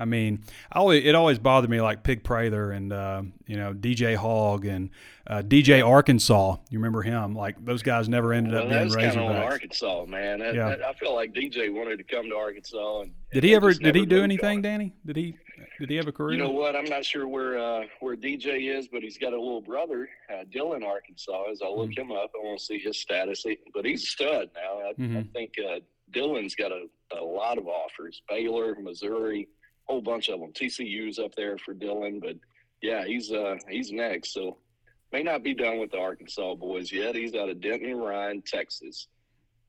I 0.00 0.04
mean, 0.06 0.42
I 0.72 0.78
always, 0.78 1.04
it 1.04 1.14
always 1.14 1.38
bothered 1.38 1.70
me 1.70 1.80
like 1.80 2.02
Pig 2.02 2.24
Prather 2.24 2.72
and 2.72 2.92
uh, 2.92 3.22
you 3.46 3.56
know 3.56 3.74
DJ 3.74 4.16
Hogg 4.16 4.64
and 4.64 4.90
uh, 5.26 5.42
DJ 5.42 5.86
Arkansas. 5.86 6.56
You 6.70 6.78
remember 6.78 7.02
him? 7.02 7.34
Like 7.34 7.62
those 7.64 7.82
guys 7.82 8.08
never 8.08 8.32
ended 8.32 8.54
Well, 8.54 8.62
up 8.64 8.68
being 8.70 8.84
was 8.84 8.96
kind 8.96 9.08
of 9.10 9.14
Razorbacks. 9.16 9.44
Arkansas, 9.44 10.04
man. 10.06 10.38
That, 10.40 10.54
Yeah. 10.54 10.68
that- 10.70 10.82
I 10.84 10.92
feel 10.94 11.14
like 11.14 11.32
DJ 11.34 11.72
wanted 11.72 11.98
to 11.98 12.04
come 12.04 12.28
to 12.30 12.34
Arkansas. 12.36 13.02
And, 13.02 13.12
Did 13.32 13.44
he 13.44 13.54
ever? 13.54 13.72
Did 13.74 13.94
he 13.94 14.06
do 14.06 14.22
anything, 14.22 14.56
on. 14.58 14.62
Danny? 14.62 14.94
Did 15.06 15.16
he? 15.16 15.34
Did 15.78 15.90
he 15.90 15.96
have 15.96 16.08
a 16.08 16.12
career? 16.12 16.36
You 16.36 16.42
know 16.42 16.50
what? 16.50 16.74
I'm 16.76 16.84
not 16.86 17.04
sure 17.04 17.28
where 17.28 17.58
uh, 17.58 17.82
where 18.00 18.16
DJ 18.16 18.74
is, 18.76 18.88
but 18.88 19.02
he's 19.02 19.18
got 19.18 19.32
a 19.32 19.40
little 19.40 19.60
brother, 19.62 20.08
uh, 20.32 20.44
Dylan 20.54 20.84
Arkansas. 20.84 21.44
As 21.50 21.60
I 21.62 21.68
look 21.68 21.90
Mm-hmm. 21.90 22.00
him 22.00 22.12
up, 22.12 22.30
I 22.34 22.44
want 22.44 22.58
to 22.58 22.64
see 22.64 22.78
his 22.78 22.98
status. 22.98 23.42
He, 23.42 23.58
but 23.74 23.84
he's 23.84 24.02
a 24.02 24.06
stud 24.06 24.50
now. 24.54 24.80
I, 24.80 24.88
I 24.90 24.92
Mhm. 24.94 25.32
think 25.32 25.52
uh, 25.58 25.80
Dylan's 26.12 26.54
got 26.54 26.72
a, 26.72 26.86
a 27.18 27.22
lot 27.22 27.56
of 27.58 27.66
offers. 27.68 28.20
Baylor, 28.28 28.74
Missouri, 28.80 29.48
whole 29.90 30.00
bunch 30.00 30.28
of 30.28 30.40
them. 30.40 30.52
TCU's 30.52 31.18
up 31.18 31.34
there 31.34 31.58
for 31.58 31.74
Dylan, 31.74 32.20
but 32.20 32.36
yeah, 32.82 33.04
he's 33.04 33.32
uh, 33.32 33.56
he's 33.68 33.92
next. 33.92 34.32
So 34.32 34.58
may 35.12 35.22
not 35.22 35.42
be 35.42 35.54
done 35.54 35.78
with 35.78 35.90
the 35.90 35.98
Arkansas 35.98 36.54
boys 36.54 36.92
yet. 36.92 37.14
He's 37.14 37.34
out 37.34 37.48
of 37.48 37.60
Denton, 37.60 37.98
Ryan, 37.98 38.42
Texas. 38.42 39.08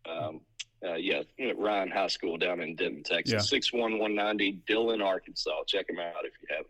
Um, 0.09 0.41
uh, 0.83 0.95
yeah, 0.95 1.21
Ryan 1.57 1.91
High 1.91 2.07
School 2.07 2.37
down 2.37 2.61
in 2.61 2.75
Denton, 2.75 3.03
Texas. 3.03 3.49
Six 3.49 3.71
one 3.73 3.99
one 3.99 4.15
ninety, 4.15 4.61
Dillon, 4.67 5.01
Arkansas. 5.01 5.63
Check 5.67 5.89
him 5.89 5.99
out 5.99 6.25
if 6.25 6.33
you 6.41 6.55
have. 6.55 6.65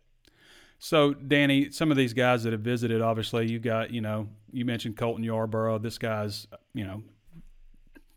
So, 0.84 1.14
Danny, 1.14 1.70
some 1.70 1.92
of 1.92 1.98
these 1.98 2.12
guys 2.12 2.44
that 2.44 2.54
have 2.54 2.62
visited, 2.62 3.04
obviously, 3.04 3.52
you 3.52 3.60
got, 3.60 3.92
you 3.92 4.02
know, 4.02 4.28
you 4.52 4.66
mentioned 4.66 4.98
Colton 4.98 5.24
Yarborough. 5.24 5.78
This 5.78 6.00
guy's, 6.00 6.48
you 6.74 6.84
know, 6.84 7.04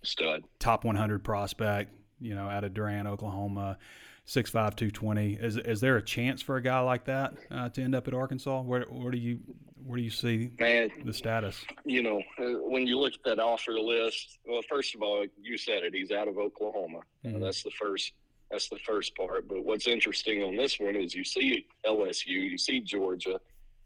Stud. 0.02 0.44
top 0.60 0.82
100 0.82 1.22
prospect, 1.22 1.92
you 2.22 2.34
know, 2.34 2.48
out 2.48 2.64
of 2.64 2.72
Durant, 2.72 3.06
Oklahoma, 3.06 3.76
6'5", 4.26 4.52
220. 4.76 5.34
Is 5.34 5.56
is 5.58 5.80
there 5.80 5.96
a 5.96 6.02
chance 6.02 6.40
for 6.40 6.56
a 6.56 6.62
guy 6.62 6.80
like 6.80 7.04
that 7.04 7.34
uh, 7.50 7.68
to 7.70 7.82
end 7.82 7.94
up 7.94 8.08
at 8.08 8.14
Arkansas? 8.14 8.62
Where 8.62 8.82
where 8.84 9.10
do 9.10 9.18
you 9.18 9.38
where 9.84 9.98
do 9.98 10.02
you 10.02 10.10
see 10.10 10.50
Man, 10.58 10.90
the 11.04 11.12
status? 11.12 11.62
you 11.84 12.02
know, 12.02 12.22
uh, 12.38 12.58
when 12.68 12.86
you 12.86 12.98
look 12.98 13.12
at 13.14 13.22
that 13.24 13.38
offer 13.38 13.72
list, 13.78 14.38
well, 14.46 14.62
first 14.68 14.94
of 14.94 15.02
all, 15.02 15.26
you 15.40 15.58
said 15.58 15.82
it. 15.82 15.92
He's 15.94 16.10
out 16.10 16.26
of 16.26 16.38
Oklahoma. 16.38 17.00
Uh, 17.24 17.28
Mhm. 17.28 17.40
that's 17.40 17.62
the 17.62 17.70
first. 17.70 18.12
That's 18.50 18.68
the 18.68 18.78
first 18.86 19.14
part. 19.16 19.48
But 19.48 19.64
what's 19.64 19.86
interesting 19.88 20.42
on 20.42 20.56
this 20.56 20.78
one 20.78 20.96
is 20.96 21.14
you 21.14 21.24
see 21.24 21.66
LSU, 21.84 22.28
you 22.28 22.56
see 22.56 22.78
Georgia, 22.80 23.40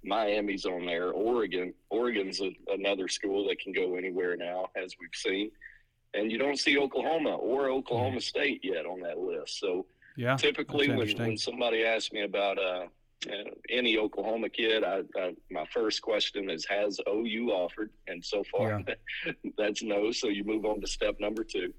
Miami's 0.05 0.67
on 0.67 0.85
there, 0.85 1.11
Oregon. 1.13 1.73
Oregon's 1.91 2.41
a, 2.41 2.51
another 2.69 3.09
school 3.09 3.49
that 3.49 3.59
can 3.61 3.73
go 3.73 3.97
anywhere 3.97 4.37
now, 4.37 4.67
as 4.77 4.95
we've 5.01 5.15
seen, 5.15 5.51
and 6.15 6.31
you 6.31 6.39
don't 6.39 6.59
see 6.59 6.77
Oklahoma 6.79 7.35
or 7.37 7.71
Oklahoma 7.71 8.21
State 8.21 8.61
yet 8.65 8.85
on 8.87 9.01
that 9.01 9.19
list. 9.19 9.59
So 9.59 9.87
Yeah, 10.19 10.37
typically 10.37 10.89
when, 10.89 11.09
when 11.17 11.39
somebody 11.39 11.85
asks 11.85 12.13
me 12.13 12.23
about 12.23 12.59
uh, 12.59 12.87
uh, 13.29 13.51
any 13.71 13.97
Oklahoma 13.99 14.49
kid, 14.49 14.83
I, 14.83 15.03
I, 15.17 15.35
my 15.51 15.65
first 15.73 16.03
question 16.03 16.51
is, 16.51 16.67
has 16.67 17.01
OU 17.09 17.51
offered? 17.53 17.91
And 18.09 18.25
so 18.25 18.43
far, 18.53 18.83
that's 19.57 19.83
no. 19.83 20.11
So 20.13 20.27
you 20.29 20.43
move 20.45 20.65
on 20.65 20.81
to 20.81 20.87
step 20.89 21.17
number 21.21 21.45
two. 21.45 21.73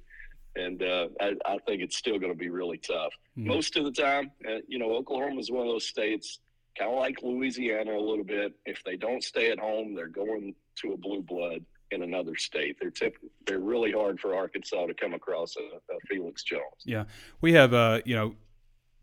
and 0.55 0.81
uh, 0.81 1.07
I, 1.19 1.35
I 1.45 1.57
think 1.67 1.81
it's 1.81 1.97
still 1.97 2.17
going 2.17 2.31
to 2.31 2.37
be 2.37 2.49
really 2.49 2.77
tough. 2.77 3.13
Mhm. 3.37 3.45
Most 3.45 3.75
of 3.77 3.83
the 3.83 3.91
time, 3.91 4.31
uh, 4.49 4.59
you 4.67 4.79
know, 4.79 4.91
Oklahoma 4.95 5.39
is 5.39 5.51
one 5.51 5.67
of 5.67 5.71
those 5.73 5.87
states, 5.87 6.39
kind 6.77 6.91
of 6.91 6.97
like 6.97 7.17
Louisiana 7.21 7.91
a 7.91 8.05
little 8.09 8.23
bit. 8.23 8.53
If 8.65 8.83
they 8.85 8.95
don't 8.95 9.23
stay 9.23 9.51
at 9.51 9.59
home, 9.59 9.93
they're 9.95 10.07
going 10.07 10.55
to 10.81 10.93
a 10.93 10.97
blue 10.97 11.21
blood 11.21 11.63
in 11.91 12.03
another 12.03 12.35
state. 12.35 12.77
They're 12.79 12.91
tip, 12.91 13.15
they're 13.45 13.59
really 13.59 13.91
hard 13.91 14.19
for 14.19 14.35
Arkansas 14.35 14.87
to 14.87 14.93
come 14.93 15.13
across 15.13 15.55
a, 15.57 15.93
a 15.93 15.99
Felix 16.07 16.43
Jones. 16.43 16.61
Yeah, 16.85 17.05
we 17.41 17.53
have 17.53 17.73
uh, 17.73 18.01
you 18.05 18.15
know 18.15 18.35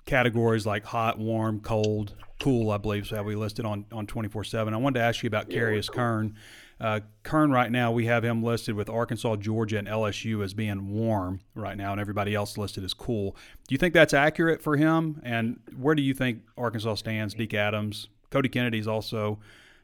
categories 0.04 0.66
like 0.66 0.84
hot, 0.84 1.18
warm, 1.18 1.60
cold, 1.60 2.14
cool. 2.40 2.70
I 2.70 2.78
believe 2.78 3.04
is 3.04 3.10
how 3.10 3.22
we 3.22 3.34
listed 3.34 3.64
on 3.64 3.86
on 3.92 4.06
twenty 4.06 4.28
four 4.28 4.44
seven. 4.44 4.74
I 4.74 4.76
wanted 4.76 5.00
to 5.00 5.04
ask 5.04 5.22
you 5.22 5.26
about 5.28 5.50
Yeah, 5.50 5.60
Carius 5.60 5.88
cool. 5.88 5.96
Kern. 5.96 6.36
Uh, 6.78 7.00
Kern 7.22 7.50
right 7.50 7.72
now 7.72 7.90
we 7.90 8.04
have 8.04 8.22
him 8.22 8.42
listed 8.42 8.74
with 8.74 8.90
Arkansas, 8.90 9.36
Georgia, 9.36 9.78
and 9.78 9.88
LSU 9.88 10.44
as 10.44 10.52
being 10.52 10.90
warm 10.92 11.40
right 11.54 11.76
now, 11.76 11.92
and 11.92 12.00
everybody 12.00 12.34
else 12.34 12.58
listed 12.58 12.84
as 12.84 12.92
cool. 12.92 13.34
Do 13.66 13.74
you 13.74 13.78
think 13.78 13.94
that's 13.94 14.12
accurate 14.12 14.60
for 14.60 14.76
him? 14.76 15.20
And 15.24 15.58
where 15.74 15.94
do 15.94 16.02
you 16.02 16.12
think 16.12 16.42
Arkansas 16.58 16.96
stands? 16.96 17.32
Deke 17.32 17.54
Adams, 17.54 18.08
Cody 18.30 18.50
Kennedy's 18.50 18.86
also, 18.86 19.38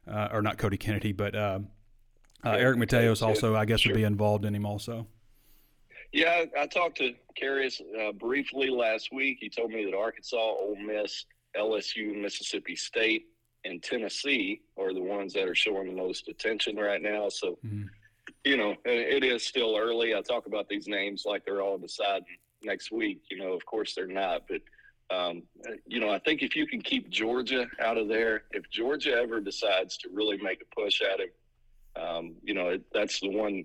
uh, 0.07 0.29
or 0.33 0.43
not 0.43 0.59
Cody 0.59 0.77
Kennedy, 0.77 1.13
but 1.13 1.35
uh, 2.45 2.51
Eric 2.51 2.79
Mateos 2.79 3.23
also, 3.23 3.55
I 3.57 3.65
guess, 3.65 3.81
sure. 3.81 3.93
would 3.93 3.97
be 3.99 4.05
involved 4.05 4.45
in 4.45 4.55
him 4.55 4.67
also. 4.67 5.07
Yeah, 6.13 6.45
I, 6.59 6.67
talked 6.67 6.99
to 6.99 7.15
Carius 7.41 7.81
uh, 7.99 8.13
briefly 8.13 8.69
last 8.69 9.11
week. 9.13 9.39
He 9.41 9.49
told 9.49 9.71
me 9.71 9.85
that 9.87 9.97
Arkansas, 9.97 10.37
Ole 10.37 10.77
Miss, 10.77 11.25
LSU, 11.57 12.21
Mississippi 12.21 12.77
State, 12.77 13.27
and 13.65 13.83
Tennessee 13.83 14.61
are 14.79 14.93
the 14.93 15.01
ones 15.01 15.33
that 15.33 15.49
are 15.49 15.55
showing 15.55 15.87
the 15.87 15.95
most 15.95 16.29
attention 16.29 16.77
right 16.77 17.01
now. 17.01 17.29
So, 17.31 17.59
Mhm. 17.65 17.87
you 18.45 18.57
know, 18.59 18.73
it 18.85 19.23
it 19.23 19.25
is 19.25 19.47
still 19.47 19.77
early. 19.77 20.15
I 20.15 20.21
talk 20.21 20.47
about 20.47 20.69
these 20.69 20.87
names 20.87 21.25
like 21.25 21.45
they're 21.47 21.63
all 21.63 21.79
deciding 21.79 22.37
next 22.63 22.91
week. 22.93 23.23
You 23.31 23.39
know, 23.39 23.53
of 23.53 23.65
course 23.65 23.95
they're 23.95 24.07
not, 24.07 24.47
but. 24.49 24.61
Um, 25.11 25.43
you 25.87 26.01
know, 26.01 26.09
I 26.09 26.19
think 26.21 26.43
if 26.43 26.57
you 26.57 26.67
can 26.67 26.81
keep 26.81 27.11
Georgia 27.11 27.67
out 27.81 27.99
of 27.99 28.09
there, 28.09 28.45
if 28.53 28.63
Georgia 28.71 29.13
ever 29.15 29.43
decides 29.43 29.99
to 29.99 30.09
really 30.11 30.39
make 30.39 30.63
a 30.63 30.75
push 30.75 31.03
at 31.03 31.21
him, 31.21 31.29
um, 31.97 32.35
you 32.43 32.55
know, 32.55 32.69
it, 32.71 32.83
that's 32.93 33.21
the 33.21 33.29
one 33.29 33.65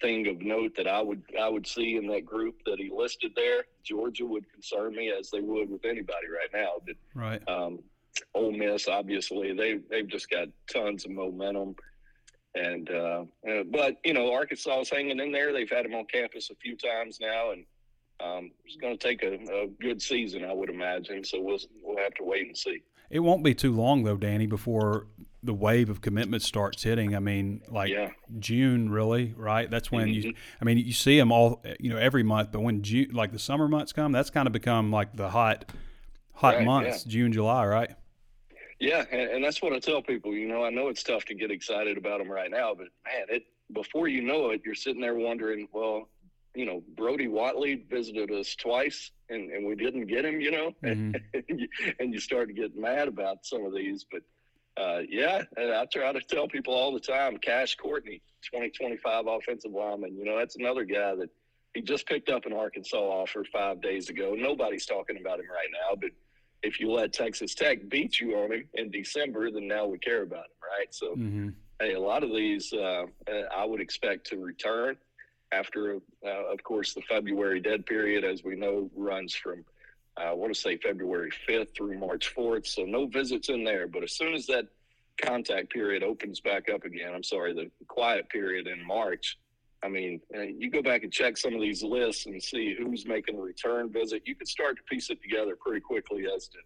thing 0.00 0.26
of 0.28 0.40
note 0.40 0.72
that 0.76 0.86
I 0.86 1.02
would 1.02 1.22
I 1.38 1.48
would 1.48 1.66
see 1.66 1.96
in 1.96 2.06
that 2.08 2.24
group 2.24 2.56
that 2.66 2.78
he 2.78 2.90
listed 2.94 3.32
there. 3.36 3.64
Georgia 3.84 4.24
would 4.26 4.50
concern 4.52 4.94
me 4.94 5.12
as 5.16 5.30
they 5.30 5.40
would 5.40 5.70
with 5.70 5.84
anybody 5.84 6.26
right 6.28 6.48
now. 6.52 6.72
But 6.86 6.96
Right. 7.14 7.48
um, 7.48 7.80
Ole 8.34 8.52
Miss, 8.52 8.88
obviously, 8.88 9.52
they 9.52 9.78
they've 9.90 10.08
just 10.08 10.30
got 10.30 10.48
tons 10.72 11.04
of 11.04 11.12
momentum. 11.12 11.76
And 12.54 12.90
uh, 12.90 13.24
uh, 13.48 13.62
but 13.70 13.98
you 14.04 14.12
know, 14.14 14.32
Arkansas 14.32 14.80
is 14.80 14.90
hanging 14.90 15.20
in 15.20 15.30
there. 15.30 15.52
They've 15.52 15.70
had 15.70 15.86
him 15.86 15.94
on 15.94 16.06
campus 16.06 16.50
a 16.50 16.56
few 16.56 16.76
times 16.76 17.18
now, 17.20 17.52
and 17.52 17.64
um, 18.20 18.50
it's 18.64 18.76
going 18.76 18.98
to 18.98 19.08
take 19.08 19.22
a, 19.22 19.34
a 19.34 19.68
good 19.80 20.02
season, 20.02 20.44
I 20.44 20.52
would 20.52 20.68
imagine. 20.68 21.22
So 21.22 21.40
we'll 21.40 21.60
we'll 21.82 21.98
have 21.98 22.14
to 22.14 22.24
wait 22.24 22.48
and 22.48 22.56
see. 22.56 22.82
It 23.10 23.20
won't 23.20 23.42
be 23.42 23.54
too 23.54 23.72
long 23.72 24.04
though, 24.04 24.16
Danny, 24.16 24.46
before 24.46 25.06
the 25.42 25.54
wave 25.54 25.88
of 25.88 26.00
commitments 26.00 26.46
starts 26.46 26.82
hitting. 26.82 27.16
I 27.16 27.18
mean, 27.18 27.62
like 27.68 27.90
Yeah. 27.90 28.10
June, 28.38 28.90
really, 28.90 29.32
right? 29.36 29.70
That's 29.70 29.90
when 29.90 30.08
you. 30.08 30.32
Mhm. 30.32 30.36
I 30.60 30.64
mean, 30.64 30.78
you 30.78 30.92
see 30.92 31.16
them 31.18 31.32
all, 31.32 31.62
you 31.80 31.90
know, 31.90 31.96
every 31.96 32.22
month. 32.22 32.52
But 32.52 32.60
when 32.60 32.82
June, 32.82 33.10
like 33.12 33.32
the 33.32 33.38
summer 33.38 33.66
months 33.66 33.92
come, 33.92 34.12
that's 34.12 34.30
kind 34.30 34.46
of 34.46 34.52
become 34.52 34.90
like 34.92 35.16
the 35.16 35.30
hot, 35.30 35.72
hot 36.34 36.56
Right, 36.56 36.64
months, 36.64 37.04
June, 37.04 37.32
July, 37.32 37.66
right? 37.66 37.90
Yeah, 38.78 39.04
and, 39.10 39.30
and 39.30 39.44
that's 39.44 39.60
what 39.60 39.72
I 39.72 39.78
tell 39.78 40.02
people. 40.02 40.34
You 40.34 40.48
know, 40.48 40.64
I 40.64 40.70
know 40.70 40.88
it's 40.88 41.02
tough 41.02 41.24
to 41.26 41.34
get 41.34 41.50
excited 41.50 41.98
about 41.98 42.18
them 42.18 42.30
right 42.30 42.50
now, 42.50 42.74
but 42.74 42.88
man, 43.04 43.26
it 43.28 43.44
before 43.72 44.08
you 44.08 44.22
know 44.22 44.50
it, 44.50 44.62
you're 44.64 44.74
sitting 44.74 45.00
there 45.00 45.14
wondering, 45.14 45.68
well, 45.72 46.08
you 46.54 46.64
know, 46.66 46.82
Brody 46.96 47.28
Watley 47.28 47.84
visited 47.88 48.30
us 48.30 48.54
twice, 48.56 49.10
and, 49.30 49.50
and 49.50 49.66
we 49.66 49.74
didn't 49.74 50.06
get 50.06 50.24
him. 50.24 50.40
You 50.40 50.50
know, 50.50 50.72
Mhm. 50.84 51.20
and, 51.34 51.60
you, 51.60 51.68
and 51.98 52.12
you 52.12 52.20
start 52.20 52.48
to 52.48 52.54
get 52.54 52.76
mad 52.76 53.08
about 53.08 53.44
some 53.44 53.64
of 53.64 53.74
these. 53.74 54.04
But 54.10 54.22
uh, 54.82 55.00
yeah, 55.08 55.42
and 55.56 55.72
I 55.72 55.84
try 55.92 56.12
to 56.12 56.20
tell 56.20 56.48
people 56.48 56.74
all 56.74 56.92
the 56.92 57.00
time. 57.00 57.36
Cash 57.38 57.76
Courtney, 57.76 58.22
2025 58.44 59.26
offensive 59.26 59.72
lineman. 59.72 60.16
You 60.16 60.24
know, 60.24 60.38
that's 60.38 60.56
another 60.56 60.84
guy 60.84 61.14
that 61.16 61.28
he 61.74 61.80
just 61.82 62.06
picked 62.06 62.28
up 62.30 62.46
an 62.46 62.52
Arkansas 62.52 62.96
offer 62.98 63.44
five 63.52 63.80
days 63.80 64.08
ago. 64.10 64.34
Nobody's 64.36 64.86
talking 64.86 65.16
about 65.20 65.38
him 65.38 65.46
right 65.50 65.68
now, 65.72 65.96
but 66.00 66.10
if 66.62 66.78
you 66.80 66.90
let 66.90 67.12
Texas 67.12 67.54
Tech 67.54 67.88
beat 67.88 68.20
you 68.20 68.36
on 68.36 68.52
him 68.52 68.68
in 68.74 68.90
December, 68.90 69.50
then 69.50 69.66
now 69.66 69.86
we 69.86 69.98
care 69.98 70.22
about 70.22 70.44
him, 70.44 70.58
right? 70.78 70.92
So, 70.94 71.14
hmm 71.14 71.48
hey, 71.80 71.94
a 71.94 72.00
lot 72.00 72.22
of 72.22 72.28
these 72.30 72.72
uh, 72.74 73.04
I 73.56 73.64
would 73.64 73.80
expect 73.80 74.26
to 74.28 74.36
return 74.36 74.96
after, 75.52 75.98
uh, 76.24 76.52
of 76.52 76.62
course, 76.62 76.94
the 76.94 77.02
February 77.02 77.60
dead 77.60 77.86
period, 77.86 78.24
as 78.24 78.44
we 78.44 78.56
know, 78.56 78.90
runs 78.94 79.34
from 79.34 79.64
uh, 80.18 80.24
I 80.24 80.32
want 80.32 80.52
to 80.54 80.60
say 80.60 80.76
February 80.76 81.30
5th 81.48 81.74
through 81.74 81.98
March 81.98 82.34
4th. 82.34 82.66
So 82.66 82.82
no 82.84 83.06
visits 83.06 83.48
in 83.48 83.64
there. 83.64 83.86
But 83.86 84.02
as 84.02 84.12
soon 84.12 84.34
as 84.34 84.46
that 84.46 84.66
contact 85.20 85.70
period 85.70 86.02
opens 86.02 86.40
back 86.40 86.68
up 86.68 86.84
again, 86.84 87.12
I'm 87.14 87.22
sorry, 87.22 87.54
the 87.54 87.70
quiet 87.86 88.28
period 88.28 88.66
in 88.66 88.84
March. 88.84 89.38
I 89.82 89.88
mean, 89.88 90.20
uh, 90.36 90.42
you 90.42 90.70
go 90.70 90.82
back 90.82 91.04
and 91.04 91.12
check 91.12 91.38
some 91.38 91.54
of 91.54 91.60
these 91.60 91.82
lists 91.82 92.26
and 92.26 92.42
see 92.42 92.76
who's 92.78 93.06
making 93.06 93.36
a 93.36 93.40
return 93.40 93.90
visit. 93.90 94.22
You 94.26 94.34
could 94.34 94.48
start 94.48 94.76
to 94.76 94.82
piece 94.82 95.08
it 95.10 95.22
together 95.22 95.56
pretty 95.56 95.80
quickly 95.80 96.26
as 96.34 96.48
to, 96.48 96.58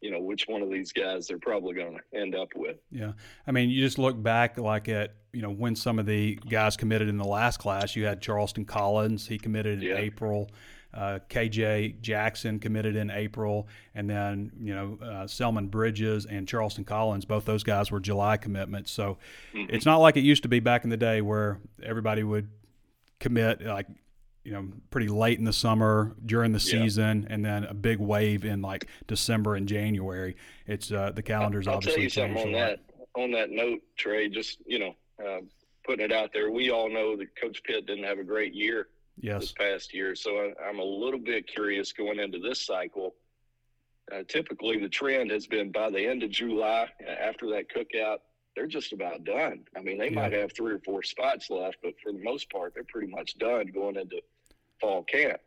you 0.00 0.10
know, 0.10 0.20
which 0.20 0.46
one 0.48 0.62
of 0.62 0.70
these 0.70 0.90
guys 0.90 1.26
they're 1.26 1.38
probably 1.38 1.74
going 1.74 1.98
to 1.98 2.18
end 2.18 2.34
up 2.34 2.48
with. 2.54 2.78
Yeah, 2.90 3.12
I 3.46 3.52
mean, 3.52 3.68
you 3.68 3.82
just 3.82 3.98
look 3.98 4.20
back 4.20 4.56
like 4.58 4.88
at 4.88 5.14
you 5.32 5.42
know 5.42 5.50
when 5.50 5.74
some 5.74 5.98
of 5.98 6.06
the 6.06 6.36
guys 6.48 6.76
committed 6.76 7.08
in 7.08 7.16
the 7.16 7.24
last 7.24 7.58
class. 7.58 7.96
You 7.96 8.04
had 8.04 8.20
Charleston 8.20 8.64
Collins; 8.64 9.26
he 9.26 9.38
committed 9.38 9.82
in 9.82 9.88
Yeah. 9.88 9.96
April. 9.96 10.50
Uh, 10.94 11.18
KJ 11.30 12.02
Jackson 12.02 12.58
committed 12.58 12.96
in 12.96 13.10
April, 13.10 13.66
and 13.94 14.10
then 14.10 14.52
you 14.60 14.74
know 14.74 14.98
uh, 15.02 15.26
Selman 15.26 15.68
Bridges 15.68 16.26
and 16.26 16.46
Charleston 16.46 16.84
Collins. 16.84 17.24
Both 17.24 17.46
those 17.46 17.62
guys 17.62 17.90
were 17.90 18.00
July 18.00 18.36
commitments. 18.36 18.90
So 18.90 19.16
Mm-hmm. 19.54 19.74
it's 19.74 19.86
not 19.86 19.98
like 19.98 20.16
it 20.18 20.20
used 20.22 20.42
to 20.42 20.48
be 20.50 20.60
back 20.60 20.84
in 20.84 20.90
the 20.90 20.96
day 20.98 21.22
where 21.22 21.58
everybody 21.82 22.22
would 22.22 22.48
commit 23.20 23.62
like 23.64 23.86
you 24.44 24.52
know 24.52 24.68
pretty 24.90 25.08
late 25.08 25.38
in 25.38 25.44
the 25.46 25.52
summer 25.52 26.14
during 26.26 26.52
the 26.52 26.58
Yeah. 26.58 26.82
season, 26.82 27.26
and 27.30 27.42
then 27.42 27.64
a 27.64 27.74
big 27.74 27.98
wave 27.98 28.44
in 28.44 28.60
like 28.60 28.86
December 29.06 29.54
and 29.54 29.66
January. 29.66 30.36
It's 30.66 30.92
uh, 30.92 31.10
the 31.12 31.22
calendar's 31.22 31.66
I'll 31.68 31.76
obviously 31.76 32.08
tell 32.10 32.26
you 32.28 32.34
something 32.34 32.34
changed 32.36 32.46
on 32.48 32.52
that. 32.52 32.80
On 33.14 33.30
that 33.32 33.50
note, 33.50 33.80
Trey, 33.96 34.28
just 34.28 34.58
you 34.66 34.78
know, 34.78 34.94
uh, 35.24 35.40
putting 35.84 36.04
it 36.04 36.12
out 36.12 36.32
there. 36.32 36.50
We 36.50 36.70
all 36.70 36.88
know 36.90 37.16
that 37.16 37.34
Coach 37.40 37.62
Pitt 37.64 37.86
didn't 37.86 38.04
have 38.04 38.18
a 38.18 38.24
great 38.24 38.54
year 38.54 38.88
this 39.40 39.52
past 39.52 39.92
year, 39.94 40.14
so 40.14 40.30
I, 40.36 40.68
I'm 40.68 40.78
a 40.78 40.84
little 40.84 41.20
bit 41.20 41.46
curious 41.46 41.92
going 41.92 42.18
into 42.18 42.38
this 42.38 42.60
cycle. 42.60 43.14
Uh, 44.12 44.22
typically, 44.28 44.78
the 44.78 44.88
trend 44.88 45.30
has 45.30 45.46
been 45.46 45.70
by 45.70 45.90
the 45.90 46.04
end 46.04 46.22
of 46.22 46.30
July, 46.30 46.88
uh, 47.06 47.10
after 47.10 47.48
that 47.50 47.66
cookout, 47.70 48.18
they're 48.56 48.66
just 48.66 48.92
about 48.92 49.24
done. 49.24 49.64
I 49.76 49.80
mean, 49.80 49.96
they 49.98 50.08
Yeah. 50.08 50.14
might 50.16 50.32
have 50.32 50.52
three 50.52 50.72
or 50.72 50.80
four 50.80 51.02
spots 51.02 51.50
left, 51.50 51.78
but 51.82 51.94
for 52.02 52.12
the 52.12 52.18
most 52.18 52.50
part, 52.50 52.74
they're 52.74 52.84
pretty 52.84 53.06
much 53.08 53.38
done 53.38 53.66
going 53.68 53.96
into 53.96 54.20
fall 54.80 55.04
camp. 55.04 55.40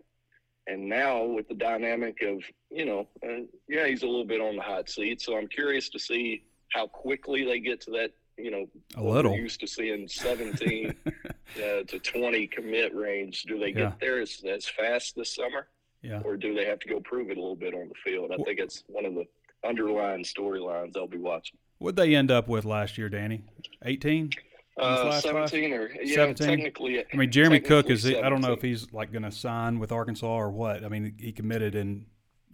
And 0.67 0.89
now 0.89 1.23
with 1.23 1.47
the 1.47 1.53
dynamic 1.53 2.21
of, 2.23 2.43
you 2.71 2.85
know, 2.85 3.07
uh, 3.23 3.41
yeah, 3.67 3.85
he's 3.87 4.01
a 4.01 4.07
little 4.07 4.25
bit 4.25 4.41
on 4.41 4.55
the 4.55 4.63
hot 4.63 4.89
seat. 4.89 5.21
So 5.21 5.37
I'm 5.37 5.47
curious 5.47 5.89
to 5.89 5.99
see 5.99 6.45
how 6.69 6.87
quickly 6.87 7.43
they 7.45 7.59
get 7.59 7.81
to 7.81 7.91
that, 7.91 8.11
you 8.37 8.51
know, 8.51 8.65
A 8.95 9.03
little. 9.03 9.35
Used 9.35 9.59
to 9.61 9.67
seeing 9.67 10.07
17 10.09 10.93
uh, 11.05 11.83
to 11.87 11.99
20 11.99 12.47
commit 12.47 12.93
range. 12.95 13.43
Do 13.43 13.57
they 13.59 13.71
get 13.71 13.79
Yeah. 13.81 13.91
there 14.01 14.21
as, 14.21 14.43
as 14.47 14.67
fast 14.67 15.15
this 15.15 15.33
summer, 15.35 15.67
Yeah. 16.01 16.21
or 16.23 16.37
do 16.37 16.53
they 16.53 16.65
have 16.65 16.79
to 16.79 16.89
go 16.89 16.99
prove 16.99 17.29
it 17.29 17.37
a 17.37 17.39
little 17.41 17.55
bit 17.55 17.73
on 17.73 17.87
the 17.89 17.95
field? 18.03 18.31
I 18.31 18.35
Well- 18.37 18.45
think 18.45 18.59
it's 18.59 18.83
one 18.87 19.05
of 19.05 19.13
the 19.15 19.25
underlying 19.65 20.23
storylines 20.23 20.95
I'll 20.97 21.07
be 21.07 21.17
watching. 21.17 21.57
What'd 21.79 21.95
they 21.97 22.15
end 22.15 22.31
up 22.31 22.47
with 22.47 22.65
last 22.65 22.97
year, 22.97 23.09
Danny? 23.09 23.43
18? 23.83 24.29
Uh, 24.77 24.81
last 25.05 25.23
class? 25.23 25.51
17 25.51 25.73
or 25.73 25.89
yeah, 26.03 26.15
17? 26.15 26.47
technically. 26.47 26.99
I 27.01 27.15
mean, 27.15 27.31
Jeremy 27.31 27.59
Cook 27.61 27.89
is. 27.89 28.05
I 28.05 28.29
don't 28.29 28.41
know 28.41 28.51
if 28.53 28.61
he's 28.61 28.91
like 28.91 29.11
going 29.11 29.23
to 29.23 29.31
sign 29.31 29.79
with 29.79 29.91
Arkansas 29.91 30.27
or 30.27 30.51
what. 30.51 30.83
I 30.83 30.89
mean, 30.89 31.15
he 31.19 31.31
committed 31.31 31.75
in 31.75 32.05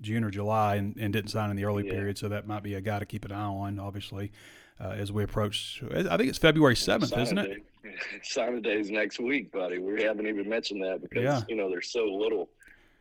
June 0.02 0.24
or 0.24 0.30
July 0.32 0.76
and, 0.76 0.96
and 1.00 1.12
didn't 1.14 1.30
sign 1.32 1.50
in 1.50 1.56
the 1.56 1.66
early 1.66 1.86
Yeah. 1.86 1.94
period, 1.94 2.18
so 2.20 2.30
that 2.30 2.48
might 2.48 2.62
be 2.64 2.74
a 2.76 2.82
guy 2.82 3.00
to 3.00 3.06
keep 3.06 3.26
an 3.26 3.32
eye 3.32 3.42
on. 3.44 3.80
Obviously, 3.80 4.32
uh, 4.82 4.90
as 4.92 5.12
we 5.12 5.24
approach. 5.24 5.84
I 5.94 6.18
think 6.18 6.30
it's 6.30 6.38
February 6.38 6.76
seventh, 6.76 7.16
isn't 7.18 7.38
it? 7.38 7.64
Signing 8.24 8.62
day- 8.62 8.80
is 8.80 8.90
next 8.90 9.20
week, 9.20 9.52
buddy. 9.52 9.80
We 9.80 10.04
haven't 10.04 10.28
even 10.28 10.48
mentioned 10.50 10.82
that 10.84 11.02
because 11.02 11.24
Yeah. 11.24 11.42
you 11.48 11.56
know 11.56 11.70
there's 11.70 11.92
so 11.92 12.06
little. 12.06 12.50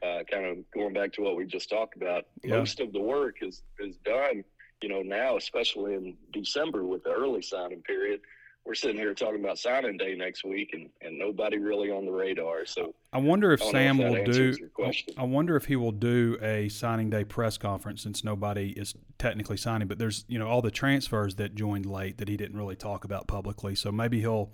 Uh, 0.02 0.24
kind 0.30 0.46
of 0.46 0.56
going 0.70 0.94
back 0.94 1.12
to 1.12 1.20
what 1.20 1.36
we 1.36 1.44
just 1.44 1.68
talked 1.68 1.94
about, 1.94 2.24
Yeah. 2.42 2.56
most 2.56 2.80
of 2.80 2.90
the 2.94 3.00
work 3.00 3.42
is 3.42 3.62
is 3.78 3.96
done. 3.98 4.42
You 4.82 4.88
know 4.88 5.02
now, 5.02 5.36
especially 5.36 5.92
in 5.94 6.16
December 6.32 6.84
with 6.84 7.04
the 7.04 7.10
early 7.10 7.42
signing 7.42 7.82
period, 7.82 8.20
we're 8.64 8.74
sitting 8.74 8.96
here 8.98 9.14
talking 9.14 9.40
about 9.40 9.58
signing 9.58 9.96
day 9.96 10.14
next 10.14 10.44
week, 10.44 10.70
and 10.72 10.88
and 11.00 11.18
nobody 11.18 11.58
really 11.58 11.90
on 11.90 12.04
the 12.04 12.12
radar. 12.12 12.66
So 12.66 12.94
I 13.12 13.18
wonder 13.18 13.52
if 13.52 13.62
I 13.62 13.64
don't 13.64 13.74
if 13.74 13.80
Sam 13.80 13.98
will 13.98 14.14
do. 14.14 14.20
answers 14.20 14.58
your 14.58 14.68
question. 14.68 15.14
I 15.16 15.24
wonder 15.24 15.56
if 15.56 15.64
he 15.64 15.76
will 15.76 15.92
do 15.92 16.38
a 16.42 16.68
signing 16.68 17.10
day 17.10 17.24
press 17.24 17.58
conference 17.58 18.02
since 18.02 18.22
nobody 18.22 18.70
is 18.70 18.94
technically 19.18 19.56
signing. 19.56 19.88
But 19.88 19.98
there's 19.98 20.24
you 20.28 20.38
know 20.38 20.46
all 20.46 20.62
the 20.62 20.70
transfers 20.70 21.34
that 21.36 21.54
joined 21.54 21.86
late 21.86 22.18
that 22.18 22.28
he 22.28 22.36
didn't 22.36 22.56
really 22.56 22.76
talk 22.76 23.04
about 23.04 23.26
publicly. 23.26 23.74
So 23.74 23.90
maybe 23.90 24.20
he'll 24.20 24.50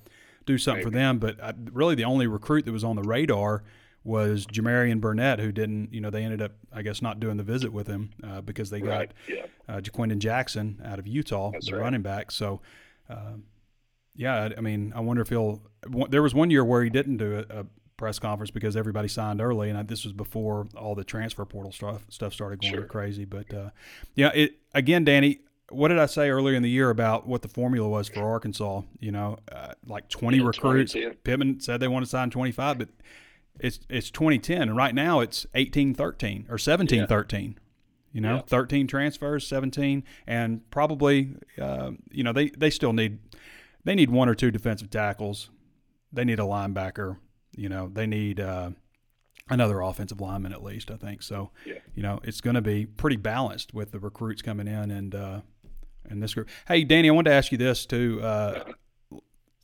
do 0.46 0.56
something 0.58 0.84
for 0.84 0.90
them. 0.90 1.18
But 1.18 1.42
I, 1.42 1.52
really, 1.72 1.94
the 1.94 2.04
only 2.04 2.26
recruit 2.26 2.64
that 2.64 2.72
was 2.72 2.84
on 2.84 2.96
the 2.96 3.02
radar 3.02 3.64
was 4.04 4.46
Jamarian 4.46 5.00
Burnett, 5.00 5.40
who 5.40 5.50
didn't, 5.50 5.92
you 5.92 6.00
know, 6.00 6.10
they 6.10 6.22
ended 6.22 6.40
up, 6.40 6.52
I 6.72 6.82
guess, 6.82 7.02
not 7.02 7.18
doing 7.18 7.36
the 7.38 7.42
visit 7.42 7.72
with 7.72 7.88
him 7.88 8.10
uh, 8.22 8.40
because 8.40 8.70
they 8.70 8.80
got 8.80 8.88
Right. 8.98 9.12
Yeah. 9.28 9.46
uh, 9.68 9.80
Ja'Quinden 9.80 10.18
Jackson 10.18 10.80
out 10.84 11.00
of 11.00 11.08
Utah, 11.08 11.50
That's 11.50 11.66
the 11.66 11.74
right. 11.74 11.82
running 11.82 12.02
back. 12.02 12.30
So, 12.30 12.60
um, 13.10 13.42
yeah, 14.16 14.48
I, 14.56 14.60
mean, 14.60 14.92
I 14.96 15.00
wonder 15.00 15.22
if 15.22 15.28
he'll. 15.28 15.62
There 16.08 16.22
was 16.22 16.34
one 16.34 16.50
year 16.50 16.64
where 16.64 16.82
he 16.82 16.90
didn't 16.90 17.18
do 17.18 17.44
a, 17.50 17.60
a 17.60 17.66
press 17.96 18.18
conference 18.18 18.50
because 18.50 18.76
everybody 18.76 19.08
signed 19.08 19.40
early, 19.40 19.70
and 19.70 19.78
I, 19.78 19.82
this 19.82 20.04
was 20.04 20.12
before 20.12 20.66
all 20.76 20.94
the 20.94 21.04
transfer 21.04 21.44
portal 21.44 21.72
stuff 21.72 22.04
stuff 22.08 22.32
started 22.32 22.60
going 22.60 22.74
Sure. 22.74 22.84
crazy. 22.84 23.24
But 23.24 23.52
uh, 23.54 23.70
yeah, 24.14 24.30
it 24.34 24.56
again, 24.74 25.04
Danny. 25.04 25.40
What 25.70 25.88
did 25.88 25.98
I 25.98 26.06
say 26.06 26.30
earlier 26.30 26.54
in 26.54 26.62
the 26.62 26.70
year 26.70 26.90
about 26.90 27.26
what 27.26 27.42
the 27.42 27.48
formula 27.48 27.88
was 27.88 28.08
for 28.08 28.20
Arkansas? 28.22 28.82
You 29.00 29.10
know, 29.12 29.38
uh, 29.50 29.72
like 29.86 30.08
twenty 30.08 30.38
Yeah, 30.38 30.44
recruits. 30.46 30.92
2010. 30.92 31.18
Pittman 31.24 31.60
said 31.60 31.80
they 31.80 31.88
want 31.88 32.04
to 32.04 32.08
sign 32.10 32.30
twenty 32.30 32.52
five, 32.52 32.78
but 32.78 32.88
it's 33.58 33.80
it's 33.88 34.10
2010 34.10 34.60
and 34.68 34.76
right 34.76 34.94
now 34.94 35.20
it's 35.20 35.46
18-13 35.54 36.50
or 36.50 36.56
17-13 36.58 37.54
you 38.12 38.20
know 38.20 38.34
Yeah. 38.36 38.42
13 38.42 38.86
transfers 38.86 39.46
17 39.46 40.04
and 40.26 40.70
probably 40.70 41.36
uh, 41.58 41.92
you 42.10 42.22
know 42.22 42.34
they 42.34 42.50
they 42.50 42.68
still 42.68 42.92
need 42.92 43.18
they 43.86 43.94
need 43.94 44.10
one 44.10 44.28
or 44.28 44.34
two 44.34 44.50
defensive 44.50 44.90
tackles. 44.90 45.48
They 46.12 46.24
need 46.24 46.38
a 46.38 46.42
linebacker 46.42 47.16
you 47.58 47.70
know 47.70 47.88
they 47.90 48.06
need 48.06 48.38
uh, 48.38 48.70
another 49.48 49.80
offensive 49.80 50.20
lineman 50.20 50.52
at 50.52 50.62
least 50.62 50.90
i 50.90 50.96
think. 50.96 51.22
So 51.22 51.50
Yeah. 51.64 51.74
you 51.94 52.02
know 52.02 52.20
it's 52.22 52.42
going 52.42 52.54
to 52.54 52.60
be 52.60 52.84
pretty 52.84 53.16
balanced 53.16 53.72
with 53.72 53.92
the 53.92 53.98
recruits 53.98 54.42
coming 54.42 54.68
in 54.68 54.90
and 54.90 55.14
uh, 55.14 55.40
and 56.10 56.22
this 56.22 56.34
group. 56.34 56.48
Hey 56.68 56.84
danny 56.84 57.08
i 57.08 57.12
wanted 57.12 57.30
to 57.30 57.34
ask 57.36 57.50
you 57.52 57.58
this 57.58 57.86
too 57.86 58.20
uh, 58.22 58.64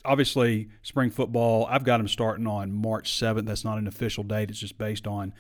obviously 0.05 0.69
spring 0.83 1.11
football 1.11 1.67
i've 1.71 1.85
got 1.85 1.99
them 1.99 2.09
starting 2.09 2.47
on 2.47 2.73
march 2.73 3.13
7th 3.13 3.45
that's 3.47 3.65
not 3.65 3.79
an 3.79 3.87
official 3.87 4.25
date. 4.25 4.51
It's 4.51 4.59
just 4.59 4.79
based 4.79 5.07
on 5.07 5.35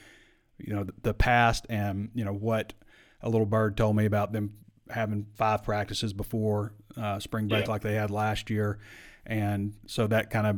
you 0.59 0.75
know 0.75 0.85
the, 0.85 0.95
the 1.03 1.15
past 1.15 1.67
and 1.71 2.11
you 2.15 2.25
know 2.25 2.35
what 2.35 2.75
a 3.23 3.29
little 3.29 3.47
bird 3.47 3.77
told 3.77 3.97
me 3.97 4.05
about 4.05 4.33
them 4.33 4.55
having 4.91 5.27
five 5.37 5.63
practices 5.63 6.13
before 6.13 6.75
uh, 6.97 7.19
spring 7.19 7.49
break 7.49 7.67
Yeah. 7.67 7.71
like 7.71 7.83
they 7.83 7.95
had 7.95 8.11
last 8.11 8.51
year 8.51 8.79
and 9.27 9.75
so 9.87 10.07
that 10.09 10.31
kind 10.31 10.47
of 10.47 10.57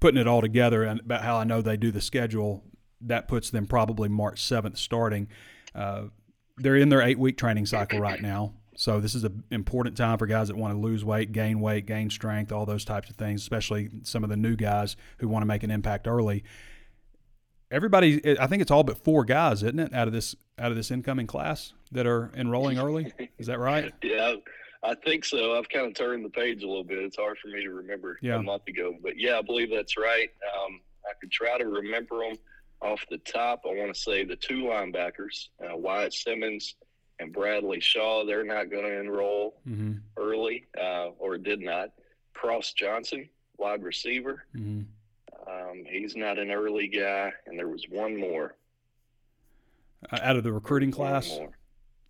putting 0.00 0.20
it 0.20 0.26
all 0.26 0.40
together 0.40 0.82
and 0.82 1.00
about 1.00 1.22
how 1.22 1.36
i 1.36 1.44
know 1.44 1.62
they 1.62 1.76
do 1.76 1.90
the 1.90 2.00
schedule 2.00 2.62
that 3.00 3.28
puts 3.28 3.50
them 3.50 3.66
probably 3.66 4.08
march 4.08 4.40
7th 4.42 4.76
starting 4.78 5.28
uh, 5.74 6.04
they're 6.56 6.76
in 6.76 6.88
their 6.88 7.02
eight 7.02 7.18
week 7.18 7.36
training 7.36 7.66
cycle 7.66 7.98
right 7.98 8.20
now. 8.32 8.54
So 8.76 8.98
this 9.00 9.14
is 9.14 9.22
an 9.22 9.44
important 9.52 9.96
time 9.96 10.18
for 10.18 10.26
guys 10.26 10.48
that 10.48 10.56
want 10.56 10.74
to 10.74 10.78
lose 10.80 11.04
weight, 11.04 11.30
gain 11.30 11.60
weight, 11.60 11.86
gain 11.86 12.10
strength, 12.10 12.50
all 12.50 12.66
those 12.66 12.84
types 12.84 13.08
of 13.08 13.14
things, 13.14 13.40
especially 13.40 13.88
some 14.02 14.24
of 14.24 14.30
the 14.30 14.36
new 14.36 14.56
guys 14.56 14.96
who 15.18 15.28
want 15.28 15.42
to 15.42 15.46
make 15.46 15.62
an 15.62 15.70
impact 15.70 16.08
early. 16.08 16.42
Everybody, 17.70 18.38
I 18.38 18.46
think 18.46 18.62
it's 18.62 18.70
all 18.70 18.84
but 18.84 18.98
four 18.98 19.24
guys, 19.24 19.62
isn't 19.62 19.78
it, 19.80 19.92
out 19.94 20.06
of 20.06 20.12
this 20.12 20.36
out 20.58 20.70
of 20.70 20.76
this 20.76 20.90
incoming 20.90 21.26
class 21.26 21.72
that 21.90 22.06
are 22.06 22.30
enrolling 22.36 22.78
early? 22.78 23.12
Is 23.38 23.46
that 23.48 23.58
right? 23.58 23.92
Yeah, 24.02 24.34
I 24.84 24.94
think 24.94 25.24
so. 25.24 25.56
I've 25.56 25.68
kind 25.68 25.86
of 25.86 25.94
turned 25.94 26.24
the 26.24 26.28
page 26.30 26.62
a 26.62 26.66
little 26.66 26.84
bit. 26.84 26.98
It's 26.98 27.16
hard 27.16 27.38
for 27.38 27.48
me 27.48 27.62
to 27.62 27.70
remember 27.70 28.18
Yeah. 28.20 28.36
a 28.36 28.42
month 28.42 28.68
ago, 28.68 28.94
but 29.02 29.18
yeah, 29.18 29.38
I 29.38 29.42
believe 29.42 29.70
that's 29.70 29.96
right. 29.96 30.28
Um, 30.56 30.80
I 31.06 31.12
could 31.20 31.30
try 31.30 31.56
to 31.58 31.66
remember 31.66 32.18
them 32.20 32.36
off 32.82 33.00
the 33.08 33.18
top. 33.18 33.62
I 33.64 33.74
want 33.74 33.94
to 33.94 33.98
say 34.00 34.24
the 34.24 34.36
two 34.36 34.64
linebackers, 34.64 35.48
uh, 35.64 35.76
Wyatt 35.76 36.12
Simmons 36.12 36.74
and 37.18 37.32
Bradley 37.32 37.80
Shaw. 37.80 38.24
They're 38.26 38.44
not 38.44 38.70
going 38.70 38.84
to 38.84 39.00
enroll 39.00 39.60
Mm-hmm. 39.66 39.94
early, 40.18 40.66
uh, 40.78 41.08
or 41.18 41.38
did 41.38 41.60
not. 41.60 41.90
Cross 42.34 42.74
Johnson, 42.74 43.28
wide 43.56 43.82
receiver. 43.82 44.44
Mm-hmm. 44.54 44.82
Um, 45.50 45.84
he's 45.88 46.14
not 46.16 46.38
an 46.38 46.50
early 46.50 46.88
guy, 46.88 47.32
and 47.46 47.58
there 47.58 47.68
was 47.68 47.84
one 47.88 48.16
more. 48.18 48.54
Uh, 50.12 50.18
out 50.22 50.36
of 50.36 50.42
the 50.44 50.52
recruiting 50.52 50.90
class, 50.90 51.38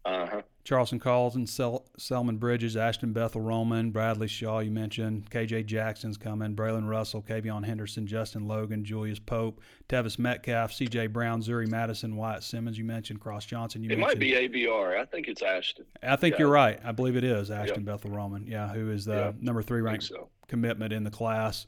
Uh 0.05 0.27
huh. 0.27 0.43
Charleston 0.65 0.99
Collins, 0.99 1.37
and 1.37 1.49
Sel- 1.49 1.84
Selman 1.97 2.39
Bridges, 2.39 2.77
Ashton 2.77 3.13
Bethel 3.13 3.41
Roman, 3.41 3.91
Bradley 3.93 4.27
Shaw, 4.27 4.59
you 4.59 4.71
mentioned. 4.73 5.31
KJ 5.31 5.65
Jackson's 5.67 6.17
coming, 6.17 6.57
Braylon 6.57 6.89
Russell, 6.89 7.23
Kavion 7.23 7.65
Henderson, 7.65 8.07
Justin 8.07 8.49
Logan, 8.49 8.85
Julius 8.85 9.21
Pope, 9.21 9.61
Tevis 9.89 10.19
Metcalf, 10.19 10.73
CJ 10.73 11.13
Brown, 11.13 11.41
Zuri 11.41 11.69
Madison, 11.69 12.17
Wyatt 12.17 12.43
Simmons, 12.43 12.77
you 12.77 12.85
mentioned. 12.85 13.21
Cross 13.21 13.47
Johnson, 13.47 13.83
you 13.85 13.91
It 13.91 13.99
mentioned. 13.99 14.19
might 14.21 14.21
be 14.21 14.33
ABR. 14.33 14.99
I 14.99 15.05
think 15.05 15.29
it's 15.29 15.43
Ashton. 15.43 15.85
I 16.03 16.17
think 16.17 16.35
yeah. 16.35 16.39
you're 16.41 16.51
right. 16.51 16.81
I 16.85 16.91
believe 16.91 17.15
it 17.17 17.25
is 17.25 17.51
Ashton 17.51 17.85
Bethel 17.85 18.11
Roman, 18.11 18.47
yeah, 18.47 18.69
who 18.73 18.91
is 18.91 19.05
the 19.05 19.15
Yeah. 19.15 19.33
number 19.41 19.63
three 19.63 19.81
ranked 19.81 20.05
so. 20.05 20.29
commitment 20.49 20.93
in 20.93 21.05
the 21.05 21.11
class, 21.13 21.67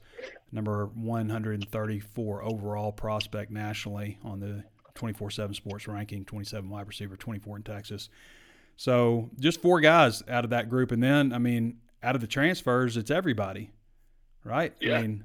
number 0.51 0.87
134 0.87 2.43
overall 2.43 2.91
prospect 2.91 3.49
nationally 3.51 4.17
on 4.23 4.39
the 4.41 4.63
24 4.95 5.31
7 5.31 5.53
sports 5.53 5.87
ranking, 5.87 6.25
27 6.25 6.69
wide 6.69 6.87
receiver, 6.87 7.15
24 7.15 7.57
in 7.57 7.63
Texas. 7.63 8.09
So 8.77 9.29
just 9.39 9.61
four 9.61 9.81
guys 9.81 10.23
out 10.29 10.43
of 10.43 10.51
that 10.51 10.69
group. 10.69 10.91
And 10.91 11.01
then, 11.03 11.33
I 11.33 11.39
mean, 11.39 11.77
out 12.03 12.15
of 12.15 12.21
the 12.21 12.27
transfers, 12.27 12.95
it's 12.95 13.11
everybody, 13.11 13.71
right? 14.43 14.73
Yeah. 14.79 14.97
I 14.99 15.01
mean, 15.01 15.23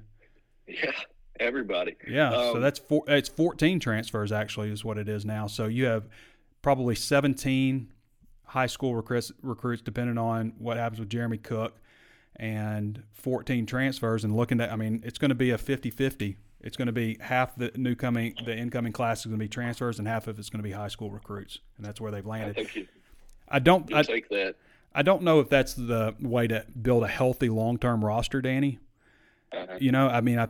Yeah, 0.67 0.91
everybody. 1.39 1.95
yeah. 2.07 2.31
so 2.31 2.55
Um, 2.55 2.61
that's 2.61 2.79
four, 2.79 3.03
it's 3.07 3.29
14 3.29 3.79
transfers 3.79 4.31
actually, 4.31 4.71
is 4.71 4.83
what 4.83 4.97
it 4.97 5.07
is 5.07 5.23
now. 5.23 5.47
So 5.47 5.67
you 5.67 5.85
have 5.85 6.07
probably 6.63 6.95
17 6.95 7.89
high 8.45 8.65
school 8.67 8.95
recruits, 8.95 9.31
recruits 9.41 9.81
depending 9.81 10.17
on 10.17 10.53
what 10.57 10.77
happens 10.77 10.99
with 10.99 11.09
Jeremy 11.09 11.37
Cook, 11.37 11.79
and 12.37 13.03
14 13.11 13.65
transfers. 13.67 14.23
And 14.23 14.35
looking 14.35 14.59
at, 14.61 14.71
I 14.71 14.75
mean, 14.75 15.01
it's 15.05 15.19
going 15.19 15.29
to 15.29 15.35
be 15.35 15.51
a 15.51 15.57
50 15.59 15.91
50. 15.91 16.37
It's 16.61 16.77
going 16.77 16.85
to 16.87 16.91
be 16.93 17.17
half 17.19 17.55
the 17.55 17.71
new 17.75 17.93
coming, 17.93 18.33
the 18.45 18.55
incoming 18.57 18.93
class 18.93 19.19
is 19.19 19.25
going 19.25 19.37
to 19.37 19.43
be 19.43 19.49
transfers, 19.49 19.99
and 19.99 20.07
half 20.07 20.27
of 20.27 20.39
it's 20.39 20.49
going 20.49 20.59
to 20.59 20.67
be 20.67 20.71
high 20.71 20.87
school 20.87 21.11
recruits, 21.11 21.59
and 21.77 21.85
that's 21.85 21.99
where 21.99 22.09
they've 22.11 22.25
I 22.25 22.29
landed. 22.29 22.73
you, 22.73 22.87
I 23.47 23.59
don't, 23.59 23.93
I, 23.93 24.01
take 24.03 24.29
that. 24.29 24.55
I 24.93 25.01
don't 25.01 25.23
know 25.23 25.39
if 25.39 25.49
that's 25.49 25.73
the 25.73 26.15
way 26.19 26.47
to 26.47 26.65
build 26.81 27.03
a 27.03 27.07
healthy 27.07 27.49
long 27.49 27.77
term 27.77 28.03
roster, 28.03 28.41
Danny. 28.41 28.79
Uh-huh. 29.51 29.77
You 29.79 29.91
know, 29.91 30.07
I 30.07 30.21
mean, 30.21 30.39
I 30.39 30.47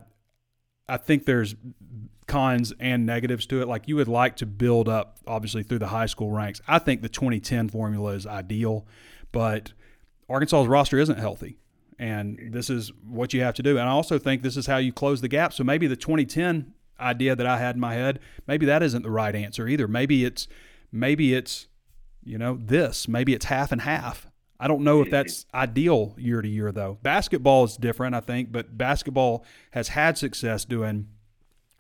I 0.87 0.97
think 0.97 1.25
there's 1.25 1.55
cons 2.27 2.73
and 2.79 3.05
negatives 3.05 3.45
to 3.47 3.61
it. 3.61 3.67
Like 3.67 3.87
you 3.87 3.95
would 3.95 4.07
like 4.07 4.37
to 4.37 4.45
build 4.45 4.89
up, 4.89 5.19
obviously, 5.27 5.63
through 5.63 5.79
the 5.79 5.87
high 5.87 6.05
school 6.05 6.31
ranks. 6.31 6.61
I 6.67 6.79
think 6.79 7.01
the 7.01 7.09
2010 7.09 7.69
formula 7.69 8.11
is 8.13 8.25
ideal, 8.25 8.85
but 9.31 9.73
Arkansas's 10.29 10.67
roster 10.67 10.99
isn't 10.99 11.19
healthy. 11.19 11.57
And 11.99 12.51
this 12.51 12.69
is 12.69 12.91
what 13.07 13.33
you 13.33 13.41
have 13.41 13.53
to 13.55 13.63
do. 13.63 13.77
And 13.77 13.87
I 13.87 13.91
also 13.91 14.17
think 14.17 14.41
this 14.41 14.57
is 14.57 14.65
how 14.65 14.77
you 14.77 14.91
close 14.91 15.21
the 15.21 15.27
gap. 15.27 15.53
So 15.53 15.63
maybe 15.63 15.87
the 15.87 15.95
2010 15.95 16.73
idea 16.99 17.35
that 17.35 17.45
I 17.45 17.59
had 17.59 17.75
in 17.75 17.81
my 17.81 17.93
head, 17.93 18.19
maybe 18.47 18.65
that 18.65 18.83
isn't 18.83 19.03
the 19.03 19.11
right 19.11 19.35
answer 19.35 19.67
either. 19.67 19.87
Maybe 19.87 20.25
it's 20.25 20.47
maybe 20.91 21.33
it's 21.33 21.67
you 22.23 22.37
know 22.37 22.57
this 22.61 23.07
maybe 23.07 23.33
it's 23.33 23.45
half 23.45 23.71
and 23.71 23.81
half. 23.81 24.27
I 24.59 24.67
don't 24.67 24.83
know 24.83 25.01
if 25.01 25.09
that's 25.09 25.45
ideal 25.53 26.15
year 26.17 26.41
to 26.41 26.47
year 26.47 26.71
though. 26.71 26.97
Basketball 27.01 27.65
is 27.65 27.75
different 27.75 28.15
i 28.15 28.21
think 28.21 28.51
but 28.51 28.77
basketball 28.77 29.45
has 29.71 29.89
had 29.89 30.17
success 30.17 30.63
doing 30.63 31.09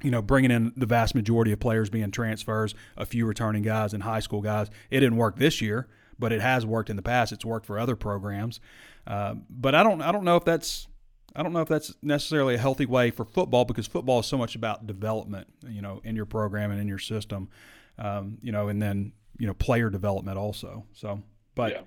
you 0.01 0.11
know 0.11 0.21
bringing 0.21 0.51
in 0.51 0.73
the 0.75 0.85
vast 0.85 1.15
majority 1.15 1.51
of 1.51 1.59
players 1.59 1.89
being 1.89 2.11
transfers 2.11 2.75
a 2.97 3.05
few 3.05 3.25
returning 3.25 3.63
guys 3.63 3.93
and 3.93 4.03
high 4.03 4.19
school 4.19 4.41
guys. 4.41 4.69
It 4.89 4.99
didn't 4.99 5.17
work 5.17 5.37
this 5.37 5.61
year 5.61 5.87
but 6.19 6.31
it 6.31 6.41
has 6.41 6.63
worked 6.65 6.91
in 6.91 6.95
the 6.95 7.01
past. 7.01 7.31
It's 7.31 7.43
worked 7.43 7.65
for 7.65 7.79
other 7.79 7.95
programs. 7.95 8.59
Uh, 9.05 9.35
but 9.49 9.75
i 9.75 9.83
don't 9.83 10.01
i 10.01 10.13
don't 10.13 10.23
know 10.23 10.37
if 10.37 10.45
that's 10.45 10.87
I 11.35 11.41
don't 11.41 11.53
know 11.53 11.61
if 11.61 11.67
that's 11.67 11.93
necessarily 12.01 12.55
a 12.55 12.57
healthy 12.57 12.85
way 12.85 13.09
for 13.09 13.25
football 13.25 13.65
because 13.65 13.87
football 13.87 14.19
is 14.19 14.27
so 14.27 14.37
much 14.37 14.55
about 14.55 14.85
development, 14.85 15.47
you 15.67 15.81
know, 15.81 15.99
in 16.03 16.15
your 16.15 16.25
program 16.25 16.69
and 16.71 16.79
in 16.79 16.87
your 16.87 16.99
system, 16.99 17.49
um, 17.97 18.37
you 18.41 18.51
know, 18.51 18.67
and 18.67 18.81
then 18.81 19.13
you 19.37 19.47
know 19.47 19.53
player 19.53 19.89
development 19.89 20.37
also. 20.37 20.85
So, 20.93 21.21
but 21.55 21.71
Yeah. 21.71 21.81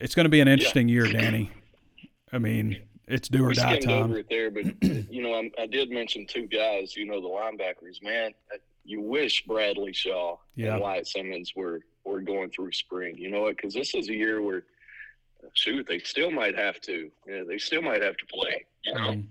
it's 0.00 0.14
going 0.14 0.24
to 0.24 0.30
be 0.30 0.40
an 0.40 0.48
interesting 0.48 0.88
year, 0.88 1.06
Danny. 1.10 1.50
I 2.32 2.38
mean, 2.38 2.82
it's 3.06 3.28
do 3.28 3.44
or 3.44 3.48
we 3.48 3.54
die 3.54 3.78
time. 3.78 4.04
over 4.04 4.18
it 4.18 4.26
there, 4.28 4.50
but 4.50 4.64
you 4.82 5.22
know, 5.22 5.34
I'm, 5.34 5.50
I 5.58 5.66
did 5.66 5.90
mention 5.90 6.26
two 6.26 6.46
guys. 6.46 6.96
You 6.96 7.06
know, 7.06 7.20
the 7.20 7.28
linebackers. 7.28 8.02
Man, 8.02 8.32
you 8.84 9.00
wish 9.00 9.44
Bradley 9.46 9.92
Shaw 9.92 10.36
Yeah. 10.56 10.74
and 10.74 10.82
Wyatt 10.82 11.06
Simmons 11.06 11.52
were 11.56 11.80
were 12.04 12.20
going 12.20 12.50
through 12.50 12.72
spring. 12.72 13.16
You 13.18 13.30
know 13.30 13.42
what? 13.42 13.56
Because 13.56 13.74
this 13.74 13.94
is 13.94 14.08
a 14.08 14.14
year 14.14 14.40
where, 14.40 14.64
shoot, 15.54 15.86
they 15.86 15.98
still 15.98 16.30
might 16.30 16.56
have 16.56 16.80
to. 16.82 17.10
Yeah, 17.26 17.42
they 17.46 17.58
still 17.58 17.82
might 17.82 18.02
have 18.02 18.16
to 18.16 18.26
play. 18.26 18.64
You 18.84 18.94
know. 18.94 19.08
Um, 19.08 19.28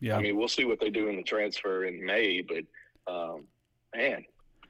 yeah, 0.00 0.16
I 0.16 0.22
mean, 0.22 0.36
we'll 0.36 0.46
see 0.48 0.64
what 0.64 0.78
they 0.80 0.90
do 0.90 1.08
in 1.08 1.16
the 1.16 1.22
transfer 1.24 1.84
in 1.86 2.04
May, 2.04 2.40
but 2.40 3.12
um, 3.12 3.44
man, 3.96 4.24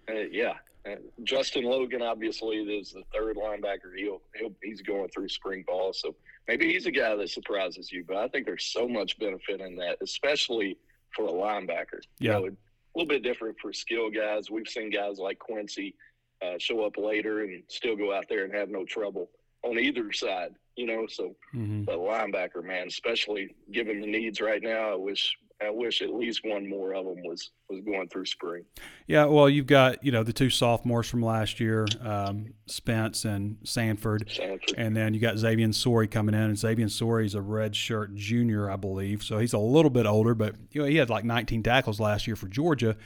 uh, 0.08 0.14
yeah. 0.30 0.54
Uh, 0.92 0.96
Justin 1.24 1.64
Logan 1.64 2.02
obviously 2.02 2.56
is 2.56 2.92
the 2.92 3.02
third 3.14 3.36
linebacker. 3.36 3.96
He'll, 3.96 4.22
he'll 4.36 4.52
he's 4.62 4.80
going 4.82 5.08
through 5.08 5.28
spring 5.28 5.64
ball, 5.66 5.92
so 5.92 6.14
maybe 6.46 6.72
he's 6.72 6.86
a 6.86 6.90
guy 6.90 7.14
that 7.16 7.30
surprises 7.30 7.90
you. 7.92 8.04
But 8.06 8.16
I 8.18 8.28
think 8.28 8.46
there's 8.46 8.64
so 8.64 8.88
much 8.88 9.18
benefit 9.18 9.60
in 9.60 9.76
that, 9.76 9.98
especially 10.02 10.76
for 11.14 11.26
a 11.26 11.32
linebacker. 11.32 12.00
You 12.18 12.30
Yeah. 12.30 12.38
know, 12.38 12.46
a 12.46 12.50
little 12.98 13.08
bit 13.08 13.22
different 13.22 13.56
for 13.60 13.72
skill 13.72 14.10
guys. 14.10 14.50
We've 14.50 14.66
seen 14.68 14.90
guys 14.90 15.18
like 15.18 15.38
Quincy 15.38 15.94
uh, 16.42 16.54
show 16.58 16.84
up 16.84 16.96
later 16.96 17.42
and 17.42 17.62
still 17.68 17.96
go 17.96 18.12
out 18.14 18.26
there 18.28 18.44
and 18.44 18.54
have 18.54 18.68
no 18.70 18.84
trouble 18.84 19.30
on 19.62 19.78
either 19.78 20.12
side. 20.12 20.54
You 20.76 20.86
know, 20.86 21.06
so 21.08 21.34
hmm 21.52 21.84
the 21.84 21.92
linebacker, 21.92 22.62
man, 22.62 22.86
especially 22.86 23.54
given 23.72 24.00
the 24.00 24.06
needs 24.06 24.40
right 24.40 24.62
now. 24.62 24.92
I 24.92 24.94
wish 24.94 25.36
I 25.60 25.70
wish 25.70 26.02
at 26.02 26.14
least 26.14 26.42
one 26.44 26.68
more 26.68 26.94
of 26.94 27.04
them 27.04 27.22
was 27.24 27.50
was 27.68 27.80
going 27.80 28.08
through 28.08 28.26
spring. 28.26 28.64
Yeah, 29.08 29.24
well, 29.24 29.48
you've 29.48 29.66
got 29.66 30.04
you 30.04 30.12
know 30.12 30.22
the 30.22 30.32
two 30.32 30.50
sophomores 30.50 31.08
from 31.08 31.20
last 31.22 31.58
year, 31.58 31.86
um, 32.00 32.54
Spence 32.66 33.24
and 33.24 33.56
Sanford, 33.64 34.30
Sanford. 34.30 34.74
and 34.76 34.96
then 34.96 35.14
you 35.14 35.20
got 35.20 35.36
Xavian 35.36 35.72
Sorey 35.72 36.06
coming 36.06 36.34
in, 36.34 36.42
and 36.42 36.58
Xavian 36.58 36.88
Sorey's 36.88 37.34
a 37.34 37.42
red 37.42 37.74
shirt 37.74 38.14
junior, 38.14 38.70
I 38.70 38.76
believe, 38.76 39.22
so 39.22 39.38
he's 39.38 39.52
a 39.52 39.58
little 39.58 39.90
bit 39.90 40.06
older, 40.06 40.34
but 40.34 40.54
you 40.70 40.82
know 40.82 40.86
he 40.86 40.96
had 40.96 41.10
like 41.10 41.24
19 41.24 41.62
tackles 41.64 41.98
last 41.98 42.26
year 42.26 42.36
for 42.36 42.46
Georgia. 42.46 42.96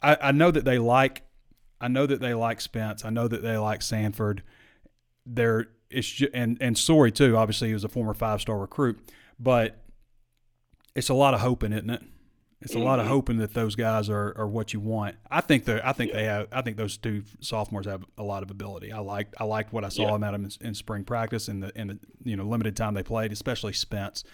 I, 0.00 0.16
I 0.20 0.32
know 0.32 0.50
that 0.50 0.64
they 0.64 0.78
like, 0.78 1.22
I 1.80 1.88
know 1.88 2.06
that 2.06 2.20
they 2.20 2.32
like 2.32 2.62
Spence, 2.62 3.04
I 3.04 3.10
know 3.10 3.28
that 3.28 3.42
they 3.42 3.58
like 3.58 3.82
Sanford. 3.82 4.42
They're 5.26 5.68
it's 5.90 6.08
ju- 6.08 6.30
and 6.32 6.56
and 6.62 6.78
Sorey 6.78 7.12
too. 7.12 7.36
Obviously, 7.36 7.68
he 7.68 7.74
was 7.74 7.84
a 7.84 7.88
former 7.88 8.14
five 8.14 8.40
star 8.40 8.58
recruit, 8.58 8.98
but 9.38 9.83
it's 10.94 11.08
a 11.08 11.14
lot 11.14 11.34
of 11.34 11.40
hoping, 11.40 11.72
isn't 11.72 11.90
it? 11.90 12.02
It's 12.60 12.74
a 12.74 12.78
lot 12.78 12.98
of 12.98 13.06
hoping 13.06 13.36
that 13.38 13.52
those 13.52 13.76
guys 13.76 14.08
are, 14.08 14.32
are 14.38 14.46
what 14.48 14.72
you 14.72 14.80
want. 14.80 15.16
I 15.30 15.42
think 15.42 15.66
they 15.66 15.80
I 15.84 15.92
think 15.92 16.12
they 16.12 16.24
have. 16.24 16.48
I 16.50 16.62
think 16.62 16.78
those 16.78 16.96
two 16.96 17.22
sophomores 17.40 17.84
have 17.84 18.04
a 18.16 18.22
lot 18.22 18.42
of 18.42 18.50
ability. 18.50 18.90
I 18.90 19.00
liked 19.00 19.34
I 19.38 19.44
liked 19.44 19.70
what 19.74 19.84
I 19.84 19.90
saw 19.90 20.06
Yeah. 20.06 20.12
them 20.12 20.24
at 20.24 20.30
them 20.30 20.44
in, 20.46 20.68
in 20.68 20.74
spring 20.74 21.04
practice 21.04 21.48
and 21.48 21.62
the 21.62 21.78
in 21.78 21.88
the 21.88 21.98
you 22.24 22.36
know 22.36 22.44
limited 22.44 22.74
time 22.74 22.94
they 22.94 23.02
played, 23.02 23.32
especially 23.32 23.74
Spence. 23.74 24.24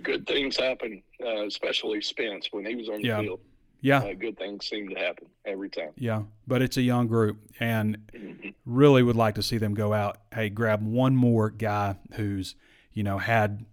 Good 0.00 0.28
things 0.28 0.56
happen, 0.56 1.02
uh, 1.24 1.44
especially 1.46 2.00
Spence 2.02 2.48
when 2.52 2.64
he 2.64 2.76
was 2.76 2.88
on 2.88 3.02
the 3.02 3.08
Yeah. 3.08 3.20
field. 3.20 3.40
Yeah, 3.80 3.98
Uh, 4.04 4.12
good 4.12 4.38
things 4.38 4.64
seem 4.68 4.88
to 4.90 4.94
happen 4.94 5.26
every 5.44 5.68
time. 5.68 5.90
yeah, 5.96 6.22
but 6.46 6.62
it's 6.62 6.76
a 6.76 6.82
young 6.82 7.08
group, 7.08 7.38
and 7.58 7.98
Mm-hmm. 8.14 8.50
really 8.64 9.02
would 9.02 9.16
like 9.16 9.34
to 9.34 9.42
see 9.42 9.58
them 9.58 9.74
go 9.74 9.92
out. 9.92 10.18
Hey, 10.32 10.50
grab 10.50 10.84
one 10.86 11.16
more 11.16 11.50
guy 11.50 11.96
who's 12.14 12.54
you 12.92 13.02
know 13.02 13.18
had 13.18 13.64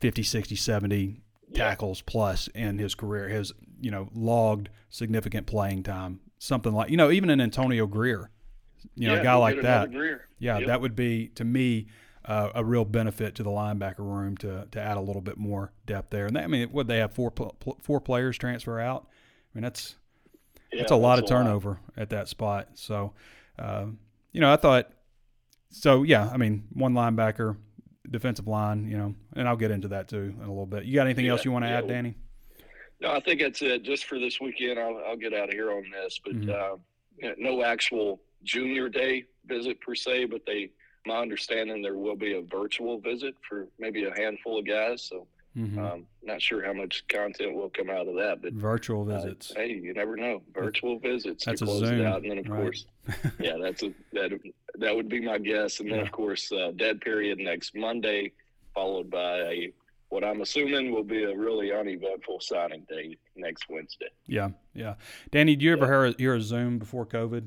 50, 0.00 0.22
60, 0.22 0.56
70 0.56 1.22
tackles 1.54 2.00
plus 2.02 2.48
in 2.48 2.78
his 2.78 2.94
career, 2.94 3.28
has 3.28 3.52
you 3.80 3.90
know 3.90 4.08
logged 4.14 4.68
significant 4.90 5.46
playing 5.46 5.82
time, 5.82 6.20
something 6.38 6.72
like 6.72 6.90
you 6.90 6.96
know 6.96 7.10
even 7.10 7.30
an 7.30 7.40
Antonio 7.40 7.86
Grier, 7.86 8.30
you 8.94 9.08
know 9.08 9.14
Yeah, 9.14 9.20
a 9.20 9.24
guy 9.24 9.34
like 9.34 9.62
that. 9.62 9.90
Grier. 9.92 10.26
Yeah, 10.38 10.58
Yep. 10.58 10.66
that 10.66 10.80
would 10.80 10.96
be 10.96 11.28
to 11.36 11.44
me 11.44 11.86
uh, 12.24 12.50
a 12.54 12.64
real 12.64 12.84
benefit 12.84 13.34
to 13.36 13.42
the 13.42 13.50
linebacker 13.50 13.98
room 13.98 14.36
to 14.38 14.66
to 14.70 14.80
add 14.80 14.96
a 14.96 15.00
little 15.00 15.22
bit 15.22 15.36
more 15.38 15.72
depth 15.86 16.10
there. 16.10 16.26
And 16.26 16.36
that, 16.36 16.44
I 16.44 16.46
mean, 16.48 16.70
would 16.72 16.88
they 16.88 16.98
have 16.98 17.12
four 17.12 17.32
four 17.82 18.00
players 18.00 18.36
transfer 18.38 18.80
out? 18.80 19.06
I 19.08 19.58
mean, 19.58 19.62
that's 19.62 19.96
Yeah, 20.72 20.78
that's 20.80 20.90
a 20.92 20.96
lot 20.96 21.18
of 21.18 21.24
that's 21.24 21.30
turnover 21.30 21.80
at 21.96 22.10
that 22.10 22.28
spot. 22.28 22.70
So, 22.74 23.12
uh, 23.58 23.86
you 24.32 24.40
know, 24.40 24.52
I 24.52 24.56
thought 24.56 24.90
so. 25.70 26.02
Yeah, 26.02 26.28
I 26.32 26.36
mean, 26.36 26.64
one 26.72 26.94
linebacker, 26.94 27.56
defensive 28.10 28.46
line, 28.46 28.88
you 28.88 28.96
know, 28.96 29.14
and 29.34 29.48
I'll 29.48 29.56
get 29.56 29.70
into 29.70 29.88
that 29.88 30.08
too 30.08 30.34
in 30.36 30.44
a 30.44 30.48
little 30.48 30.66
bit. 30.66 30.84
You 30.84 30.94
got 30.94 31.06
anything 31.06 31.24
Yeah, 31.24 31.32
else 31.32 31.44
you 31.44 31.52
want 31.52 31.64
to 31.64 31.70
yeah. 31.70 31.78
add, 31.78 31.88
Danny? 31.88 32.14
No, 33.00 33.10
I 33.10 33.20
think 33.20 33.40
that's 33.40 33.60
it. 33.62 33.82
Just 33.82 34.04
for 34.06 34.18
this 34.18 34.40
weekend, 34.40 34.78
I'll, 34.78 35.02
I'll 35.06 35.16
get 35.16 35.34
out 35.34 35.48
of 35.48 35.54
here 35.54 35.72
on 35.72 35.84
this. 35.90 36.20
But 36.24 36.34
Mhm. 36.34 36.50
uh, 36.50 36.76
no 37.38 37.62
actual 37.62 38.20
junior 38.44 38.88
day 38.88 39.24
visit 39.46 39.80
per 39.80 39.94
se. 39.94 40.26
But 40.26 40.46
they, 40.46 40.70
my 41.06 41.16
understanding, 41.18 41.82
there 41.82 41.96
will 41.96 42.16
be 42.16 42.34
a 42.34 42.42
virtual 42.42 42.98
visit 43.00 43.34
for 43.48 43.68
maybe 43.78 44.04
a 44.04 44.14
handful 44.16 44.58
of 44.58 44.66
guys. 44.66 45.02
So, 45.02 45.26
Mhm. 45.56 45.78
um, 45.78 46.06
not 46.22 46.42
sure 46.42 46.64
how 46.64 46.72
much 46.72 47.06
content 47.08 47.54
will 47.54 47.70
come 47.70 47.88
out 47.88 48.08
of 48.08 48.14
that. 48.16 48.42
But 48.42 48.54
Virtual 48.54 49.02
uh, 49.02 49.16
visits. 49.20 49.52
hey, 49.54 49.72
you 49.72 49.94
never 49.94 50.16
know. 50.16 50.42
Virtual 50.52 50.98
visits 50.98 51.44
that's 51.44 51.60
to 51.60 51.64
a 51.64 51.68
close 51.68 51.86
Zoom, 51.86 52.00
it 52.00 52.06
out, 52.06 52.22
and 52.22 52.30
then 52.30 52.38
of 52.38 52.48
right. 52.48 52.62
course, 52.62 52.86
yeah, 53.38 53.56
that's 53.60 53.82
a 53.84 53.92
that 54.12 54.32
that 54.78 54.94
would 54.96 55.08
be 55.08 55.20
my 55.20 55.38
guess. 55.38 55.78
And 55.80 55.88
then 55.90 55.98
Yeah. 55.98 56.02
of 56.04 56.12
course, 56.12 56.50
uh, 56.50 56.72
dead 56.76 57.00
period 57.00 57.38
next 57.38 57.76
Monday, 57.76 58.32
followed 58.74 59.10
by 59.10 59.38
a 59.42 59.72
what 60.08 60.24
I'm 60.24 60.40
assuming 60.42 60.92
will 60.92 61.02
be 61.04 61.24
a 61.24 61.36
really 61.36 61.72
uneventful 61.72 62.40
signing 62.40 62.84
day 62.88 63.16
next 63.36 63.68
Wednesday. 63.68 64.10
yeah, 64.26 64.50
yeah. 64.74 64.94
Danny, 65.30 65.54
do 65.56 65.64
you 65.64 65.72
ever 65.72 65.86
hear 65.86 66.14
hear 66.18 66.34
a 66.34 66.40
Zoom 66.40 66.78
before 66.78 67.06
COVID? 67.06 67.46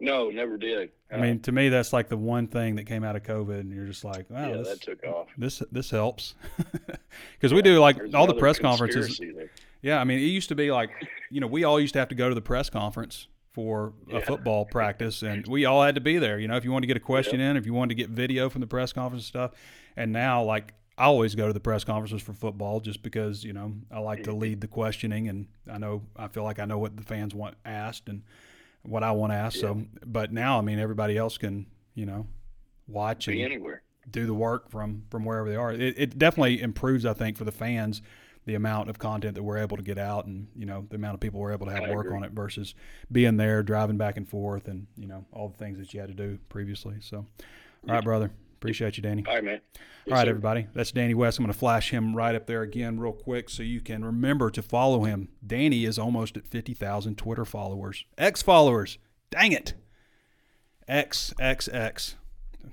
No, 0.00 0.30
never 0.30 0.56
did. 0.56 0.90
I 1.12 1.16
mean, 1.18 1.40
to 1.40 1.52
me, 1.52 1.68
that's 1.68 1.92
like 1.92 2.08
the 2.08 2.16
one 2.16 2.46
thing 2.46 2.76
that 2.76 2.84
came 2.84 3.04
out 3.04 3.16
of 3.16 3.22
COVID, 3.22 3.60
and 3.60 3.72
you're 3.72 3.86
just 3.86 4.04
like, 4.04 4.28
wow, 4.30 4.48
yeah, 4.48 4.56
this, 4.58 4.68
that 4.68 4.80
took 4.80 5.04
off. 5.04 5.28
this 5.36 5.62
this 5.70 5.90
helps 5.90 6.34
because 7.34 7.52
we 7.52 7.60
do 7.62 7.78
like 7.78 7.98
all 8.14 8.26
the 8.26 8.34
press 8.34 8.58
conferences. 8.58 9.18
there. 9.18 9.50
Yeah, 9.82 10.00
I 10.00 10.04
mean, 10.04 10.18
it 10.18 10.22
used 10.22 10.48
to 10.48 10.54
be 10.54 10.70
like, 10.70 10.90
you 11.30 11.40
know, 11.40 11.46
we 11.46 11.64
all 11.64 11.80
used 11.80 11.92
to 11.94 11.98
have 11.98 12.08
to 12.08 12.14
go 12.14 12.28
to 12.28 12.34
the 12.34 12.42
press 12.42 12.70
conference 12.70 13.26
for 13.50 13.92
a 14.10 14.22
football 14.22 14.64
practice, 14.64 15.22
and 15.22 15.46
we 15.48 15.64
all 15.64 15.82
had 15.82 15.96
to 15.96 16.00
be 16.00 16.18
there. 16.18 16.38
You 16.38 16.48
know, 16.48 16.56
if 16.56 16.64
you 16.64 16.72
wanted 16.72 16.82
to 16.82 16.88
get 16.88 16.96
a 16.96 17.04
question 17.04 17.40
in, 17.40 17.56
if 17.56 17.66
you 17.66 17.74
wanted 17.74 17.96
to 17.96 18.02
get 18.02 18.10
video 18.10 18.48
from 18.48 18.60
the 18.60 18.66
press 18.66 18.92
conference 18.92 19.24
and 19.24 19.28
stuff, 19.28 19.52
and 19.96 20.12
now 20.12 20.42
like. 20.42 20.74
I 20.98 21.06
always 21.06 21.34
go 21.34 21.46
to 21.46 21.54
the 21.54 21.58
press 21.58 21.84
conferences 21.84 22.20
for 22.20 22.34
football 22.34 22.78
just 22.78 23.02
because 23.02 23.42
you 23.42 23.54
know 23.54 23.72
I 23.90 23.98
like 24.00 24.24
to 24.24 24.30
mm-hmm. 24.30 24.40
lead 24.40 24.60
the 24.60 24.68
questioning 24.68 25.26
and 25.26 25.46
I 25.68 25.78
know 25.78 26.02
I 26.16 26.28
feel 26.28 26.42
like 26.44 26.58
I 26.58 26.66
know 26.66 26.76
what 26.76 26.98
the 26.98 27.02
fans 27.02 27.34
want 27.34 27.56
asked 27.64 28.10
and 28.10 28.22
what 28.82 29.02
I 29.02 29.12
want 29.12 29.32
asked. 29.32 29.60
So, 29.60 29.84
but 30.04 30.32
now 30.32 30.58
I 30.58 30.62
mean 30.62 30.78
everybody 30.78 31.16
else 31.16 31.38
can 31.38 31.66
you 31.94 32.06
know 32.06 32.26
watch 32.86 33.28
and 33.28 33.40
anywhere. 33.40 33.82
do 34.10 34.26
the 34.26 34.34
work 34.34 34.70
from 34.70 35.04
from 35.10 35.24
wherever 35.24 35.48
they 35.48 35.56
are. 35.56 35.72
It, 35.72 35.94
it 35.96 36.18
definitely 36.18 36.60
improves, 36.60 37.06
I 37.06 37.12
think, 37.12 37.36
for 37.36 37.44
the 37.44 37.52
fans 37.52 38.02
the 38.44 38.54
amount 38.54 38.90
of 38.90 38.98
content 38.98 39.36
that 39.36 39.42
we're 39.42 39.58
able 39.58 39.76
to 39.76 39.82
get 39.82 39.98
out, 39.98 40.26
and 40.26 40.48
you 40.56 40.66
know 40.66 40.86
the 40.90 40.96
amount 40.96 41.14
of 41.14 41.20
people 41.20 41.40
we're 41.40 41.52
able 41.52 41.66
to 41.66 41.72
have 41.72 41.84
I 41.84 41.90
work 41.94 42.06
agree. 42.06 42.16
on 42.16 42.24
it 42.24 42.32
versus 42.32 42.74
being 43.10 43.36
there, 43.36 43.62
driving 43.62 43.96
back 43.96 44.16
and 44.16 44.28
forth, 44.28 44.66
and 44.68 44.86
you 44.96 45.06
know 45.06 45.24
all 45.32 45.48
the 45.48 45.58
things 45.58 45.78
that 45.78 45.94
you 45.94 46.00
had 46.00 46.08
to 46.08 46.14
do 46.14 46.38
previously. 46.48 46.96
So, 47.00 47.18
all 47.18 47.94
right, 47.94 48.02
brother, 48.02 48.32
appreciate 48.62 48.96
you, 48.96 49.02
Danny. 49.02 49.24
All 49.26 49.34
right, 49.34 49.42
man. 49.42 49.60
Yes, 49.74 49.82
All 50.12 50.14
right, 50.14 50.24
sir. 50.24 50.30
everybody. 50.30 50.68
That's 50.72 50.92
Danny 50.92 51.14
West. 51.14 51.38
I'm 51.38 51.44
going 51.44 51.52
to 51.52 51.58
flash 51.58 51.90
him 51.90 52.14
right 52.14 52.34
up 52.34 52.46
there 52.46 52.62
again, 52.62 53.00
real 53.00 53.12
quick, 53.12 53.50
so 53.50 53.64
you 53.64 53.80
can 53.80 54.04
remember 54.04 54.50
to 54.50 54.62
follow 54.62 55.02
him. 55.02 55.28
Danny 55.44 55.84
is 55.84 55.98
almost 55.98 56.36
at 56.36 56.46
50,000 56.46 57.18
Twitter 57.18 57.44
followers, 57.44 58.04
X 58.16 58.40
followers. 58.40 58.98
Dang 59.30 59.50
it. 59.50 59.74
X, 60.86 61.34
X, 61.40 61.68
X. 61.72 62.14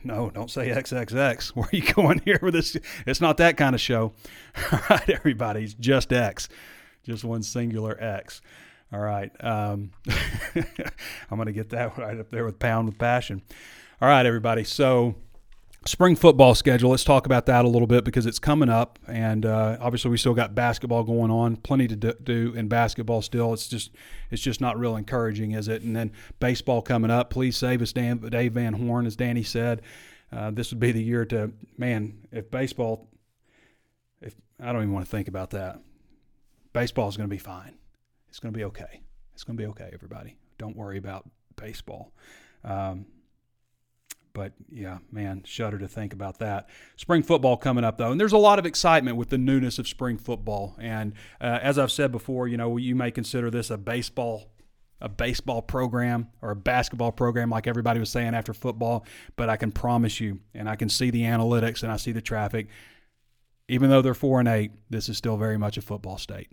No, 0.03 0.29
don't 0.29 0.51
say 0.51 0.69
XXX. 0.69 1.49
Where 1.55 1.65
are 1.65 1.75
you 1.75 1.91
going 1.93 2.21
here 2.23 2.39
with 2.39 2.53
this? 2.53 2.77
It's 3.07 3.21
not 3.21 3.37
that 3.37 3.57
kind 3.57 3.73
of 3.73 3.81
show. 3.81 4.13
All 4.71 4.79
right, 4.91 5.09
everybody. 5.09 5.63
It's 5.63 5.73
just 5.73 6.13
X, 6.13 6.49
just 7.03 7.23
one 7.23 7.41
singular 7.41 7.97
X. 7.99 8.41
All 8.93 8.99
right. 8.99 9.31
Um, 9.43 9.89
I'm 10.55 11.35
going 11.37 11.47
to 11.47 11.51
get 11.51 11.69
that 11.69 11.97
right 11.97 12.19
up 12.19 12.29
there 12.29 12.45
with 12.45 12.59
Pound 12.59 12.89
with 12.89 12.99
Passion. 12.99 13.41
All 14.01 14.07
right, 14.07 14.25
everybody. 14.25 14.63
So, 14.63 15.15
spring 15.85 16.15
football 16.15 16.55
schedule. 16.55 16.91
Let's 16.91 17.03
talk 17.03 17.25
about 17.25 17.45
that 17.47 17.65
a 17.65 17.67
little 17.67 17.87
bit 17.87 18.03
because 18.03 18.25
it's 18.25 18.39
coming 18.39 18.69
up, 18.69 18.99
and 19.07 19.45
uh, 19.45 19.77
obviously 19.79 20.11
we 20.11 20.17
still 20.17 20.33
got 20.33 20.55
basketball 20.55 21.03
going 21.03 21.31
on. 21.31 21.57
Plenty 21.57 21.87
to 21.87 21.95
do- 21.95 22.53
in 22.55 22.67
basketball 22.67 23.21
still. 23.21 23.53
It's 23.53 23.67
just 23.67 23.91
it's 24.29 24.41
just 24.41 24.61
not 24.61 24.77
real 24.79 24.95
encouraging, 24.95 25.51
is 25.51 25.67
it? 25.67 25.81
And 25.81 25.95
then 25.95 26.11
baseball 26.39 26.81
coming 26.81 27.11
up. 27.11 27.29
Please 27.29 27.57
save 27.57 27.81
us, 27.81 27.93
Dan, 27.93 28.17
Dave 28.17 28.53
Van 28.53 28.73
Horn, 28.73 29.05
as 29.05 29.15
Danny 29.15 29.43
said. 29.43 29.81
Uh, 30.31 30.51
this 30.51 30.71
would 30.71 30.79
be 30.79 30.91
the 30.91 31.03
year 31.03 31.25
to 31.25 31.51
man. 31.77 32.27
If 32.31 32.51
baseball, 32.51 33.07
if 34.21 34.35
I 34.59 34.71
don't 34.71 34.83
even 34.83 34.93
want 34.93 35.05
to 35.05 35.11
think 35.11 35.27
about 35.27 35.51
that, 35.51 35.79
baseball 36.73 37.09
is 37.09 37.17
going 37.17 37.29
to 37.29 37.33
be 37.33 37.39
fine. 37.39 37.75
It's 38.27 38.39
going 38.39 38.53
to 38.53 38.57
be 38.57 38.65
okay. 38.65 39.01
It's 39.33 39.43
going 39.43 39.57
to 39.57 39.61
be 39.61 39.67
okay, 39.69 39.89
everybody. 39.93 40.35
Don't 40.57 40.75
worry 40.75 40.97
about 40.97 41.27
baseball. 41.55 42.11
Um, 42.63 43.05
but 44.33 44.53
yeah, 44.71 44.99
man, 45.11 45.43
shudder 45.45 45.77
to 45.79 45.87
think 45.87 46.13
about 46.13 46.39
that. 46.39 46.69
Spring 46.95 47.23
football 47.23 47.57
coming 47.57 47.83
up 47.83 47.97
though, 47.97 48.11
and 48.11 48.19
there's 48.19 48.33
a 48.33 48.37
lot 48.37 48.59
of 48.59 48.65
excitement 48.65 49.17
with 49.17 49.29
the 49.29 49.37
newness 49.37 49.79
of 49.79 49.87
spring 49.87 50.17
football. 50.17 50.75
And 50.79 51.13
uh, 51.41 51.59
as 51.61 51.79
I've 51.79 51.91
said 51.91 52.11
before, 52.11 52.47
you 52.47 52.57
know, 52.57 52.77
you 52.77 52.95
may 52.95 53.11
consider 53.11 53.49
this 53.49 53.69
a 53.69 53.77
baseball, 53.77 54.51
a 55.01 55.09
baseball 55.09 55.61
program 55.61 56.29
or 56.41 56.51
a 56.51 56.55
basketball 56.55 57.11
program, 57.11 57.49
like 57.49 57.67
everybody 57.67 57.99
was 57.99 58.09
saying 58.09 58.35
after 58.35 58.53
football. 58.53 59.05
But 59.35 59.49
I 59.49 59.57
can 59.57 59.71
promise 59.71 60.19
you, 60.19 60.39
and 60.53 60.69
I 60.69 60.75
can 60.75 60.89
see 60.89 61.09
the 61.09 61.23
analytics 61.23 61.83
and 61.83 61.91
I 61.91 61.97
see 61.97 62.11
the 62.11 62.21
traffic. 62.21 62.67
Even 63.67 63.89
though 63.89 64.01
they're 64.01 64.15
four 64.15 64.39
and 64.39 64.49
eight, 64.49 64.71
this 64.89 65.09
is 65.09 65.17
still 65.17 65.37
very 65.37 65.57
much 65.57 65.77
a 65.77 65.81
football 65.81 66.17
state. 66.17 66.49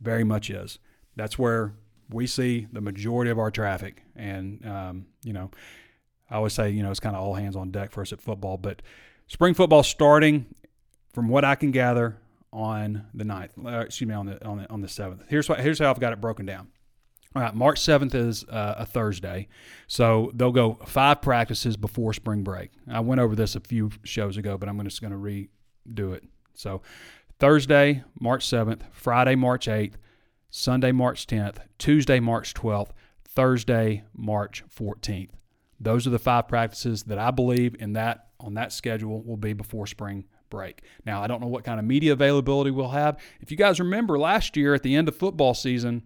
Very 0.00 0.24
much 0.24 0.50
is. 0.50 0.78
That's 1.16 1.38
where 1.38 1.74
we 2.10 2.26
see 2.26 2.66
the 2.72 2.80
majority 2.80 3.30
of 3.30 3.38
our 3.38 3.50
traffic, 3.50 4.02
and 4.16 4.64
um, 4.66 5.06
you 5.22 5.32
know. 5.32 5.50
I 6.30 6.36
always 6.36 6.52
say, 6.52 6.70
you 6.70 6.82
know, 6.82 6.90
it's 6.90 7.00
kind 7.00 7.16
of 7.16 7.22
all 7.22 7.34
hands 7.34 7.56
on 7.56 7.70
deck 7.70 7.90
for 7.90 8.02
us 8.02 8.12
at 8.12 8.20
football. 8.20 8.56
But 8.56 8.82
spring 9.26 9.54
football 9.54 9.82
starting, 9.82 10.46
from 11.12 11.28
what 11.28 11.44
I 11.44 11.54
can 11.54 11.70
gather, 11.70 12.18
on 12.52 13.06
the 13.14 13.24
9th. 13.24 13.50
Uh, 13.64 13.80
excuse 13.80 14.08
me, 14.08 14.14
on 14.14 14.26
the 14.26 14.44
on 14.46 14.58
the 14.58 14.70
on 14.70 14.80
the 14.80 14.88
seventh. 14.88 15.24
Here's 15.28 15.48
what 15.48 15.60
here's 15.60 15.78
how 15.78 15.90
I've 15.90 16.00
got 16.00 16.12
it 16.12 16.20
broken 16.20 16.46
down. 16.46 16.68
All 17.36 17.42
right, 17.42 17.54
March 17.54 17.78
seventh 17.78 18.14
is 18.14 18.44
uh, 18.44 18.76
a 18.78 18.86
Thursday, 18.86 19.48
so 19.86 20.32
they'll 20.34 20.50
go 20.50 20.78
five 20.86 21.20
practices 21.20 21.76
before 21.76 22.14
spring 22.14 22.42
break. 22.42 22.70
I 22.90 23.00
went 23.00 23.20
over 23.20 23.36
this 23.36 23.54
a 23.54 23.60
few 23.60 23.90
shows 24.02 24.38
ago, 24.38 24.56
but 24.56 24.68
I'm 24.68 24.82
just 24.82 25.02
going 25.02 25.12
to 25.12 25.18
redo 25.18 26.14
it. 26.14 26.24
So 26.54 26.80
Thursday, 27.38 28.02
March 28.18 28.46
seventh, 28.46 28.84
Friday, 28.92 29.34
March 29.34 29.68
eighth, 29.68 29.98
Sunday, 30.48 30.90
March 30.90 31.26
tenth, 31.26 31.60
Tuesday, 31.76 32.18
March 32.18 32.54
twelfth, 32.54 32.94
Thursday, 33.24 34.04
March 34.14 34.64
fourteenth. 34.68 35.37
Those 35.80 36.06
are 36.06 36.10
the 36.10 36.18
five 36.18 36.48
practices 36.48 37.04
that 37.04 37.18
I 37.18 37.30
believe 37.30 37.76
in 37.78 37.92
that 37.92 38.28
on 38.40 38.54
that 38.54 38.72
schedule 38.72 39.22
will 39.22 39.36
be 39.36 39.52
before 39.52 39.86
spring 39.86 40.24
break. 40.50 40.82
Now, 41.04 41.22
I 41.22 41.26
don't 41.26 41.40
know 41.40 41.48
what 41.48 41.64
kind 41.64 41.78
of 41.78 41.86
media 41.86 42.12
availability 42.12 42.70
we'll 42.70 42.88
have. 42.88 43.18
If 43.40 43.50
you 43.50 43.56
guys 43.56 43.78
remember 43.80 44.18
last 44.18 44.56
year 44.56 44.74
at 44.74 44.82
the 44.82 44.94
end 44.94 45.08
of 45.08 45.16
football 45.16 45.54
season, 45.54 46.02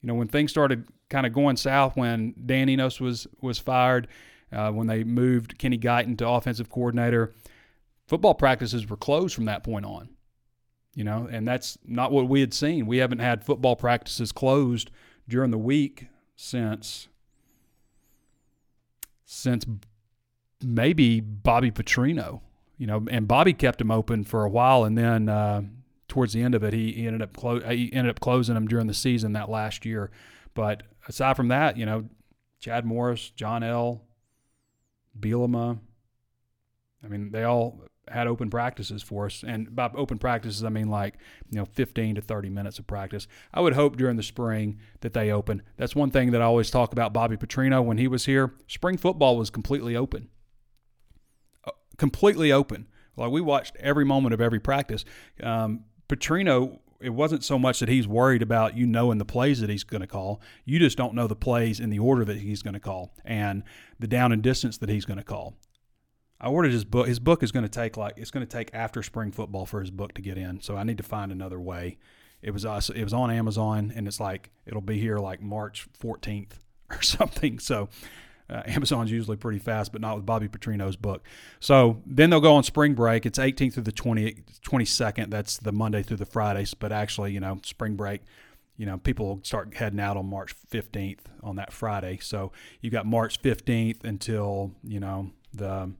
you 0.00 0.06
know, 0.08 0.14
when 0.14 0.28
things 0.28 0.50
started 0.50 0.86
kind 1.08 1.26
of 1.26 1.32
going 1.32 1.56
south 1.56 1.96
when 1.96 2.34
Dan 2.44 2.68
Enos 2.68 3.00
was 3.00 3.26
was 3.40 3.58
fired, 3.58 4.08
uh, 4.52 4.70
when 4.70 4.86
they 4.86 5.04
moved 5.04 5.58
Kenny 5.58 5.78
Guiton 5.78 6.16
to 6.18 6.28
offensive 6.28 6.70
coordinator, 6.70 7.34
football 8.06 8.34
practices 8.34 8.88
were 8.88 8.96
closed 8.96 9.34
from 9.34 9.46
that 9.46 9.64
point 9.64 9.84
on. 9.84 10.08
You 10.94 11.04
know, 11.04 11.28
and 11.30 11.46
that's 11.46 11.76
not 11.84 12.10
what 12.10 12.28
we 12.28 12.40
had 12.40 12.54
seen. 12.54 12.86
We 12.86 12.98
haven't 12.98 13.18
had 13.18 13.44
football 13.44 13.76
practices 13.76 14.32
closed 14.32 14.90
during 15.28 15.50
the 15.50 15.58
week 15.58 16.06
since 16.36 17.08
since 19.26 19.66
maybe 20.62 21.20
Bobby 21.20 21.70
Petrino. 21.70 22.40
You 22.78 22.86
know, 22.86 23.06
and 23.10 23.26
Bobby 23.26 23.52
kept 23.52 23.80
him 23.80 23.90
open 23.90 24.24
for 24.24 24.44
a 24.44 24.50
while, 24.50 24.84
and 24.84 24.96
then 24.96 25.28
uh, 25.28 25.62
towards 26.08 26.32
the 26.32 26.42
end 26.42 26.54
of 26.54 26.62
it, 26.62 26.72
he, 26.72 26.92
he 26.92 27.06
ended 27.06 27.22
up 27.22 27.34
clo- 27.36 27.60
he 27.60 27.92
ended 27.92 28.10
up 28.10 28.20
closing 28.20 28.56
him 28.56 28.68
during 28.68 28.86
the 28.86 28.94
season 28.94 29.32
that 29.32 29.50
last 29.50 29.84
year. 29.86 30.10
But 30.54 30.82
aside 31.08 31.36
from 31.36 31.48
that, 31.48 31.76
you 31.76 31.86
know, 31.86 32.08
Chad 32.60 32.84
Morris, 32.84 33.30
John 33.30 33.62
L, 33.62 34.02
Bielema, 35.18 35.78
I 37.02 37.08
mean, 37.08 37.30
they 37.30 37.44
all 37.44 37.80
had 38.08 38.26
open 38.26 38.50
practices 38.50 39.02
for 39.02 39.26
us. 39.26 39.44
And 39.46 39.74
by 39.74 39.90
open 39.94 40.18
practices, 40.18 40.64
I 40.64 40.68
mean 40.68 40.88
like, 40.88 41.14
you 41.50 41.58
know, 41.58 41.64
15 41.64 42.16
to 42.16 42.20
30 42.20 42.48
minutes 42.50 42.78
of 42.78 42.86
practice. 42.86 43.26
I 43.52 43.60
would 43.60 43.74
hope 43.74 43.96
during 43.96 44.16
the 44.16 44.22
spring 44.22 44.78
that 45.00 45.12
they 45.12 45.30
open. 45.30 45.62
That's 45.76 45.96
one 45.96 46.10
thing 46.10 46.30
that 46.30 46.42
I 46.42 46.44
always 46.44 46.70
talk 46.70 46.92
about 46.92 47.12
Bobby 47.12 47.36
Petrino 47.36 47.84
when 47.84 47.98
he 47.98 48.08
was 48.08 48.26
here. 48.26 48.54
Spring 48.68 48.96
football 48.96 49.36
was 49.36 49.50
completely 49.50 49.96
open. 49.96 50.28
Uh, 51.66 51.72
completely 51.96 52.52
open. 52.52 52.86
Like 53.16 53.30
we 53.30 53.40
watched 53.40 53.76
every 53.80 54.04
moment 54.04 54.34
of 54.34 54.40
every 54.40 54.60
practice. 54.60 55.04
Um, 55.42 55.84
Petrino, 56.08 56.78
it 57.00 57.10
wasn't 57.10 57.44
so 57.44 57.58
much 57.58 57.80
that 57.80 57.88
he's 57.88 58.06
worried 58.06 58.42
about 58.42 58.76
you 58.76 58.86
knowing 58.86 59.18
the 59.18 59.24
plays 59.24 59.60
that 59.60 59.70
he's 59.70 59.84
going 59.84 60.00
to 60.00 60.06
call. 60.06 60.40
You 60.64 60.78
just 60.78 60.96
don't 60.96 61.14
know 61.14 61.26
the 61.26 61.36
plays 61.36 61.80
in 61.80 61.90
the 61.90 61.98
order 61.98 62.24
that 62.24 62.38
he's 62.38 62.62
going 62.62 62.74
to 62.74 62.80
call 62.80 63.14
and 63.24 63.62
the 63.98 64.06
down 64.06 64.32
and 64.32 64.42
distance 64.42 64.78
that 64.78 64.88
he's 64.88 65.04
going 65.04 65.18
to 65.18 65.24
call. 65.24 65.56
I 66.40 66.48
ordered 66.48 66.72
his 66.72 66.84
book. 66.84 67.08
His 67.08 67.18
book 67.18 67.42
is 67.42 67.52
going 67.52 67.64
to 67.64 67.68
take 67.68 67.96
like 67.96 68.14
it's 68.16 68.30
going 68.30 68.46
to 68.46 68.50
take 68.50 68.70
after 68.74 69.02
spring 69.02 69.32
football 69.32 69.66
for 69.66 69.80
his 69.80 69.90
book 69.90 70.14
to 70.14 70.22
get 70.22 70.36
in. 70.36 70.60
So 70.60 70.76
I 70.76 70.84
need 70.84 70.98
to 70.98 71.04
find 71.04 71.32
another 71.32 71.60
way. 71.60 71.98
It 72.42 72.50
was 72.50 72.66
us. 72.66 72.90
It 72.90 73.02
was 73.02 73.14
on 73.14 73.30
Amazon, 73.30 73.92
and 73.94 74.06
it's 74.06 74.20
like 74.20 74.50
it'll 74.66 74.80
be 74.80 74.98
here 74.98 75.18
like 75.18 75.40
March 75.40 75.88
14th 76.00 76.52
or 76.90 77.02
something. 77.02 77.58
So 77.58 77.88
uh, 78.48 78.62
Amazon's 78.66 79.10
usually 79.10 79.36
pretty 79.36 79.58
fast, 79.58 79.92
but 79.92 80.00
not 80.00 80.16
with 80.16 80.26
Bobby 80.26 80.48
Petrino's 80.48 80.96
book. 80.96 81.24
So 81.58 82.02
then 82.06 82.30
they'll 82.30 82.40
go 82.40 82.54
on 82.54 82.62
spring 82.62 82.94
break. 82.94 83.26
It's 83.26 83.38
18th 83.38 83.74
through 83.74 83.82
the 83.84 83.92
20, 83.92 84.44
22nd. 84.64 85.30
That's 85.30 85.58
the 85.58 85.72
Monday 85.72 86.02
through 86.02 86.18
the 86.18 86.26
Fridays. 86.26 86.74
But 86.74 86.92
actually, 86.92 87.32
you 87.32 87.40
know, 87.40 87.60
spring 87.64 87.96
break, 87.96 88.22
you 88.76 88.86
know, 88.86 88.98
people 88.98 89.40
start 89.42 89.74
heading 89.74 90.00
out 90.00 90.16
on 90.16 90.26
March 90.26 90.54
15th 90.70 91.20
on 91.42 91.56
that 91.56 91.72
Friday. 91.72 92.18
So 92.20 92.52
you 92.80 92.90
got 92.90 93.06
March 93.06 93.42
15th 93.42 94.04
until, 94.04 94.72
you 94.84 95.00
know, 95.00 95.30
the, 95.52 95.92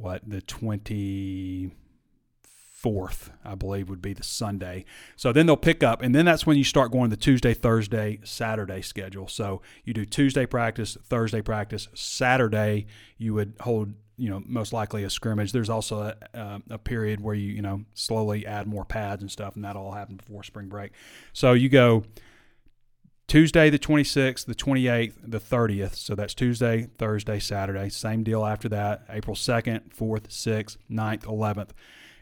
what, 0.00 0.28
the 0.28 0.40
24th, 0.42 1.70
I 3.44 3.54
believe, 3.54 3.88
would 3.88 4.02
be 4.02 4.12
the 4.12 4.22
Sunday. 4.22 4.84
So 5.16 5.32
then 5.32 5.46
they'll 5.46 5.56
pick 5.56 5.82
up, 5.82 6.02
and 6.02 6.14
then 6.14 6.24
that's 6.24 6.46
when 6.46 6.56
you 6.56 6.64
start 6.64 6.92
going 6.92 7.10
the 7.10 7.16
Tuesday, 7.16 7.54
Thursday, 7.54 8.20
Saturday 8.24 8.82
schedule. 8.82 9.28
So 9.28 9.62
you 9.84 9.92
do 9.92 10.04
Tuesday 10.04 10.46
practice, 10.46 10.96
Thursday 11.02 11.42
practice, 11.42 11.88
Saturday 11.94 12.86
you 13.18 13.34
would 13.34 13.54
hold, 13.60 13.94
you 14.16 14.30
know, 14.30 14.42
most 14.46 14.72
likely 14.72 15.04
a 15.04 15.10
scrimmage. 15.10 15.52
There's 15.52 15.70
also 15.70 16.02
a, 16.02 16.38
uh, 16.38 16.58
a 16.70 16.78
period 16.78 17.20
where 17.20 17.34
you, 17.34 17.52
you 17.52 17.62
know, 17.62 17.84
slowly 17.94 18.46
add 18.46 18.66
more 18.66 18.84
pads 18.84 19.22
and 19.22 19.30
stuff, 19.30 19.56
and 19.56 19.64
that 19.64 19.76
all 19.76 19.92
happened 19.92 20.18
before 20.18 20.42
spring 20.42 20.68
break. 20.68 20.92
So 21.32 21.52
you 21.52 21.68
go 21.68 22.04
Tuesday 23.30 23.70
the 23.70 23.78
26th, 23.78 24.44
the 24.46 24.56
28th, 24.56 25.14
the 25.22 25.38
30th. 25.38 25.94
So 25.94 26.16
that's 26.16 26.34
Tuesday, 26.34 26.88
Thursday, 26.98 27.38
Saturday. 27.38 27.88
Same 27.88 28.24
deal 28.24 28.44
after 28.44 28.68
that. 28.70 29.04
April 29.08 29.36
2nd, 29.36 29.94
4th, 29.94 30.26
6th, 30.26 30.76
9th, 30.90 31.22
11th. 31.26 31.68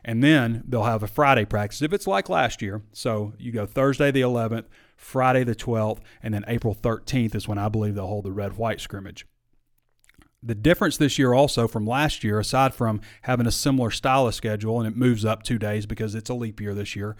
And 0.04 0.22
then 0.22 0.64
they'll 0.68 0.82
have 0.82 1.02
a 1.02 1.06
Friday 1.06 1.46
practice 1.46 1.80
if 1.80 1.94
it's 1.94 2.06
like 2.06 2.28
last 2.28 2.60
year. 2.60 2.82
So 2.92 3.32
you 3.38 3.52
go 3.52 3.64
Thursday 3.64 4.10
the 4.10 4.20
11th, 4.20 4.66
Friday 4.98 5.44
the 5.44 5.54
12th, 5.54 6.00
and 6.22 6.34
then 6.34 6.44
April 6.46 6.74
13th 6.74 7.34
is 7.34 7.48
when 7.48 7.56
I 7.56 7.70
believe 7.70 7.94
they'll 7.94 8.06
hold 8.06 8.26
the 8.26 8.30
red 8.32 8.58
white 8.58 8.78
scrimmage. 8.78 9.26
The 10.42 10.54
difference 10.54 10.98
this 10.98 11.18
year 11.18 11.32
also 11.32 11.66
from 11.66 11.86
last 11.86 12.22
year, 12.22 12.38
aside 12.38 12.74
from 12.74 13.00
having 13.22 13.46
a 13.46 13.50
similar 13.50 13.90
style 13.90 14.26
of 14.26 14.34
schedule, 14.34 14.78
and 14.78 14.86
it 14.86 14.94
moves 14.94 15.24
up 15.24 15.42
two 15.42 15.58
days 15.58 15.86
because 15.86 16.14
it's 16.14 16.28
a 16.28 16.34
leap 16.34 16.60
year 16.60 16.74
this 16.74 16.94
year, 16.94 17.16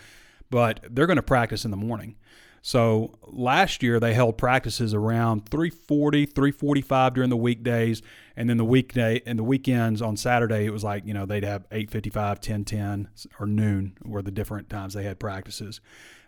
but 0.50 0.80
they're 0.90 1.06
going 1.06 1.16
to 1.16 1.22
practice 1.22 1.64
in 1.64 1.70
the 1.70 1.76
morning. 1.78 2.16
So 2.62 3.14
last 3.26 3.82
year 3.82 4.00
they 4.00 4.14
held 4.14 4.38
practices 4.38 4.94
around 4.94 5.48
340, 5.48 6.26
345 6.26 7.14
during 7.14 7.30
the 7.30 7.36
weekdays, 7.36 8.02
and 8.36 8.48
then 8.48 8.56
the 8.56 8.64
weekday 8.64 9.22
and 9.26 9.38
the 9.38 9.44
weekends 9.44 10.02
on 10.02 10.16
Saturday 10.16 10.66
it 10.66 10.72
was 10.72 10.84
like 10.84 11.06
you 11.06 11.14
know 11.14 11.26
they'd 11.26 11.44
have 11.44 11.66
855, 11.70 12.38
1010, 12.38 13.08
or 13.38 13.46
noon 13.46 13.96
were 14.04 14.22
the 14.22 14.30
different 14.30 14.68
times 14.68 14.94
they 14.94 15.04
had 15.04 15.18
practices. 15.18 15.80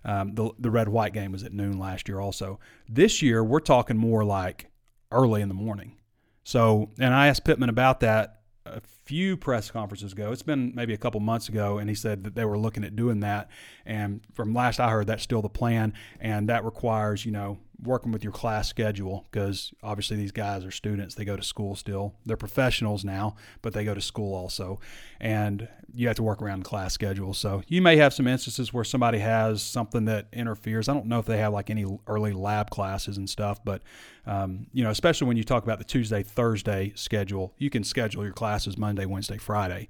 Um, 0.04 0.34
the 0.34 0.50
the 0.58 0.70
red 0.70 0.88
white 0.88 1.12
game 1.12 1.32
was 1.32 1.42
at 1.42 1.52
noon 1.52 1.78
last 1.78 2.08
year 2.08 2.20
also. 2.20 2.58
This 2.88 3.22
year 3.22 3.44
we're 3.44 3.60
talking 3.60 3.96
more 3.96 4.24
like 4.24 4.70
early 5.12 5.42
in 5.42 5.48
the 5.48 5.54
morning. 5.54 5.96
So 6.44 6.90
and 6.98 7.14
I 7.14 7.28
asked 7.28 7.44
Pittman 7.44 7.68
about 7.68 8.00
that 8.00 8.39
a 8.76 8.80
few 9.04 9.36
press 9.36 9.70
conferences 9.70 10.12
ago. 10.12 10.32
It's 10.32 10.42
been 10.42 10.72
maybe 10.74 10.94
a 10.94 10.98
couple 10.98 11.20
months 11.20 11.48
ago, 11.48 11.78
and 11.78 11.88
he 11.88 11.94
said 11.94 12.24
that 12.24 12.34
they 12.34 12.44
were 12.44 12.58
looking 12.58 12.84
at 12.84 12.96
doing 12.96 13.20
that. 13.20 13.50
And 13.84 14.20
from 14.34 14.54
last 14.54 14.80
I 14.80 14.90
heard, 14.90 15.06
that's 15.06 15.22
still 15.22 15.42
the 15.42 15.48
plan, 15.48 15.92
and 16.20 16.48
that 16.48 16.64
requires 16.64 17.24
you 17.24 17.32
know 17.32 17.58
working 17.82 18.12
with 18.12 18.22
your 18.22 18.32
class 18.32 18.68
schedule 18.68 19.26
because 19.30 19.72
obviously 19.82 20.16
these 20.16 20.32
guys 20.32 20.64
are 20.64 20.70
students. 20.70 21.14
They 21.14 21.24
go 21.24 21.36
to 21.36 21.42
school 21.42 21.74
still. 21.74 22.14
They're 22.26 22.36
professionals 22.36 23.04
now, 23.04 23.36
but 23.62 23.72
they 23.72 23.84
go 23.84 23.94
to 23.94 24.00
school 24.00 24.34
also, 24.34 24.80
and 25.20 25.68
you 25.94 26.06
have 26.06 26.16
to 26.16 26.22
work 26.22 26.42
around 26.42 26.60
the 26.60 26.68
class 26.68 26.92
schedule. 26.92 27.34
So 27.34 27.62
you 27.68 27.82
may 27.82 27.96
have 27.96 28.12
some 28.12 28.26
instances 28.26 28.72
where 28.72 28.84
somebody 28.84 29.18
has 29.18 29.62
something 29.62 30.04
that 30.06 30.26
interferes. 30.32 30.88
I 30.88 30.94
don't 30.94 31.06
know 31.06 31.18
if 31.18 31.26
they 31.26 31.38
have 31.38 31.52
like 31.52 31.70
any 31.70 31.86
early 32.06 32.32
lab 32.32 32.70
classes 32.70 33.16
and 33.16 33.28
stuff, 33.28 33.64
but 33.64 33.82
um, 34.26 34.66
you 34.72 34.84
know, 34.84 34.90
especially 34.90 35.26
when 35.26 35.36
you 35.36 35.44
talk 35.44 35.64
about 35.64 35.78
the 35.78 35.84
Tuesday 35.84 36.22
Thursday 36.22 36.92
schedule, 36.94 37.54
you 37.58 37.70
can 37.70 37.84
schedule 37.84 38.24
your 38.24 38.32
classes 38.32 38.76
Monday, 38.76 39.06
Wednesday, 39.06 39.38
Friday. 39.38 39.88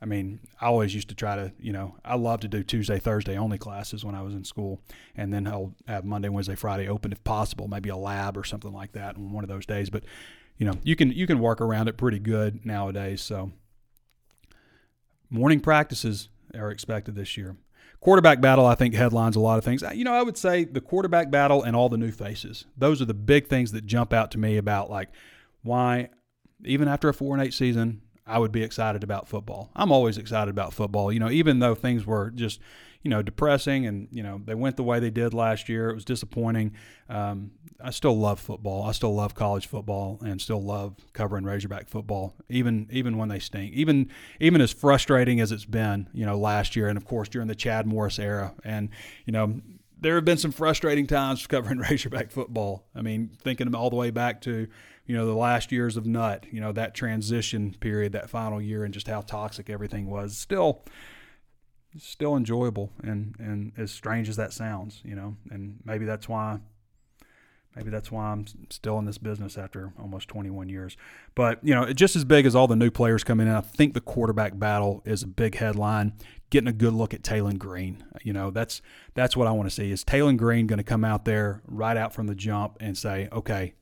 I 0.00 0.04
mean, 0.04 0.40
I 0.60 0.66
always 0.66 0.94
used 0.94 1.08
to 1.08 1.14
try 1.14 1.36
to, 1.36 1.52
you 1.58 1.72
know, 1.72 1.96
I 2.04 2.16
love 2.16 2.40
to 2.40 2.48
do 2.48 2.62
Tuesday, 2.62 2.98
Thursday 2.98 3.38
only 3.38 3.56
classes 3.56 4.04
when 4.04 4.14
I 4.14 4.22
was 4.22 4.34
in 4.34 4.44
school, 4.44 4.82
and 5.16 5.32
then 5.32 5.46
I'll 5.46 5.74
have 5.88 6.04
Monday, 6.04 6.28
Wednesday, 6.28 6.54
Friday 6.54 6.86
open 6.86 7.12
if 7.12 7.24
possible, 7.24 7.66
maybe 7.66 7.88
a 7.88 7.96
lab 7.96 8.36
or 8.36 8.44
something 8.44 8.72
like 8.72 8.92
that 8.92 9.16
on 9.16 9.32
one 9.32 9.42
of 9.42 9.48
those 9.48 9.64
days. 9.64 9.88
But 9.88 10.04
you 10.58 10.66
know, 10.66 10.74
you 10.82 10.96
can 10.96 11.12
you 11.12 11.26
can 11.26 11.38
work 11.38 11.60
around 11.60 11.88
it 11.88 11.96
pretty 11.96 12.18
good 12.18 12.64
nowadays. 12.66 13.22
So 13.22 13.52
morning 15.30 15.60
practices 15.60 16.28
are 16.54 16.70
expected 16.70 17.14
this 17.14 17.36
year. 17.36 17.56
Quarterback 18.00 18.40
battle, 18.40 18.66
I 18.66 18.74
think, 18.74 18.94
headlines 18.94 19.36
a 19.36 19.40
lot 19.40 19.58
of 19.58 19.64
things. 19.64 19.82
You 19.94 20.04
know, 20.04 20.12
I 20.12 20.22
would 20.22 20.36
say 20.36 20.64
the 20.64 20.80
quarterback 20.80 21.30
battle 21.30 21.62
and 21.62 21.74
all 21.74 21.88
the 21.88 21.96
new 21.96 22.12
faces. 22.12 22.66
Those 22.76 23.00
are 23.00 23.06
the 23.06 23.14
big 23.14 23.48
things 23.48 23.72
that 23.72 23.86
jump 23.86 24.12
out 24.12 24.30
to 24.32 24.38
me 24.38 24.58
about 24.58 24.90
like 24.90 25.08
why, 25.62 26.10
even 26.64 26.86
after 26.86 27.08
a 27.08 27.14
four 27.14 27.34
and 27.34 27.42
eight 27.42 27.54
season, 27.54 28.02
I 28.26 28.38
would 28.38 28.52
be 28.52 28.62
excited 28.62 29.04
about 29.04 29.28
football. 29.28 29.70
I'm 29.76 29.92
always 29.92 30.18
excited 30.18 30.50
about 30.50 30.74
football. 30.74 31.12
You 31.12 31.20
know, 31.20 31.30
even 31.30 31.60
though 31.60 31.74
things 31.74 32.04
were 32.04 32.30
just, 32.30 32.60
you 33.02 33.10
know, 33.10 33.22
depressing 33.22 33.86
and, 33.86 34.08
you 34.10 34.22
know, 34.22 34.40
they 34.44 34.54
went 34.54 34.76
the 34.76 34.82
way 34.82 34.98
they 34.98 35.10
did 35.10 35.32
last 35.32 35.68
year. 35.68 35.90
It 35.90 35.94
was 35.94 36.04
disappointing. 36.04 36.72
Um, 37.08 37.52
I 37.80 37.90
still 37.90 38.18
love 38.18 38.40
football. 38.40 38.82
I 38.82 38.92
still 38.92 39.14
love 39.14 39.34
college 39.34 39.66
football 39.66 40.18
and 40.24 40.40
still 40.40 40.62
love 40.62 40.96
covering 41.12 41.44
Razorback 41.44 41.88
football, 41.88 42.34
even 42.48 42.88
even 42.90 43.16
when 43.16 43.28
they 43.28 43.38
stink. 43.38 43.74
Even 43.74 44.10
even 44.40 44.60
as 44.60 44.72
frustrating 44.72 45.40
as 45.40 45.52
it's 45.52 45.66
been, 45.66 46.08
you 46.12 46.26
know, 46.26 46.38
last 46.38 46.74
year 46.74 46.88
and 46.88 46.96
of 46.96 47.04
course 47.04 47.28
during 47.28 47.48
the 47.48 47.54
Chad 47.54 47.86
Morris 47.86 48.18
era. 48.18 48.54
And, 48.64 48.88
you 49.24 49.32
know, 49.32 49.60
there 49.98 50.14
have 50.16 50.24
been 50.24 50.38
some 50.38 50.52
frustrating 50.52 51.06
times 51.06 51.46
covering 51.48 51.78
Razorback 51.90 52.30
football. 52.30 52.86
I 52.94 53.02
mean, 53.02 53.30
thinking 53.42 53.72
all 53.74 53.90
the 53.90 53.96
way 53.96 54.10
back 54.10 54.40
to, 54.42 54.68
you 55.06 55.16
know, 55.16 55.26
the 55.26 55.34
last 55.34 55.70
years 55.72 55.96
of 55.96 56.06
Nutt, 56.06 56.46
you 56.50 56.60
know, 56.60 56.72
that 56.72 56.94
transition 56.94 57.76
period, 57.80 58.12
that 58.12 58.28
final 58.28 58.60
year, 58.60 58.84
and 58.84 58.92
just 58.92 59.08
how 59.08 59.20
toxic 59.20 59.70
everything 59.70 60.10
was. 60.10 60.36
Still, 60.36 60.82
still 61.98 62.36
enjoyable, 62.36 62.92
and 63.02 63.34
and 63.38 63.72
as 63.76 63.90
strange 63.90 64.28
as 64.28 64.36
that 64.36 64.52
sounds, 64.52 65.00
you 65.04 65.14
know, 65.14 65.36
and 65.50 65.78
maybe 65.84 66.04
that's 66.04 66.28
why. 66.28 66.60
Maybe 67.76 67.90
that's 67.90 68.10
why 68.10 68.28
I'm 68.28 68.46
still 68.70 68.98
in 68.98 69.04
this 69.04 69.18
business 69.18 69.58
after 69.58 69.92
almost 70.00 70.28
21 70.28 70.70
years. 70.70 70.96
But, 71.34 71.62
you 71.62 71.74
know, 71.74 71.92
just 71.92 72.16
as 72.16 72.24
big 72.24 72.46
as 72.46 72.56
all 72.56 72.66
the 72.66 72.74
new 72.74 72.90
players 72.90 73.22
coming 73.22 73.46
in, 73.46 73.52
I 73.52 73.60
think 73.60 73.92
the 73.92 74.00
quarterback 74.00 74.58
battle 74.58 75.02
is 75.04 75.22
a 75.22 75.26
big 75.26 75.56
headline. 75.56 76.14
Getting 76.48 76.68
a 76.68 76.72
good 76.72 76.94
look 76.94 77.12
at 77.12 77.20
Taylen 77.20 77.58
Green. 77.58 78.02
You 78.22 78.32
know, 78.32 78.50
that's 78.50 78.80
that's 79.12 79.36
what 79.36 79.46
I 79.46 79.50
want 79.50 79.68
to 79.68 79.74
see. 79.74 79.90
Is 79.90 80.04
Taylen 80.04 80.38
Green 80.38 80.66
going 80.66 80.78
to 80.78 80.84
come 80.84 81.04
out 81.04 81.26
there 81.26 81.60
right 81.66 81.98
out 81.98 82.14
from 82.14 82.28
the 82.28 82.34
jump 82.34 82.78
and 82.80 82.96
say, 82.96 83.28
okay, 83.30 83.74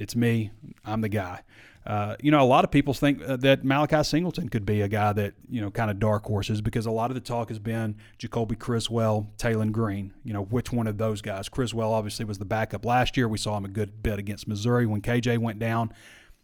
it's 0.00 0.16
me. 0.16 0.50
I'm 0.84 1.02
the 1.02 1.08
guy. 1.08 1.42
uh, 1.86 2.16
you 2.20 2.30
know, 2.30 2.42
a 2.42 2.46
lot 2.46 2.64
of 2.64 2.70
people 2.70 2.94
think 2.94 3.22
uh, 3.22 3.36
that 3.36 3.64
Malachi 3.64 4.02
Singleton 4.02 4.48
could 4.48 4.66
be 4.66 4.80
a 4.80 4.88
guy 4.88 5.12
that, 5.12 5.34
you 5.48 5.60
know, 5.60 5.70
kind 5.70 5.90
of 5.90 5.98
dark 5.98 6.24
horses 6.24 6.60
because 6.60 6.86
a 6.86 6.90
lot 6.90 7.10
of 7.10 7.14
the 7.14 7.20
talk 7.20 7.48
has 7.48 7.58
been 7.58 7.96
Jacoby 8.18 8.56
Criswell, 8.56 9.30
Taylen 9.38 9.72
Green. 9.72 10.12
You 10.24 10.32
know, 10.32 10.42
which 10.42 10.72
one 10.72 10.86
of 10.86 10.98
those 10.98 11.22
guys? 11.22 11.48
Criswell 11.48 11.92
obviously 11.92 12.24
was 12.24 12.38
the 12.38 12.44
backup 12.44 12.84
last 12.84 13.16
year. 13.16 13.28
We 13.28 13.38
saw 13.38 13.56
him 13.56 13.64
a 13.64 13.68
good 13.68 14.02
bit 14.02 14.18
against 14.18 14.48
Missouri 14.48 14.86
when 14.86 15.00
KJ 15.02 15.38
went 15.38 15.58
down. 15.58 15.92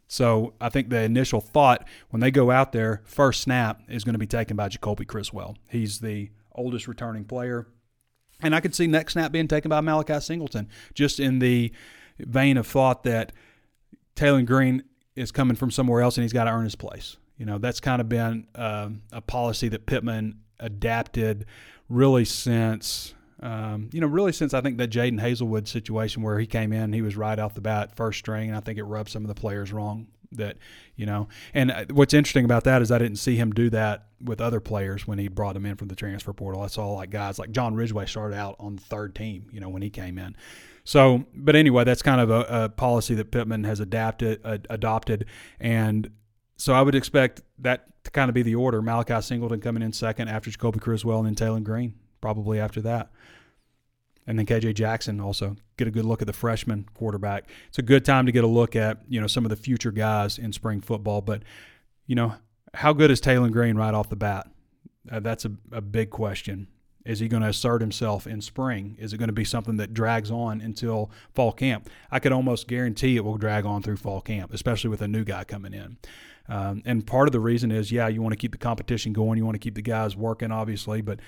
So 0.08 0.54
I 0.60 0.68
think 0.68 0.90
the 0.90 1.02
initial 1.02 1.40
thought 1.40 1.86
when 2.10 2.20
they 2.20 2.30
go 2.30 2.50
out 2.50 2.72
there, 2.72 3.02
first 3.04 3.42
snap 3.42 3.82
is 3.88 4.04
going 4.04 4.14
to 4.14 4.18
be 4.18 4.26
taken 4.26 4.56
by 4.56 4.68
Jacoby 4.68 5.04
Criswell. 5.04 5.56
He's 5.68 6.00
the 6.00 6.30
oldest 6.52 6.86
returning 6.86 7.24
player. 7.24 7.66
And 8.40 8.54
I 8.54 8.60
could 8.60 8.74
see 8.74 8.86
next 8.86 9.14
snap 9.14 9.32
being 9.32 9.48
taken 9.48 9.70
by 9.70 9.80
Malachi 9.80 10.20
Singleton, 10.20 10.68
just 10.94 11.18
in 11.18 11.38
the 11.38 11.72
vein 12.18 12.56
of 12.56 12.66
thought 12.66 13.02
that 13.04 13.32
Taylen 14.16 14.46
Green 14.46 14.82
is 15.14 15.30
coming 15.30 15.56
from 15.56 15.70
somewhere 15.70 16.02
else 16.02 16.16
and 16.16 16.24
he's 16.24 16.32
got 16.32 16.44
to 16.44 16.50
earn 16.50 16.64
his 16.64 16.74
place. 16.74 17.16
You 17.38 17.46
know, 17.46 17.58
that's 17.58 17.80
kind 17.80 18.00
of 18.00 18.08
been 18.08 18.46
um, 18.54 19.02
a 19.12 19.20
policy 19.20 19.68
that 19.68 19.86
Pittman 19.86 20.40
adapted 20.58 21.44
really 21.88 22.24
since, 22.24 23.14
um, 23.40 23.90
you 23.92 24.00
know, 24.00 24.06
really 24.06 24.32
since 24.32 24.54
I 24.54 24.62
think 24.62 24.78
that 24.78 24.90
Jadon 24.90 25.20
Haselwood 25.20 25.68
situation 25.68 26.22
where 26.22 26.38
he 26.38 26.46
came 26.46 26.72
in, 26.72 26.92
he 26.92 27.02
was 27.02 27.16
right 27.16 27.38
off 27.38 27.54
the 27.54 27.60
bat, 27.60 27.94
first 27.94 28.18
string, 28.18 28.48
and 28.48 28.56
I 28.56 28.60
think 28.60 28.78
it 28.78 28.84
rubbed 28.84 29.10
some 29.10 29.22
of 29.22 29.28
the 29.28 29.34
players 29.34 29.72
wrong. 29.72 30.08
That 30.32 30.56
you 30.96 31.06
know, 31.06 31.28
and 31.54 31.70
uh, 31.70 31.84
what's 31.92 32.12
interesting 32.12 32.44
about 32.44 32.64
that 32.64 32.82
is 32.82 32.90
I 32.90 32.98
didn't 32.98 33.18
see 33.18 33.36
him 33.36 33.52
do 33.52 33.70
that 33.70 34.06
with 34.20 34.40
other 34.40 34.58
players 34.58 35.06
when 35.06 35.18
he 35.18 35.28
brought 35.28 35.54
them 35.54 35.64
in 35.64 35.76
from 35.76 35.86
the 35.86 35.94
transfer 35.94 36.32
portal. 36.32 36.62
I 36.62 36.66
saw 36.66 36.94
like 36.94 37.10
guys 37.10 37.38
like 37.38 37.52
John 37.52 37.76
Ridgeway 37.76 38.06
started 38.06 38.36
out 38.36 38.56
on 38.58 38.74
the 38.76 38.82
third 38.82 39.14
team, 39.14 39.46
you 39.52 39.60
know, 39.60 39.68
when 39.68 39.82
he 39.82 39.88
came 39.88 40.18
in. 40.18 40.36
So, 40.86 41.24
but 41.34 41.56
anyway, 41.56 41.82
that's 41.82 42.00
kind 42.00 42.20
of 42.20 42.30
a, 42.30 42.46
a 42.48 42.68
policy 42.68 43.16
that 43.16 43.32
Pittman 43.32 43.64
has 43.64 43.80
adapted, 43.80 44.40
adopted, 44.70 45.26
and 45.58 46.08
so 46.56 46.72
I 46.72 46.80
would 46.80 46.94
expect 46.94 47.42
that 47.58 48.04
to 48.04 48.10
kind 48.12 48.28
of 48.28 48.34
be 48.34 48.42
the 48.42 48.54
order. 48.54 48.80
Malachi 48.80 49.20
Singleton 49.20 49.60
coming 49.60 49.82
in 49.82 49.92
second 49.92 50.28
after 50.28 50.48
Jacoby 50.48 50.78
Criswell, 50.78 51.18
and 51.24 51.26
then 51.26 51.34
Taylen 51.34 51.64
Green 51.64 51.94
probably 52.20 52.60
after 52.60 52.80
that. 52.82 53.10
And 54.28 54.38
then 54.38 54.46
KJ 54.46 54.74
Jackson 54.74 55.20
also 55.20 55.56
get 55.76 55.88
a 55.88 55.90
good 55.90 56.04
look 56.04 56.22
at 56.22 56.26
the 56.26 56.32
freshman 56.32 56.88
quarterback. 56.94 57.48
It's 57.68 57.78
a 57.78 57.82
good 57.82 58.04
time 58.04 58.24
to 58.26 58.32
get 58.32 58.44
a 58.44 58.48
look 58.48 58.76
at 58.76 59.00
you 59.08 59.20
know 59.20 59.26
some 59.26 59.44
of 59.44 59.50
the 59.50 59.56
future 59.56 59.90
guys 59.90 60.38
in 60.38 60.52
spring 60.52 60.80
football. 60.80 61.20
But 61.20 61.42
you 62.06 62.14
know 62.14 62.34
how 62.74 62.92
good 62.92 63.10
is 63.10 63.20
Taylen 63.20 63.50
Green 63.50 63.76
right 63.76 63.92
off 63.92 64.08
the 64.08 64.14
bat? 64.14 64.48
Uh, 65.10 65.18
that's 65.18 65.44
a, 65.44 65.50
a 65.72 65.80
big 65.80 66.10
question. 66.10 66.68
Is 67.06 67.20
he 67.20 67.28
going 67.28 67.42
to 67.42 67.48
assert 67.48 67.80
himself 67.80 68.26
in 68.26 68.40
spring? 68.40 68.96
Is 68.98 69.12
it 69.12 69.18
going 69.18 69.28
to 69.28 69.32
be 69.32 69.44
something 69.44 69.76
that 69.76 69.94
drags 69.94 70.30
on 70.30 70.60
until 70.60 71.10
fall 71.34 71.52
camp? 71.52 71.88
I 72.10 72.18
could 72.18 72.32
almost 72.32 72.68
guarantee 72.68 73.16
it 73.16 73.24
will 73.24 73.38
drag 73.38 73.64
on 73.64 73.82
through 73.82 73.96
fall 73.96 74.20
camp, 74.20 74.52
especially 74.52 74.90
with 74.90 75.02
a 75.02 75.08
new 75.08 75.24
guy 75.24 75.44
coming 75.44 75.72
in. 75.72 75.98
Um, 76.48 76.82
and 76.84 77.06
part 77.06 77.28
of 77.28 77.32
the 77.32 77.40
reason 77.40 77.70
is, 77.70 77.90
yeah, 77.90 78.08
you 78.08 78.22
want 78.22 78.32
to 78.32 78.36
keep 78.36 78.52
the 78.52 78.58
competition 78.58 79.12
going. 79.12 79.38
You 79.38 79.44
want 79.44 79.54
to 79.54 79.60
keep 79.60 79.74
the 79.74 79.82
guys 79.82 80.16
working, 80.16 80.52
obviously, 80.52 81.00
but 81.00 81.20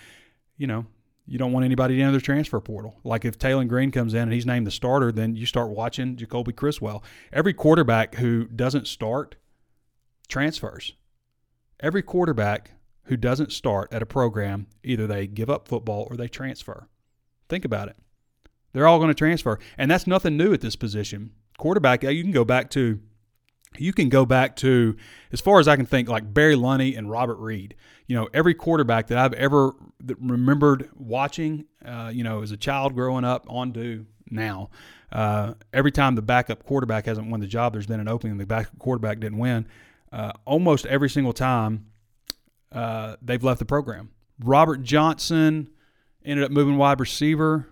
you 0.57 0.67
know, 0.67 0.87
you 1.27 1.39
don't 1.39 1.53
want 1.53 1.65
anybody 1.65 2.01
enter 2.01 2.13
the 2.13 2.21
transfer 2.21 2.59
portal. 2.61 2.99
Like 3.05 3.25
if 3.25 3.39
Taylen 3.39 3.69
Green 3.69 3.91
comes 3.91 4.15
in 4.15 4.23
and 4.23 4.33
he's 4.33 4.47
named 4.47 4.67
the 4.67 4.71
starter, 4.71 5.13
then 5.13 5.37
you 5.37 5.47
start 5.47 5.71
watching 5.71 6.17
Jacoby 6.17 6.53
Criswell. 6.53 7.05
Every 7.33 7.53
quarterback 7.53 8.15
who 8.17 8.47
doesn't 8.47 8.87
start 8.87 9.37
transfers. 10.29 10.95
Every 11.81 12.03
quarterback 12.03 12.73
who 13.09 13.17
doesn't 13.17 13.53
start 13.53 13.93
at 13.93 14.03
a 14.03 14.07
program, 14.07 14.67
either 14.85 15.07
they 15.07 15.27
give 15.27 15.51
up 15.51 15.67
football 15.69 16.07
or 16.11 16.17
they 16.17 16.29
transfer. 16.29 16.89
Think 17.49 17.65
about 17.65 17.89
it. 17.89 17.97
They're 18.73 18.87
all 18.87 18.99
going 18.99 19.09
to 19.09 19.15
transfer. 19.15 19.59
And 19.77 19.91
that's 19.91 20.07
nothing 20.07 20.37
new 20.37 20.53
at 20.53 20.61
this 20.61 20.77
position. 20.77 21.33
Quarterback, 21.57 22.03
you 22.03 22.23
can 22.23 22.33
go 22.33 22.45
back 22.45 22.71
to 22.71 23.01
you 23.77 23.93
can 23.93 24.09
go 24.09 24.25
back 24.25 24.57
to 24.57 24.97
as 25.31 25.41
far 25.41 25.61
as 25.61 25.69
I 25.69 25.77
can 25.77 25.85
think, 25.85 26.09
like 26.09 26.33
Barry 26.33 26.55
Lunney 26.55 26.97
and 26.97 27.11
Robert 27.11 27.37
Reed. 27.37 27.75
You 28.07 28.17
know, 28.17 28.29
every 28.33 28.55
quarterback 28.55 29.09
that 29.09 29.19
I've 29.19 29.35
ever 29.35 29.73
remembered 30.19 30.89
watching, 30.95 31.67
uh, 31.85 32.11
you 32.13 32.25
know, 32.25 32.43
as 32.43 32.51
a 32.51 32.57
child 32.57 32.95
growing 32.95 33.25
up 33.25 33.45
on 33.49 33.73
do 33.73 34.07
now. 34.31 34.71
Uh, 35.13 35.55
every 35.73 35.93
time 35.93 36.15
the 36.15 36.23
backup 36.23 36.65
quarterback 36.65 37.07
hasn't 37.07 37.31
won 37.31 37.41
the 37.41 37.47
job, 37.47 37.73
there's 37.73 37.87
been 37.87 38.01
an 38.01 38.09
opening. 38.09 38.39
The 38.39 38.47
backup 38.47 38.79
quarterback 38.79 39.21
didn't 39.21 39.39
win. 39.39 39.67
Uh, 40.11 40.33
almost 40.45 40.87
every 40.87 41.11
single 41.11 41.33
time, 41.33 41.87
uh, 42.73 43.17
they've 43.23 43.43
left 43.43 43.59
the 43.59 43.65
program. 43.65 44.11
Robert 44.39 44.83
Johnson 44.83 45.71
ended 46.25 46.45
up 46.45 46.51
moving 46.51 46.77
wide 46.77 47.01
receiver. 47.01 47.69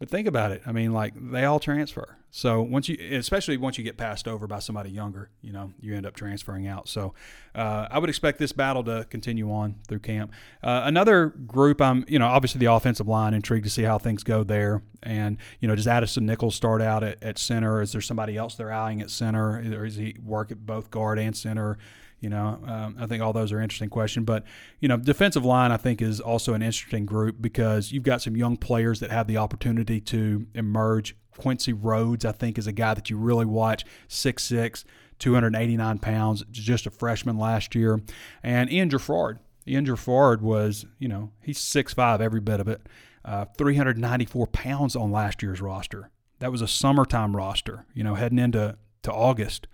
But 0.00 0.10
think 0.10 0.26
about 0.26 0.50
it. 0.50 0.60
I 0.66 0.72
mean, 0.72 0.92
like 0.92 1.14
they 1.14 1.44
all 1.44 1.60
transfer. 1.60 2.18
So 2.30 2.60
once 2.60 2.88
you, 2.88 2.98
especially 3.16 3.56
once 3.56 3.78
you 3.78 3.84
get 3.84 3.96
passed 3.96 4.26
over 4.26 4.48
by 4.48 4.58
somebody 4.58 4.90
younger, 4.90 5.30
you 5.40 5.52
know, 5.52 5.72
you 5.80 5.94
end 5.94 6.04
up 6.04 6.16
transferring 6.16 6.66
out. 6.66 6.88
So 6.88 7.14
uh, 7.54 7.86
I 7.88 8.00
would 8.00 8.10
expect 8.10 8.40
this 8.40 8.50
battle 8.50 8.82
to 8.84 9.06
continue 9.08 9.52
on 9.52 9.76
through 9.86 10.00
camp. 10.00 10.32
Uh, 10.60 10.82
another 10.84 11.28
group, 11.28 11.80
I'm, 11.80 12.04
you 12.08 12.18
know, 12.18 12.26
obviously 12.26 12.58
the 12.58 12.72
offensive 12.72 13.06
line. 13.06 13.34
Intrigued 13.34 13.64
to 13.64 13.70
see 13.70 13.84
how 13.84 13.98
things 13.98 14.24
go 14.24 14.42
there. 14.42 14.82
And 15.00 15.38
you 15.60 15.68
know, 15.68 15.76
does 15.76 15.86
Addison 15.86 16.26
Nichols 16.26 16.56
start 16.56 16.82
out 16.82 17.04
at, 17.04 17.22
at 17.22 17.38
center? 17.38 17.80
Is 17.80 17.92
there 17.92 18.00
somebody 18.00 18.36
else 18.36 18.56
they're 18.56 18.72
eyeing 18.72 19.00
at 19.00 19.10
center? 19.10 19.62
Or 19.78 19.84
is 19.84 19.94
he 19.94 20.16
work 20.20 20.50
at 20.50 20.66
both 20.66 20.90
guard 20.90 21.20
and 21.20 21.36
center? 21.36 21.78
You 22.24 22.30
know, 22.30 22.58
um, 22.66 22.96
I 22.98 23.04
think 23.06 23.22
all 23.22 23.34
those 23.34 23.52
are 23.52 23.60
interesting 23.60 23.90
questions. 23.90 24.24
But 24.24 24.44
you 24.80 24.88
know, 24.88 24.96
defensive 24.96 25.44
line 25.44 25.70
I 25.70 25.76
think 25.76 26.00
is 26.00 26.20
also 26.20 26.54
an 26.54 26.62
interesting 26.62 27.04
group 27.04 27.36
because 27.38 27.92
you've 27.92 28.02
got 28.02 28.22
some 28.22 28.34
young 28.34 28.56
players 28.56 29.00
that 29.00 29.10
have 29.10 29.26
the 29.26 29.36
opportunity 29.36 30.00
to 30.00 30.46
emerge. 30.54 31.14
Quincy 31.36 31.72
Rhodes 31.72 32.24
I 32.24 32.32
think 32.32 32.56
is 32.56 32.66
a 32.66 32.72
guy 32.72 32.94
that 32.94 33.10
you 33.10 33.18
really 33.18 33.44
watch. 33.44 33.84
Six 34.08 34.42
six. 34.42 34.84
289 35.20 35.98
pounds, 35.98 36.42
just 36.50 36.86
a 36.86 36.90
freshman 36.90 37.38
last 37.38 37.76
year. 37.76 38.00
And 38.42 38.70
Ian 38.72 38.90
Geffrard. 38.90 39.38
Ian 39.64 39.86
Geffrard 39.86 40.40
was, 40.40 40.86
you 40.98 41.06
know, 41.06 41.30
he's 41.40 41.60
6'5, 41.60 42.20
every 42.20 42.40
bit 42.40 42.58
of 42.58 42.66
it. 42.66 42.82
Uh, 43.24 43.44
394 43.56 44.48
pounds 44.48 44.96
on 44.96 45.12
last 45.12 45.40
year's 45.40 45.60
roster. 45.60 46.10
That 46.40 46.50
was 46.50 46.62
a 46.62 46.66
summertime 46.66 47.36
roster, 47.36 47.86
you 47.94 48.02
know, 48.02 48.16
heading 48.16 48.40
into 48.40 48.76
to 49.02 49.12
August. 49.12 49.68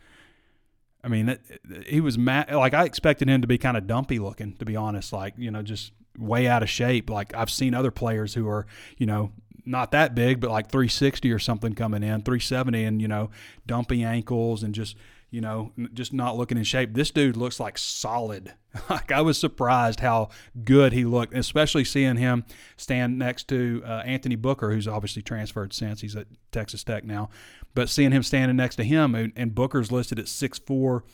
I 1.02 1.08
mean, 1.08 1.38
he 1.86 2.00
was 2.00 2.18
mad. 2.18 2.52
Like 2.52 2.74
I 2.74 2.84
expected 2.84 3.28
him 3.28 3.40
to 3.40 3.46
be 3.46 3.58
kind 3.58 3.76
of 3.76 3.86
dumpy 3.86 4.18
looking, 4.18 4.54
to 4.56 4.64
be 4.64 4.76
honest. 4.76 5.12
Like 5.12 5.34
you 5.38 5.50
know, 5.50 5.62
just 5.62 5.92
way 6.18 6.46
out 6.46 6.62
of 6.62 6.68
shape. 6.68 7.08
Like 7.08 7.34
I've 7.34 7.50
seen 7.50 7.74
other 7.74 7.90
players 7.90 8.34
who 8.34 8.48
are 8.48 8.66
you 8.98 9.06
know 9.06 9.32
not 9.64 9.92
that 9.92 10.14
big, 10.14 10.40
but 10.40 10.50
like 10.50 10.70
360 10.70 11.30
or 11.32 11.38
something 11.38 11.74
coming 11.74 12.02
in, 12.02 12.22
370, 12.22 12.84
and 12.84 13.02
you 13.02 13.08
know, 13.08 13.30
dumpy 13.66 14.02
ankles 14.02 14.62
and 14.62 14.74
just 14.74 14.96
you 15.30 15.40
know, 15.40 15.72
just 15.94 16.12
not 16.12 16.36
looking 16.36 16.58
in 16.58 16.64
shape. 16.64 16.92
This 16.94 17.10
dude 17.12 17.36
looks 17.36 17.60
like 17.60 17.78
solid. 17.78 18.54
like 18.90 19.12
I 19.12 19.20
was 19.20 19.38
surprised 19.38 20.00
how 20.00 20.30
good 20.64 20.92
he 20.92 21.04
looked, 21.04 21.34
especially 21.34 21.84
seeing 21.84 22.16
him 22.16 22.44
stand 22.76 23.18
next 23.18 23.46
to 23.48 23.82
uh, 23.86 24.02
Anthony 24.04 24.34
Booker, 24.34 24.72
who's 24.72 24.88
obviously 24.88 25.22
transferred 25.22 25.72
since 25.72 26.00
he's 26.00 26.16
at 26.16 26.26
Texas 26.50 26.82
Tech 26.82 27.04
now. 27.04 27.30
But 27.74 27.88
seeing 27.88 28.12
him 28.12 28.22
standing 28.22 28.56
next 28.56 28.76
to 28.76 28.84
him, 28.84 29.14
and, 29.14 29.32
and 29.36 29.54
Booker's 29.54 29.92
listed 29.92 30.18
at 30.18 30.28
six 30.28 30.58
four. 30.58 31.04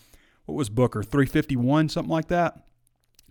What 0.46 0.54
was 0.54 0.70
Booker? 0.70 1.02
351, 1.02 1.88
something 1.88 2.10
like 2.10 2.28
that. 2.28 2.62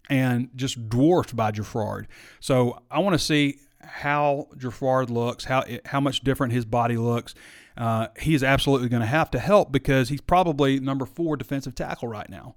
And 0.09 0.49
just 0.55 0.89
dwarfed 0.89 1.36
by 1.36 1.51
Geffrard. 1.51 2.07
So 2.39 2.84
I 2.91 2.99
want 2.99 3.13
to 3.13 3.19
see 3.19 3.59
how 3.82 4.49
Geffrard 4.57 5.09
looks, 5.09 5.45
how 5.45 5.63
how 5.86 5.99
much 5.99 6.21
different 6.21 6.53
his 6.53 6.65
body 6.65 6.97
looks. 6.97 7.34
Uh, 7.78 8.07
he 8.19 8.34
is 8.34 8.43
absolutely 8.43 8.89
going 8.89 9.01
to 9.01 9.07
have 9.07 9.32
to 9.32 9.39
help 9.39 9.71
because 9.71 10.09
he's 10.09 10.21
probably 10.21 10.80
number 10.80 11.05
four 11.05 11.36
defensive 11.36 11.76
tackle 11.76 12.07
right 12.07 12.30
now 12.30 12.55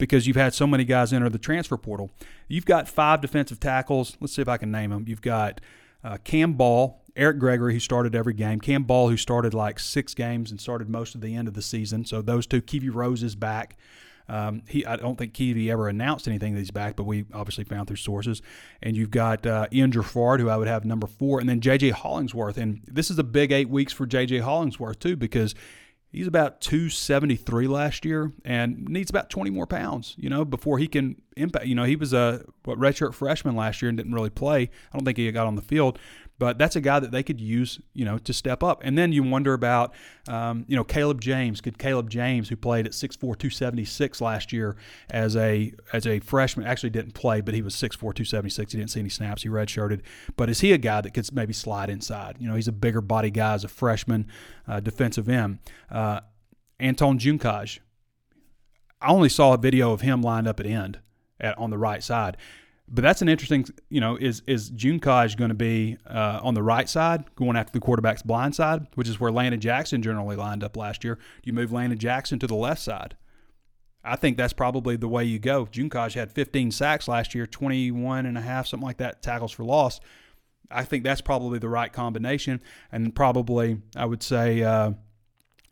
because 0.00 0.26
you've 0.26 0.36
had 0.36 0.52
so 0.52 0.66
many 0.66 0.84
guys 0.84 1.12
enter 1.12 1.28
the 1.28 1.38
transfer 1.38 1.76
portal. 1.76 2.10
You've 2.48 2.66
got 2.66 2.88
five 2.88 3.20
defensive 3.20 3.60
tackles. 3.60 4.16
Let's 4.20 4.34
see 4.34 4.42
if 4.42 4.48
I 4.48 4.56
can 4.56 4.70
name 4.70 4.90
them. 4.90 5.04
You've 5.06 5.22
got 5.22 5.60
uh, 6.02 6.16
Cam 6.24 6.54
Ball, 6.54 6.99
Eric 7.16 7.38
Gregory, 7.38 7.74
who 7.74 7.80
started 7.80 8.14
every 8.14 8.34
game, 8.34 8.60
Cam 8.60 8.84
Ball, 8.84 9.08
who 9.08 9.16
started 9.16 9.54
like 9.54 9.78
six 9.78 10.14
games 10.14 10.50
and 10.50 10.60
started 10.60 10.88
most 10.88 11.14
of 11.14 11.20
the 11.20 11.34
end 11.34 11.48
of 11.48 11.54
the 11.54 11.62
season. 11.62 12.04
So 12.04 12.22
those 12.22 12.46
two, 12.46 12.60
Kiwi 12.60 12.88
Rose 12.88 13.22
is 13.22 13.34
back. 13.34 13.76
Um, 14.28 14.62
he, 14.68 14.86
I 14.86 14.94
don't 14.94 15.18
think 15.18 15.34
Kiwi 15.34 15.70
ever 15.72 15.88
announced 15.88 16.28
anything 16.28 16.54
that 16.54 16.60
he's 16.60 16.70
back, 16.70 16.94
but 16.94 17.02
we 17.02 17.24
obviously 17.34 17.64
found 17.64 17.88
through 17.88 17.96
sources. 17.96 18.40
And 18.80 18.96
you've 18.96 19.10
got 19.10 19.44
uh, 19.44 19.66
Ian 19.72 19.90
Geffrard, 19.90 20.38
who 20.38 20.48
I 20.48 20.56
would 20.56 20.68
have 20.68 20.84
number 20.84 21.08
four, 21.08 21.40
and 21.40 21.48
then 21.48 21.60
J.J. 21.60 21.90
Hollingsworth. 21.90 22.56
And 22.56 22.80
this 22.86 23.10
is 23.10 23.18
a 23.18 23.24
big 23.24 23.50
eight 23.50 23.68
weeks 23.68 23.92
for 23.92 24.06
J.J. 24.06 24.38
Hollingsworth, 24.38 25.00
too, 25.00 25.16
because 25.16 25.56
he's 26.12 26.28
about 26.28 26.60
273 26.60 27.66
last 27.66 28.04
year 28.04 28.32
and 28.44 28.88
needs 28.88 29.10
about 29.10 29.30
20 29.30 29.50
more 29.50 29.66
pounds, 29.66 30.14
you 30.16 30.30
know, 30.30 30.44
before 30.44 30.78
he 30.78 30.86
can 30.86 31.20
impact. 31.40 31.66
You 31.66 31.74
know, 31.74 31.84
he 31.84 31.96
was 31.96 32.12
a 32.12 32.44
what 32.64 32.78
redshirt 32.78 33.14
freshman 33.14 33.56
last 33.56 33.82
year 33.82 33.88
and 33.88 33.98
didn't 33.98 34.14
really 34.14 34.30
play. 34.30 34.62
I 34.92 34.96
don't 34.96 35.04
think 35.04 35.18
he 35.18 35.30
got 35.32 35.46
on 35.46 35.56
the 35.56 35.62
field, 35.62 35.98
but 36.40 36.56
that's 36.56 36.74
a 36.74 36.80
guy 36.80 36.98
that 36.98 37.10
they 37.10 37.22
could 37.22 37.38
use, 37.38 37.80
you 37.92 38.06
know, 38.06 38.16
to 38.16 38.32
step 38.32 38.62
up. 38.62 38.80
And 38.82 38.96
then 38.96 39.12
you 39.12 39.22
wonder 39.22 39.52
about, 39.52 39.92
um, 40.26 40.64
you 40.68 40.74
know, 40.74 40.84
Caleb 40.84 41.20
James. 41.20 41.60
Could 41.60 41.78
Caleb 41.78 42.08
James, 42.08 42.48
who 42.48 42.56
played 42.56 42.86
at 42.86 42.92
6'4", 42.92 43.18
276 43.18 44.22
last 44.22 44.50
year 44.50 44.74
as 45.10 45.36
a 45.36 45.74
as 45.92 46.06
a 46.06 46.18
freshman, 46.20 46.66
actually 46.66 46.88
didn't 46.88 47.12
play, 47.12 47.42
but 47.42 47.52
he 47.52 47.60
was 47.60 47.74
6'4", 47.74 47.98
276. 47.98 48.72
He 48.72 48.78
didn't 48.78 48.90
see 48.90 49.00
any 49.00 49.10
snaps. 49.10 49.42
He 49.42 49.50
redshirted. 49.50 50.00
But 50.36 50.48
is 50.48 50.60
he 50.60 50.72
a 50.72 50.78
guy 50.78 51.02
that 51.02 51.12
could 51.12 51.30
maybe 51.34 51.52
slide 51.52 51.90
inside? 51.90 52.36
You 52.40 52.48
know, 52.48 52.54
he's 52.54 52.68
a 52.68 52.72
bigger 52.72 53.02
body 53.02 53.30
guy 53.30 53.52
as 53.52 53.64
a 53.64 53.68
freshman, 53.68 54.26
uh, 54.66 54.80
defensive 54.80 55.28
end. 55.28 55.58
Uh, 55.90 56.20
Anton 56.80 57.18
Juncaj. 57.18 57.80
I 59.02 59.10
only 59.10 59.28
saw 59.28 59.52
a 59.52 59.58
video 59.58 59.92
of 59.92 60.00
him 60.00 60.22
lined 60.22 60.48
up 60.48 60.58
at 60.58 60.64
end 60.64 61.00
at, 61.40 61.56
on 61.58 61.70
the 61.70 61.78
right 61.78 62.02
side. 62.02 62.36
But 62.92 63.02
that's 63.02 63.22
an 63.22 63.28
interesting, 63.28 63.66
you 63.88 64.00
know, 64.00 64.16
is 64.16 64.42
is 64.48 64.70
Juncaj 64.72 65.36
going 65.36 65.50
to 65.50 65.54
be 65.54 65.96
uh, 66.06 66.40
on 66.42 66.54
the 66.54 66.62
right 66.62 66.88
side, 66.88 67.24
going 67.36 67.56
after 67.56 67.72
the 67.72 67.78
quarterback's 67.78 68.22
blind 68.22 68.56
side, 68.56 68.88
which 68.96 69.08
is 69.08 69.20
where 69.20 69.30
Landon 69.30 69.60
Jackson 69.60 70.02
generally 70.02 70.34
lined 70.34 70.64
up 70.64 70.76
last 70.76 71.04
year? 71.04 71.18
You 71.44 71.52
move 71.52 71.70
Landon 71.70 71.98
Jackson 71.98 72.40
to 72.40 72.48
the 72.48 72.56
left 72.56 72.82
side? 72.82 73.16
I 74.02 74.16
think 74.16 74.36
that's 74.36 74.52
probably 74.52 74.96
the 74.96 75.08
way 75.08 75.24
you 75.24 75.38
go. 75.38 75.68
June 75.70 75.88
Juncaj 75.88 76.14
had 76.14 76.32
15 76.32 76.70
sacks 76.72 77.06
last 77.06 77.34
year, 77.34 77.46
21 77.46 78.26
and 78.26 78.36
a 78.36 78.40
half, 78.40 78.66
something 78.66 78.86
like 78.86 78.96
that, 78.96 79.22
tackles 79.22 79.52
for 79.52 79.62
loss. 79.62 80.00
I 80.70 80.84
think 80.84 81.04
that's 81.04 81.20
probably 81.20 81.58
the 81.58 81.68
right 81.68 81.92
combination, 81.92 82.60
and 82.90 83.14
probably 83.14 83.78
I 83.94 84.06
would 84.06 84.22
say. 84.22 84.62
Uh, 84.62 84.92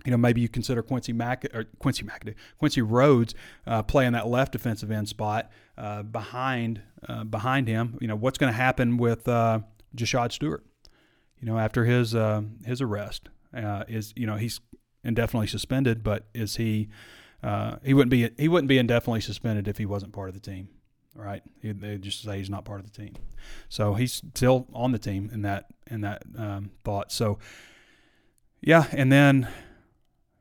you 0.09 0.11
know, 0.11 0.17
maybe 0.17 0.41
you 0.41 0.49
consider 0.49 0.83
Quincy 0.83 1.13
Mac 1.13 1.45
or 1.53 1.65
Quincy 1.81 2.03
McAdoo, 2.03 2.35
Quincy 2.59 2.81
Rhodes 2.81 3.35
uh, 3.67 3.83
playing 3.83 4.13
that 4.13 4.27
left 4.27 4.53
defensive 4.53 4.91
end 4.91 5.07
spot 5.07 5.51
uh, 5.77 6.03
behind 6.03 6.81
uh, 7.07 7.25
behind 7.25 7.69
him. 7.69 7.99
You 8.01 8.09
know, 8.09 8.17
what's 8.17 8.39
going 8.39 8.51
to 8.51 8.57
happen 8.57 8.97
with 8.97 9.29
uh, 9.29 9.61
Jashaud 9.95 10.33
Stewart? 10.33 10.65
You 11.39 11.47
know, 11.47 11.59
after 11.59 11.85
his 11.85 12.15
uh, 12.15 12.41
his 12.65 12.81
arrest, 12.81 13.29
uh, 13.55 13.85
is 13.87 14.15
you 14.17 14.27
know 14.27 14.37
he's 14.37 14.61
indefinitely 15.05 15.49
suspended, 15.49 16.03
but 16.03 16.29
is 16.33 16.57
he? 16.57 16.89
Uh, 17.43 17.77
he 17.85 17.93
wouldn't 17.93 18.11
be 18.11 18.31
he 18.39 18.49
wouldn't 18.49 18.69
be 18.69 18.79
indefinitely 18.79 19.21
suspended 19.21 19.69
if 19.69 19.77
he 19.77 19.85
wasn't 19.85 20.15
part 20.15 20.31
of 20.31 20.35
the 20.35 20.41
team, 20.41 20.71
right? 21.15 21.43
He, 21.61 21.73
they 21.73 21.99
just 21.99 22.23
say 22.23 22.39
he's 22.39 22.49
not 22.49 22.65
part 22.65 22.81
of 22.81 22.91
the 22.91 22.99
team, 22.99 23.13
so 23.69 23.93
he's 23.93 24.15
still 24.15 24.69
on 24.73 24.93
the 24.93 24.99
team 24.99 25.29
in 25.35 25.43
that 25.43 25.67
in 25.87 26.01
that 26.01 26.23
um, 26.39 26.71
thought. 26.83 27.13
So, 27.13 27.39
yeah, 28.63 28.87
and 28.93 29.13
then 29.13 29.49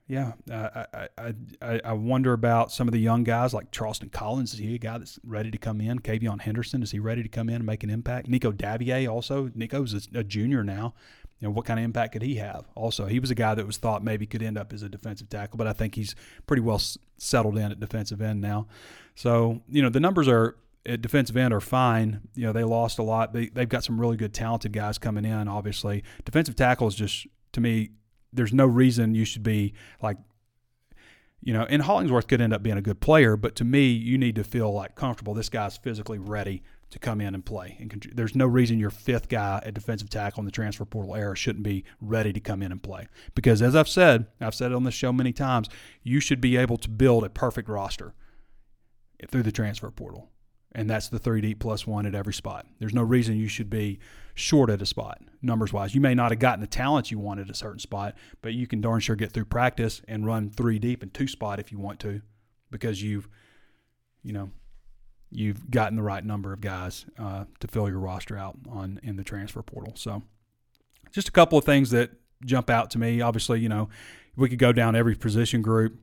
yeah, 0.08 0.34
uh, 0.50 0.86
I, 0.94 1.08
I, 1.18 1.34
I 1.62 1.82
I 1.86 1.94
wonder 1.94 2.32
about 2.32 2.72
some 2.72 2.88
of 2.88 2.94
the 2.94 3.00
young 3.00 3.24
guys 3.24 3.54
like 3.54 3.72
Charleston 3.72 4.10
Collins. 4.10 4.54
Is 4.54 4.60
he 4.60 4.76
a 4.76 4.78
guy 4.78 4.98
that's 4.98 5.20
ready 5.24 5.52
to 5.52 5.58
come 5.58 5.82
in? 5.82 6.00
Kavion 6.00 6.42
Henderson 6.42 6.82
is 6.82 6.92
he 6.92 7.00
ready 7.00 7.24
to 7.24 7.30
come 7.30 7.50
in 7.50 7.56
and 7.56 7.66
make 7.66 7.84
an 7.84 7.90
impact? 7.90 8.30
Nico 8.30 8.52
Davillier 8.54 9.12
also. 9.12 9.52
Nico's 9.54 9.94
a, 9.94 10.20
a 10.20 10.24
junior 10.24 10.64
now. 10.64 10.94
You 11.40 11.48
know 11.48 11.52
what 11.52 11.66
kind 11.66 11.80
of 11.80 11.84
impact 11.84 12.14
could 12.14 12.22
he 12.22 12.36
have? 12.36 12.66
Also, 12.74 13.06
he 13.06 13.20
was 13.20 13.30
a 13.32 13.36
guy 13.36 13.54
that 13.54 13.68
was 13.68 13.78
thought 13.78 14.04
maybe 14.04 14.26
could 14.26 14.42
end 14.42 14.58
up 14.58 14.72
as 14.74 14.82
a 14.82 14.90
defensive 14.90 15.30
tackle, 15.30 15.58
but 15.58 15.68
I 15.68 15.74
think 15.74 15.94
he's 15.96 16.16
pretty 16.48 16.62
well 16.62 16.78
s- 16.78 16.98
settled 17.18 17.58
in 17.58 17.72
at 17.72 17.80
defensive 17.80 18.22
end 18.22 18.40
now. 18.42 18.68
So 19.16 19.62
you 19.70 19.82
know 19.82 19.90
the 19.90 20.00
numbers 20.00 20.30
are 20.30 20.56
at 20.86 21.02
defensive 21.02 21.36
end 21.36 21.54
are 21.54 21.60
fine. 21.60 22.22
You 22.34 22.46
know 22.46 22.54
they 22.54 22.64
lost 22.64 22.98
a 22.98 23.04
lot. 23.04 23.34
They 23.34 23.48
they've 23.50 23.68
got 23.68 23.84
some 23.84 24.00
really 24.00 24.16
good 24.16 24.34
talented 24.34 24.72
guys 24.72 24.98
coming 24.98 25.26
in. 25.26 25.50
Obviously, 25.50 26.04
defensive 26.24 26.56
tackle 26.56 26.88
is 26.88 26.96
just 26.96 27.28
to 27.52 27.60
me 27.60 27.90
there's 28.34 28.54
no 28.54 28.66
reason 28.66 29.16
you 29.16 29.26
should 29.26 29.44
be 29.44 29.74
like 30.02 30.18
you 31.44 31.54
know, 31.54 31.66
and 31.70 31.84
Hollingsworth 31.84 32.28
could 32.28 32.42
end 32.42 32.52
up 32.52 32.64
being 32.64 32.78
a 32.78 32.82
good 32.82 33.00
player, 33.00 33.38
but 33.38 33.56
to 33.56 33.64
me, 33.64 33.88
you 33.88 34.18
need 34.18 34.36
to 34.36 34.44
feel 34.44 34.74
like 34.74 34.96
comfortable. 34.96 35.34
This 35.34 35.50
guy's 35.50 35.78
physically 35.78 36.18
ready 36.18 36.64
to 36.90 37.00
come 37.00 37.22
in 37.22 37.36
and 37.36 37.46
play. 37.46 37.78
And 37.80 38.12
there's 38.14 38.36
no 38.36 38.46
reason 38.46 38.80
your 38.80 38.90
fifth 38.90 39.30
guy 39.30 39.62
at 39.64 39.74
defensive 39.74 40.10
tackle 40.10 40.42
in 40.42 40.46
the 40.46 40.52
transfer 40.52 40.86
portal 40.86 41.16
era 41.16 41.36
shouldn't 41.36 41.64
be 41.64 41.84
ready 42.02 42.34
to 42.34 42.40
come 42.40 42.62
in 42.62 42.72
and 42.72 42.82
play. 42.82 43.08
Because 43.36 43.62
as 43.62 43.76
I've 43.76 43.90
said, 43.90 44.28
I've 44.42 44.56
said 44.56 44.72
it 44.72 44.76
on 44.76 44.84
this 44.84 44.94
show 44.94 45.12
many 45.12 45.34
times, 45.34 45.70
you 46.02 46.20
should 46.20 46.42
be 46.42 46.58
able 46.58 46.78
to 46.78 46.90
build 46.90 47.24
a 47.24 47.30
perfect 47.30 47.70
roster 47.70 48.14
through 49.30 49.44
the 49.44 49.52
transfer 49.52 49.92
portal. 49.92 50.30
And 50.74 50.90
that's 50.90 51.10
the 51.10 51.20
three 51.20 51.42
deep 51.42 51.60
plus 51.60 51.86
one 51.86 52.06
at 52.06 52.16
every 52.16 52.34
spot. 52.34 52.66
There's 52.80 52.94
no 52.94 53.04
reason 53.04 53.38
you 53.38 53.48
should 53.48 53.70
be 53.70 54.00
short 54.38 54.70
at 54.70 54.82
a 54.82 54.86
spot, 54.86 55.20
numbers 55.42 55.74
wise. 55.74 55.96
You 55.96 56.02
may 56.02 56.14
not 56.14 56.32
have 56.32 56.40
gotten 56.40 56.62
the 56.62 56.68
talent 56.68 57.10
you 57.10 57.18
want 57.18 57.40
at 57.40 57.50
a 57.50 57.56
certain 57.56 57.80
spot, 57.80 58.16
but 58.42 58.54
you 58.54 58.68
can 58.68 58.82
darn 58.82 59.00
sure 59.00 59.16
get 59.16 59.32
through 59.32 59.46
practice 59.46 60.02
and 60.08 60.26
run 60.26 60.52
three 60.52 60.78
deep 60.78 61.02
and 61.02 61.12
two 61.14 61.28
spot 61.28 61.60
if 61.60 61.72
you 61.72 61.80
want 61.80 62.00
to, 62.02 62.22
because 62.70 63.02
you've, 63.02 63.28
you 64.24 64.34
know, 64.34 64.52
you've 65.32 65.70
gotten 65.72 65.96
the 65.96 66.04
right 66.04 66.24
number 66.24 66.54
of 66.54 66.62
guys 66.62 67.06
uh, 67.18 67.46
to 67.60 67.68
fill 67.68 67.90
your 67.90 68.00
roster 68.00 68.38
out 68.38 68.56
on 68.70 69.00
in 69.02 69.16
the 69.16 69.24
transfer 69.24 69.64
portal. 69.64 69.94
So, 69.96 70.22
just 71.12 71.28
a 71.28 71.32
couple 71.32 71.58
of 71.58 71.64
things 71.64 71.90
that 71.90 72.12
jump 72.46 72.70
out 72.70 72.92
to 72.92 73.00
me. 73.00 73.22
Obviously, 73.22 73.60
you 73.60 73.70
know, 73.70 73.90
we 74.36 74.50
could 74.50 74.60
go 74.60 74.72
down 74.72 74.96
every 74.96 75.16
position 75.16 75.64
group. 75.64 75.98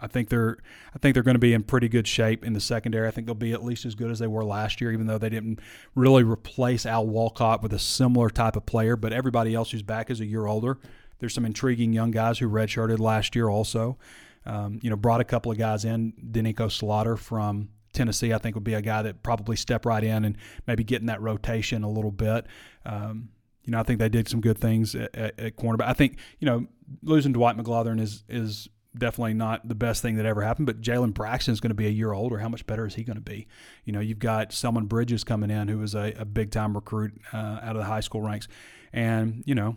I 0.00 0.06
think 0.06 0.28
they're 0.28 0.58
I 0.94 0.98
think 0.98 1.14
they're 1.14 1.22
going 1.22 1.34
to 1.34 1.40
be 1.40 1.54
in 1.54 1.62
pretty 1.62 1.88
good 1.88 2.06
shape 2.06 2.44
in 2.44 2.52
the 2.52 2.60
secondary. 2.60 3.08
I 3.08 3.10
think 3.10 3.26
they'll 3.26 3.34
be 3.34 3.52
at 3.52 3.64
least 3.64 3.84
as 3.84 3.94
good 3.94 4.10
as 4.10 4.18
they 4.18 4.26
were 4.26 4.44
last 4.44 4.80
year, 4.80 4.92
even 4.92 5.06
though 5.06 5.18
they 5.18 5.28
didn't 5.28 5.60
really 5.94 6.22
replace 6.22 6.86
Al 6.86 7.06
Walcott 7.06 7.62
with 7.62 7.72
a 7.72 7.78
similar 7.78 8.30
type 8.30 8.56
of 8.56 8.66
player. 8.66 8.96
But 8.96 9.12
everybody 9.12 9.54
else 9.54 9.70
who's 9.70 9.82
back 9.82 10.10
is 10.10 10.20
a 10.20 10.26
year 10.26 10.46
older. 10.46 10.78
There's 11.18 11.34
some 11.34 11.44
intriguing 11.44 11.92
young 11.92 12.10
guys 12.10 12.38
who 12.38 12.48
redshirted 12.48 12.98
last 12.98 13.34
year 13.34 13.48
also. 13.48 13.98
Um, 14.46 14.78
you 14.82 14.88
know, 14.88 14.96
brought 14.96 15.20
a 15.20 15.24
couple 15.24 15.52
of 15.52 15.58
guys 15.58 15.84
in. 15.84 16.12
Doneiko 16.30 16.70
Slaughter 16.70 17.16
from 17.16 17.68
Tennessee, 17.92 18.32
I 18.32 18.38
think, 18.38 18.54
would 18.54 18.64
be 18.64 18.74
a 18.74 18.82
guy 18.82 19.02
that 19.02 19.22
probably 19.22 19.56
step 19.56 19.84
right 19.84 20.02
in 20.02 20.24
and 20.24 20.36
maybe 20.66 20.84
get 20.84 21.00
in 21.00 21.06
that 21.06 21.20
rotation 21.20 21.82
a 21.82 21.90
little 21.90 22.12
bit. 22.12 22.46
Um, 22.86 23.30
you 23.64 23.72
know, 23.72 23.80
I 23.80 23.82
think 23.82 23.98
they 23.98 24.08
did 24.08 24.28
some 24.28 24.40
good 24.40 24.56
things 24.56 24.94
at, 24.94 25.14
at, 25.14 25.38
at 25.38 25.56
cornerback. 25.56 25.88
I 25.88 25.92
think 25.92 26.18
you 26.38 26.46
know 26.46 26.66
losing 27.02 27.32
Dwight 27.32 27.56
McGlothern 27.58 28.00
is 28.00 28.24
is 28.28 28.68
definitely 28.96 29.34
not 29.34 29.68
the 29.68 29.74
best 29.74 30.02
thing 30.02 30.16
that 30.16 30.26
ever 30.26 30.42
happened. 30.42 30.66
But 30.66 30.80
Jalen 30.80 31.14
Braxton 31.14 31.52
is 31.52 31.60
going 31.60 31.70
to 31.70 31.74
be 31.74 31.86
a 31.86 31.90
year 31.90 32.12
older. 32.12 32.38
How 32.38 32.48
much 32.48 32.66
better 32.66 32.86
is 32.86 32.94
he 32.94 33.04
going 33.04 33.16
to 33.16 33.22
be? 33.22 33.46
You 33.84 33.92
know, 33.92 34.00
you've 34.00 34.18
got 34.18 34.52
Selman 34.52 34.86
Bridges 34.86 35.24
coming 35.24 35.50
in, 35.50 35.68
who 35.68 35.78
was 35.78 35.94
a, 35.94 36.14
a 36.18 36.24
big 36.24 36.50
time 36.50 36.74
recruit 36.74 37.20
uh, 37.32 37.60
out 37.62 37.76
of 37.76 37.78
the 37.78 37.84
high 37.84 38.00
school 38.00 38.22
ranks, 38.22 38.48
and 38.92 39.42
you 39.46 39.54
know, 39.54 39.76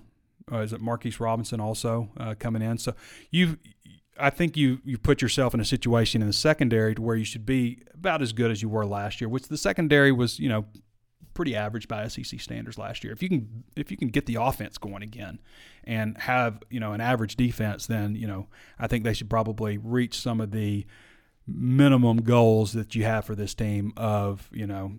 uh, 0.52 0.60
is 0.60 0.74
it 0.74 0.82
Marquise 0.82 1.20
Robinson 1.20 1.60
also 1.60 2.10
uh, 2.18 2.36
coming 2.38 2.62
in? 2.62 2.78
So 2.78 2.94
you've. 3.30 3.58
I 4.20 4.30
think 4.30 4.56
you 4.56 4.80
you 4.84 4.98
put 4.98 5.22
yourself 5.22 5.54
in 5.54 5.60
a 5.60 5.66
situation 5.66 6.22
in 6.22 6.28
the 6.28 6.34
secondary 6.34 6.94
to 6.94 7.02
where 7.02 7.16
you 7.16 7.24
should 7.24 7.46
be 7.46 7.82
about 7.94 8.22
as 8.22 8.34
good 8.34 8.52
as 8.52 8.62
you 8.62 8.70
were 8.70 8.86
last 8.86 9.20
year, 9.20 9.30
which 9.30 9.48
the 9.48 9.58
secondary 9.58 10.12
was, 10.12 10.38
you 10.38 10.50
know, 10.50 10.66
pretty 11.34 11.56
average 11.56 11.88
by 11.88 12.08
SEC 12.08 12.40
standards 12.40 12.78
last 12.78 13.04
year. 13.04 13.14
If 13.14 13.24
you 13.24 13.30
can 13.30 13.64
if 13.76 13.92
you 13.92 13.98
can 13.98 14.10
get 14.10 14.26
the 14.26 14.36
offense 14.36 14.78
going 14.78 15.04
again 15.04 15.40
and 15.84 16.18
have 16.20 16.62
you 16.70 16.80
know 16.80 16.94
an 16.94 17.02
average 17.02 17.36
defense, 17.36 17.88
then 17.88 18.16
you 18.16 18.28
know 18.28 18.48
I 18.80 18.88
think 18.88 19.04
they 19.04 19.14
should 19.14 19.30
probably 19.30 19.78
reach 19.78 20.20
some 20.20 20.42
of 20.42 20.52
the 20.52 20.86
minimum 21.48 22.18
goals 22.18 22.74
that 22.74 22.96
you 22.96 23.04
have 23.04 23.26
for 23.26 23.36
this 23.36 23.54
team 23.54 23.94
of 23.98 24.50
you 24.52 24.68
know 24.68 24.94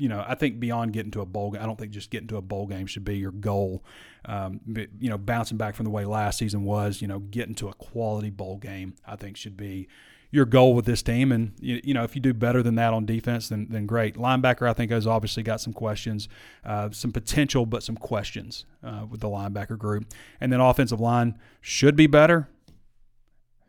you 0.00 0.08
know, 0.08 0.24
I 0.26 0.34
think 0.34 0.58
beyond 0.58 0.94
getting 0.94 1.10
to 1.10 1.20
a 1.20 1.26
bowl 1.26 1.50
game, 1.50 1.60
I 1.60 1.66
don't 1.66 1.78
think 1.78 1.92
just 1.92 2.10
getting 2.10 2.28
to 2.28 2.38
a 2.38 2.42
bowl 2.42 2.66
game 2.66 2.86
should 2.86 3.04
be 3.04 3.18
your 3.18 3.32
goal. 3.32 3.84
Um, 4.24 4.60
but, 4.66 4.88
you 4.98 5.10
know, 5.10 5.18
bouncing 5.18 5.58
back 5.58 5.74
from 5.74 5.84
the 5.84 5.90
way 5.90 6.06
last 6.06 6.38
season 6.38 6.64
was, 6.64 7.02
you 7.02 7.06
know, 7.06 7.18
getting 7.18 7.54
to 7.56 7.68
a 7.68 7.74
quality 7.74 8.30
bowl 8.30 8.56
game, 8.56 8.94
I 9.06 9.16
think 9.16 9.36
should 9.36 9.58
be 9.58 9.88
your 10.30 10.44
goal 10.44 10.74
with 10.74 10.84
this 10.84 11.02
team. 11.02 11.32
And, 11.32 11.52
you, 11.60 11.80
you 11.82 11.94
know, 11.94 12.04
if 12.04 12.14
you 12.14 12.20
do 12.20 12.32
better 12.32 12.62
than 12.62 12.76
that 12.76 12.92
on 12.92 13.04
defense, 13.04 13.48
then, 13.48 13.66
then 13.70 13.86
great. 13.86 14.14
Linebacker, 14.14 14.68
I 14.68 14.72
think, 14.72 14.90
has 14.90 15.06
obviously 15.06 15.42
got 15.42 15.60
some 15.60 15.72
questions, 15.72 16.28
uh, 16.64 16.90
some 16.90 17.12
potential, 17.12 17.66
but 17.66 17.82
some 17.82 17.96
questions 17.96 18.64
uh, 18.84 19.06
with 19.08 19.20
the 19.20 19.28
linebacker 19.28 19.76
group. 19.76 20.12
And 20.40 20.52
then 20.52 20.60
offensive 20.60 21.00
line 21.00 21.38
should 21.60 21.96
be 21.96 22.06
better. 22.06 22.48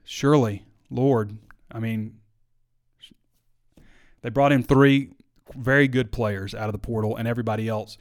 Surely, 0.03 0.65
Lord. 0.89 1.37
I 1.71 1.79
mean, 1.79 2.17
they 4.21 4.29
brought 4.29 4.51
in 4.51 4.61
three 4.61 5.11
very 5.55 5.87
good 5.87 6.11
players 6.11 6.53
out 6.53 6.67
of 6.67 6.73
the 6.73 6.79
portal, 6.79 7.15
and 7.15 7.27
everybody 7.27 7.67
else 7.67 7.97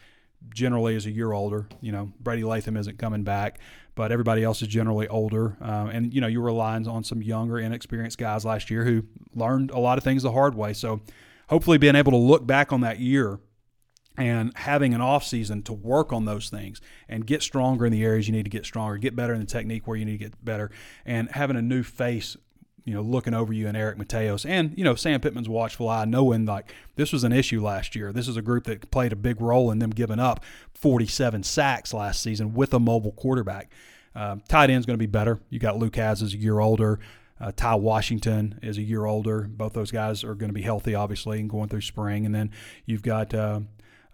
generally 0.55 0.95
is 0.95 1.07
a 1.07 1.11
year 1.11 1.33
older. 1.33 1.67
You 1.81 1.93
know, 1.93 2.13
Brady 2.21 2.45
Latham 2.45 2.77
isn't 2.77 2.99
coming 2.99 3.23
back, 3.23 3.61
but 4.01 4.13
everybody 4.13 4.43
else 4.43 4.63
is 4.63 4.69
generally 4.69 5.07
older. 5.09 5.59
Uh, 5.61 5.91
and 5.93 6.15
you 6.15 6.23
know, 6.23 6.27
you 6.27 6.41
relying 6.41 6.89
on 6.89 7.05
some 7.05 7.21
younger, 7.21 7.59
inexperienced 7.59 8.17
guys 8.17 8.47
last 8.47 8.71
year 8.71 8.83
who 8.83 9.03
learned 9.35 9.71
a 9.73 9.79
lot 9.79 9.99
of 9.99 10.05
things 10.05 10.23
the 10.23 10.33
hard 10.33 10.55
way. 10.55 10.73
So, 10.73 11.03
hopefully, 11.51 11.77
being 11.77 11.95
able 11.95 12.13
to 12.13 12.17
look 12.17 12.47
back 12.47 12.73
on 12.73 12.81
that 12.81 12.99
year 12.99 13.41
and 14.17 14.57
having 14.57 14.95
an 14.95 15.03
off 15.03 15.23
season 15.23 15.63
to 15.65 15.75
work 15.75 16.15
on 16.15 16.25
those 16.25 16.49
things 16.49 16.81
and 17.11 17.27
get 17.27 17.43
stronger 17.43 17.85
in 17.85 17.93
the 17.93 18.03
areas 18.03 18.27
you 18.27 18.33
need 18.33 18.45
to 18.45 18.51
get 18.51 18.65
stronger, 18.65 18.97
get 18.97 19.15
better 19.15 19.35
in 19.35 19.41
the 19.41 19.47
technique 19.47 19.87
where 19.87 19.99
you 19.99 20.07
need 20.07 20.19
to 20.19 20.25
get 20.25 20.43
better, 20.43 20.71
and 21.05 21.31
having 21.33 21.57
a 21.57 21.63
new 21.63 21.83
face 21.83 22.39
you 22.85 22.95
know, 22.95 23.03
looking 23.03 23.35
over 23.35 23.53
you 23.53 23.69
and 23.69 23.77
Eric 23.77 23.99
Mateos 23.99 24.49
and, 24.49 24.77
you 24.77 24.85
know, 24.85 24.95
Sam 24.95 25.21
Pittman's 25.21 25.49
watchful 25.49 25.89
eye, 25.89 26.05
knowing 26.05 26.47
like 26.47 26.73
this 26.97 27.13
was 27.13 27.25
an 27.25 27.33
issue 27.33 27.63
last 27.63 27.95
year. 27.95 28.13
This 28.13 28.29
is 28.29 28.37
a 28.37 28.43
group 28.43 28.65
that 28.65 28.91
played 28.91 29.13
a 29.13 29.17
big 29.17 29.41
role 29.41 29.71
in 29.71 29.79
them 29.79 29.91
giving 29.91 30.19
up 30.19 30.45
47 30.75 31.43
sacks 31.43 31.93
last 31.93 32.23
season 32.23 32.55
with 32.55 32.73
a 32.75 32.81
mobile 32.81 33.13
quarterback. 33.13 33.71
Um, 34.15 34.43
tight 34.49 34.71
end's 34.71 34.87
going 34.87 34.99
to 34.99 35.03
be 35.03 35.07
better. 35.07 35.39
You 35.51 35.59
got 35.59 35.79
Luke 35.79 35.97
Hasz 35.97 36.23
is 36.23 36.35
a 36.35 36.39
year 36.39 36.59
older. 36.59 36.99
Uh, 37.41 37.53
Ty 37.55 37.77
Washington 37.77 38.59
is 38.63 38.77
a 38.77 38.83
year 38.83 39.07
older. 39.07 39.43
Both 39.43 39.73
those 39.73 39.91
guys 39.91 40.23
are 40.25 40.35
going 40.35 40.51
to 40.51 40.55
be 40.55 40.63
healthy, 40.63 40.95
obviously, 40.95 41.41
and 41.41 41.49
going 41.49 41.69
through 41.69 41.81
spring. 41.81 42.27
And 42.27 42.35
then 42.35 42.51
you've 42.85 43.03
got 43.03 43.33
uh, 43.33 43.61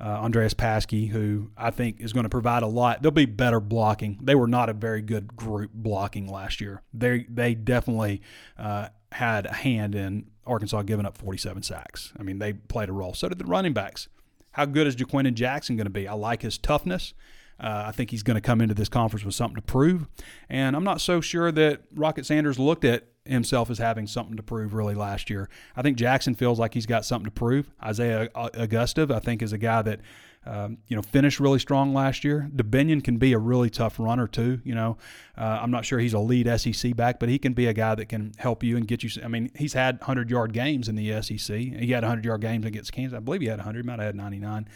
uh, 0.01 0.05
Andreas 0.05 0.55
Paaske, 0.55 1.09
who 1.09 1.51
I 1.57 1.71
think 1.71 2.01
is 2.01 2.13
going 2.13 2.25
to 2.25 2.31
provide 2.31 2.63
a 2.63 2.67
lot. 2.67 3.03
They'll 3.03 3.11
be 3.11 3.27
better 3.27 3.61
blocking. 3.61 4.19
They 4.23 4.35
were 4.35 4.47
not 4.47 4.69
a 4.69 4.73
very 4.73 5.03
good 5.03 5.35
group 5.37 5.71
blocking 5.73 6.27
last 6.27 6.61
year. 6.61 6.83
They 6.93 7.27
they 7.29 7.55
definitely 7.55 8.23
uh, 8.59 8.89
had 9.13 9.47
a 9.47 9.55
hand 9.55 9.95
in 9.95 10.27
Arkansas 10.47 10.83
giving 10.83 11.07
up 11.07 11.17
47 11.17 11.63
sacks. 11.63 12.13
I 12.19 12.23
mean, 12.23 12.39
they 12.39 12.53
played 12.53 12.89
a 12.89 12.93
role. 12.93 13.15
So 13.15 13.29
did 13.29 13.39
the 13.39 13.45
running 13.45 13.73
backs. 13.73 14.09
How 14.53 14.65
good 14.65 14.87
is 14.87 14.97
Ja'Quinden 14.97 15.35
Jackson 15.35 15.77
going 15.77 15.87
to 15.87 15.91
be? 15.91 16.09
I 16.09 16.15
like 16.15 16.43
his 16.43 16.57
toughness. 16.57 17.15
Uh, 17.59 17.85
I 17.87 17.93
think 17.93 18.11
he's 18.11 18.23
going 18.23 18.37
to 18.37 18.41
come 18.41 18.61
into 18.61 18.75
this 18.75 18.89
conference 18.89 19.25
with 19.25 19.35
something 19.35 19.57
to 19.57 19.63
prove. 19.63 20.07
And 20.49 20.77
I'm 20.77 20.85
not 20.85 21.01
so 21.01 21.21
sure 21.21 21.51
that 21.53 21.83
Rocket 21.95 22.27
Sanders 22.27 22.59
looked 22.59 22.85
at 22.85 23.09
himself 23.29 23.71
as 23.71 23.79
having 23.79 24.07
something 24.07 24.37
to 24.37 24.43
prove 24.43 24.75
really 24.75 24.95
last 24.95 25.31
year. 25.31 25.49
I 25.77 25.83
think 25.83 25.97
Jackson 25.97 26.35
feels 26.35 26.59
like 26.59 26.75
he's 26.75 26.87
got 26.87 27.05
something 27.05 27.27
to 27.27 27.31
prove. 27.31 27.71
Isaiah 27.83 28.29
Augustave, 28.35 29.11
I 29.11 29.19
think, 29.19 29.43
is 29.43 29.53
a 29.53 29.59
guy 29.59 29.83
that 29.83 30.01
um, 30.47 30.79
you 30.87 30.95
know, 30.95 31.03
finished 31.03 31.41
really 31.41 31.59
strong 31.59 31.93
last 31.93 32.23
year. 32.23 32.49
Dubinion 32.55 33.03
can 33.03 33.17
be 33.17 33.33
a 33.33 33.39
really 33.39 33.69
tough 33.69 33.99
runner 33.99 34.29
too. 34.29 34.61
You 34.65 34.77
know, 34.77 34.97
uh, 35.37 35.59
I'm 35.61 35.73
not 35.73 35.85
sure 35.85 35.99
he's 35.99 36.15
a 36.15 36.21
lead 36.21 36.49
SEC 36.61 36.95
back, 36.95 37.19
but 37.19 37.29
he 37.29 37.39
can 37.39 37.53
be 37.53 37.67
a 37.67 37.73
guy 37.73 37.97
that 37.97 38.07
can 38.07 38.33
help 38.39 38.63
you 38.63 38.77
and 38.77 38.87
get 38.87 39.03
you. 39.03 39.11
I 39.25 39.29
mean, 39.29 39.51
he's 39.57 39.73
had 39.73 39.99
100 39.99 40.31
yard 40.31 40.53
games 40.53 40.89
in 40.89 40.95
the 40.95 41.21
SEC. 41.21 41.57
He 41.59 41.91
had 41.91 42.05
100 42.05 42.25
yard 42.25 42.41
games 42.41 42.65
against 42.65 42.93
Kansas. 42.93 43.17
I 43.17 43.21
believe 43.21 43.41
he 43.41 43.49
had 43.49 43.59
100. 43.59 43.85
He 43.85 43.87
might 43.87 43.99
have 43.99 44.07
had 44.07 44.15
99. 44.15 44.69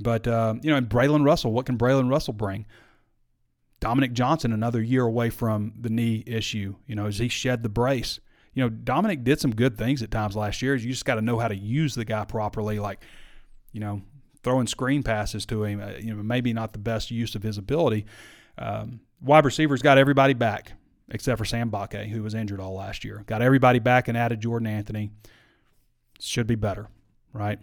But 0.00 0.26
uh, 0.26 0.54
you 0.60 0.70
know, 0.70 0.76
and 0.76 0.88
Braylon 0.88 1.24
Russell, 1.24 1.52
what 1.52 1.66
can 1.66 1.78
Braylon 1.78 2.10
Russell 2.10 2.32
bring? 2.32 2.66
Dominic 3.82 4.12
Johnson, 4.12 4.52
another 4.52 4.80
year 4.80 5.02
away 5.02 5.28
from 5.28 5.72
the 5.78 5.90
knee 5.90 6.22
issue. 6.24 6.76
You 6.86 6.94
know, 6.94 7.06
as 7.06 7.18
he 7.18 7.28
shed 7.28 7.64
the 7.64 7.68
brace. 7.68 8.20
You 8.54 8.62
know, 8.62 8.68
Dominic 8.68 9.24
did 9.24 9.40
some 9.40 9.52
good 9.52 9.76
things 9.76 10.02
at 10.02 10.10
times 10.10 10.36
last 10.36 10.62
year. 10.62 10.76
You 10.76 10.90
just 10.90 11.04
got 11.04 11.16
to 11.16 11.22
know 11.22 11.38
how 11.38 11.48
to 11.48 11.56
use 11.56 11.96
the 11.96 12.04
guy 12.04 12.24
properly. 12.24 12.78
Like, 12.78 13.00
you 13.72 13.80
know, 13.80 14.02
throwing 14.44 14.68
screen 14.68 15.02
passes 15.02 15.44
to 15.46 15.64
him, 15.64 15.80
uh, 15.80 15.94
you 15.98 16.14
know, 16.14 16.22
maybe 16.22 16.52
not 16.52 16.72
the 16.72 16.78
best 16.78 17.10
use 17.10 17.34
of 17.34 17.42
his 17.42 17.58
ability. 17.58 18.06
Um, 18.56 19.00
wide 19.20 19.44
receivers 19.44 19.82
got 19.82 19.98
everybody 19.98 20.34
back 20.34 20.74
except 21.10 21.38
for 21.38 21.44
Sam 21.44 21.70
Mbake, 21.70 22.08
who 22.08 22.22
was 22.22 22.34
injured 22.34 22.60
all 22.60 22.74
last 22.74 23.04
year. 23.04 23.24
Got 23.26 23.42
everybody 23.42 23.80
back 23.80 24.06
and 24.06 24.16
added 24.16 24.40
Jordan 24.40 24.68
Anthony. 24.68 25.10
Should 26.20 26.46
be 26.46 26.54
better, 26.54 26.88
right? 27.32 27.58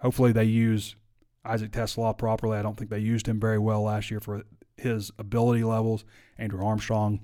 Hopefully 0.00 0.32
they 0.32 0.44
use 0.44 0.96
Isaac 1.44 1.70
TeSlaa 1.70 2.18
properly. 2.18 2.58
I 2.58 2.62
don't 2.62 2.76
think 2.76 2.90
they 2.90 2.98
used 2.98 3.28
him 3.28 3.38
very 3.38 3.58
well 3.58 3.82
last 3.82 4.10
year 4.10 4.18
for 4.18 4.42
his 4.82 5.10
ability 5.18 5.64
levels. 5.64 6.04
Andrew 6.38 6.64
Armstrong, 6.64 7.20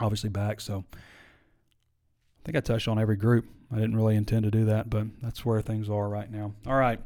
obviously 0.00 0.30
back. 0.30 0.60
So 0.60 0.84
I 0.94 2.40
think 2.44 2.56
I 2.56 2.60
touched 2.60 2.88
on 2.88 2.98
every 2.98 3.16
group. 3.16 3.46
I 3.72 3.76
didn't 3.76 3.96
really 3.96 4.16
intend 4.16 4.44
to 4.44 4.50
do 4.50 4.66
that, 4.66 4.90
but 4.90 5.06
that's 5.22 5.44
where 5.44 5.60
things 5.60 5.88
are 5.88 6.08
right 6.08 6.30
now. 6.30 6.52
All 6.66 6.76
right. 6.76 7.00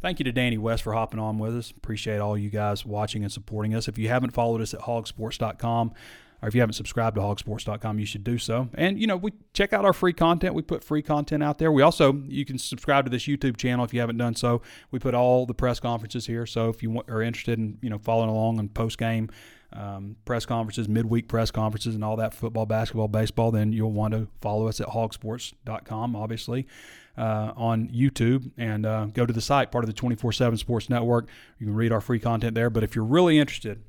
Thank 0.00 0.18
you 0.18 0.24
to 0.24 0.32
Danny 0.32 0.56
West 0.56 0.82
for 0.82 0.94
hopping 0.94 1.20
on 1.20 1.38
with 1.38 1.54
us. 1.54 1.70
Appreciate 1.70 2.20
all 2.20 2.38
you 2.38 2.48
guys 2.48 2.86
watching 2.86 3.22
and 3.22 3.30
supporting 3.30 3.74
us. 3.74 3.86
If 3.86 3.98
you 3.98 4.08
haven't 4.08 4.30
followed 4.30 4.62
us 4.62 4.72
at 4.72 4.80
hawgsports.com, 4.80 5.92
or 6.42 6.48
if 6.48 6.54
you 6.54 6.60
haven't 6.60 6.74
subscribed 6.74 7.16
to 7.16 7.22
hawgsports.com, 7.22 7.98
you 7.98 8.06
should 8.06 8.24
do 8.24 8.38
so. 8.38 8.68
And, 8.74 9.00
you 9.00 9.06
know, 9.06 9.16
we 9.16 9.32
check 9.52 9.72
out 9.72 9.84
our 9.84 9.92
free 9.92 10.12
content. 10.12 10.54
We 10.54 10.62
put 10.62 10.82
free 10.82 11.02
content 11.02 11.42
out 11.42 11.58
there. 11.58 11.70
We 11.70 11.82
also, 11.82 12.22
you 12.28 12.44
can 12.44 12.58
subscribe 12.58 13.04
to 13.04 13.10
this 13.10 13.24
YouTube 13.24 13.56
channel 13.56 13.84
if 13.84 13.92
you 13.92 14.00
haven't 14.00 14.18
done 14.18 14.34
so. 14.34 14.62
We 14.90 14.98
put 14.98 15.14
all 15.14 15.46
the 15.46 15.54
press 15.54 15.80
conferences 15.80 16.26
here. 16.26 16.46
So 16.46 16.68
if 16.68 16.82
you 16.82 17.02
are 17.08 17.22
interested 17.22 17.58
in, 17.58 17.78
you 17.82 17.90
know, 17.90 17.98
following 17.98 18.30
along 18.30 18.58
on 18.58 18.68
post 18.68 18.98
game 18.98 19.30
um, 19.72 20.16
press 20.24 20.46
conferences, 20.46 20.88
midweek 20.88 21.28
press 21.28 21.50
conferences, 21.50 21.94
and 21.94 22.04
all 22.04 22.16
that 22.16 22.34
football, 22.34 22.66
basketball, 22.66 23.08
baseball, 23.08 23.50
then 23.50 23.72
you'll 23.72 23.92
want 23.92 24.14
to 24.14 24.26
follow 24.40 24.66
us 24.66 24.80
at 24.80 24.88
hawgsports.com, 24.88 26.16
obviously 26.16 26.66
uh, 27.16 27.52
on 27.56 27.88
YouTube 27.88 28.50
and 28.56 28.86
uh, 28.86 29.06
go 29.06 29.26
to 29.26 29.32
the 29.32 29.40
site, 29.40 29.70
part 29.70 29.84
of 29.84 29.88
the 29.88 29.94
24 29.94 30.32
7 30.32 30.56
Sports 30.56 30.88
Network. 30.88 31.28
You 31.58 31.66
can 31.66 31.74
read 31.74 31.92
our 31.92 32.00
free 32.00 32.18
content 32.18 32.54
there. 32.54 32.70
But 32.70 32.82
if 32.82 32.94
you're 32.94 33.04
really 33.04 33.38
interested 33.38 33.82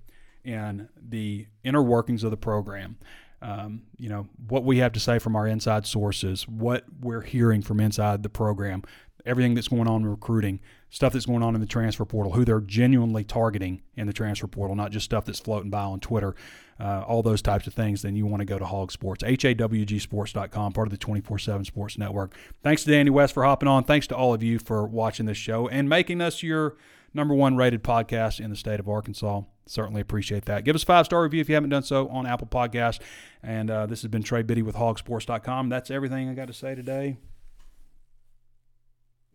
in 0.43 0.89
the 1.01 1.47
inner 1.63 1.81
workings 1.81 2.23
of 2.23 2.31
the 2.31 2.37
program, 2.37 2.97
um, 3.41 3.83
you 3.97 4.09
know, 4.09 4.27
what 4.47 4.63
we 4.63 4.77
have 4.77 4.91
to 4.93 4.99
say 4.99 5.17
from 5.17 5.35
our 5.35 5.47
inside 5.47 5.87
sources, 5.87 6.47
what 6.47 6.85
we're 6.99 7.21
hearing 7.21 7.61
from 7.61 7.79
inside 7.79 8.21
the 8.21 8.29
program, 8.29 8.83
everything 9.25 9.55
that's 9.55 9.67
going 9.67 9.87
on 9.87 10.01
in 10.01 10.07
recruiting, 10.07 10.59
stuff 10.89 11.13
that's 11.13 11.25
going 11.25 11.41
on 11.41 11.55
in 11.55 11.61
the 11.61 11.67
transfer 11.67 12.05
portal, 12.05 12.33
who 12.33 12.45
they're 12.45 12.59
genuinely 12.59 13.23
targeting 13.23 13.81
in 13.95 14.05
the 14.05 14.13
transfer 14.13 14.47
portal, 14.47 14.75
not 14.75 14.91
just 14.91 15.05
stuff 15.05 15.25
that's 15.25 15.39
floating 15.39 15.69
by 15.69 15.81
on 15.81 15.99
Twitter, 15.99 16.35
uh, 16.79 17.03
all 17.07 17.23
those 17.23 17.41
types 17.41 17.67
of 17.67 17.73
things, 17.73 18.01
then 18.01 18.15
you 18.15 18.25
want 18.25 18.41
to 18.41 18.45
go 18.45 18.59
to 18.59 18.65
HawgSports, 18.65 19.23
hawgsports.com, 19.23 20.73
part 20.73 20.87
of 20.87 20.91
the 20.91 20.97
24 20.97 21.39
7 21.39 21.65
Sports 21.65 21.97
Network. 21.97 22.35
Thanks 22.63 22.83
to 22.83 22.91
Danny 22.91 23.09
West 23.09 23.33
for 23.33 23.43
hopping 23.43 23.69
on. 23.69 23.83
Thanks 23.83 24.07
to 24.07 24.15
all 24.15 24.33
of 24.33 24.43
you 24.43 24.59
for 24.59 24.85
watching 24.85 25.25
this 25.25 25.37
show 25.37 25.67
and 25.67 25.87
making 25.87 26.21
us 26.21 26.43
your 26.43 26.75
number 27.13 27.33
one 27.33 27.55
rated 27.55 27.83
podcast 27.83 28.39
in 28.39 28.49
the 28.49 28.55
state 28.55 28.79
of 28.79 28.89
Arkansas. 28.89 29.41
Certainly 29.71 30.01
appreciate 30.01 30.45
that. 30.45 30.65
Give 30.65 30.75
us 30.75 30.83
a 30.83 30.85
five 30.85 31.05
star 31.05 31.23
review 31.23 31.39
if 31.39 31.47
you 31.47 31.55
haven't 31.55 31.69
done 31.69 31.83
so 31.83 32.09
on 32.09 32.25
Apple 32.25 32.47
Podcast. 32.47 32.99
And 33.41 33.71
uh, 33.71 33.85
this 33.85 34.01
has 34.01 34.11
been 34.11 34.21
Trey 34.21 34.41
Biddy 34.41 34.61
with 34.61 34.75
hawgsports.com. 34.75 35.69
That's 35.69 35.89
everything 35.89 36.29
I 36.29 36.33
got 36.33 36.47
to 36.47 36.53
say 36.53 36.75
today. 36.75 37.17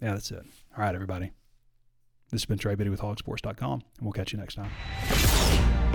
Yeah, 0.00 0.12
that's 0.12 0.30
it. 0.30 0.44
All 0.76 0.84
right, 0.84 0.94
everybody. 0.94 1.32
This 2.30 2.42
has 2.42 2.44
been 2.44 2.58
Trey 2.58 2.74
Biddy 2.74 2.90
with 2.90 3.00
hawgsports.com, 3.00 3.72
and 3.72 3.82
we'll 4.02 4.12
catch 4.12 4.32
you 4.32 4.38
next 4.38 4.56
time. 4.56 5.85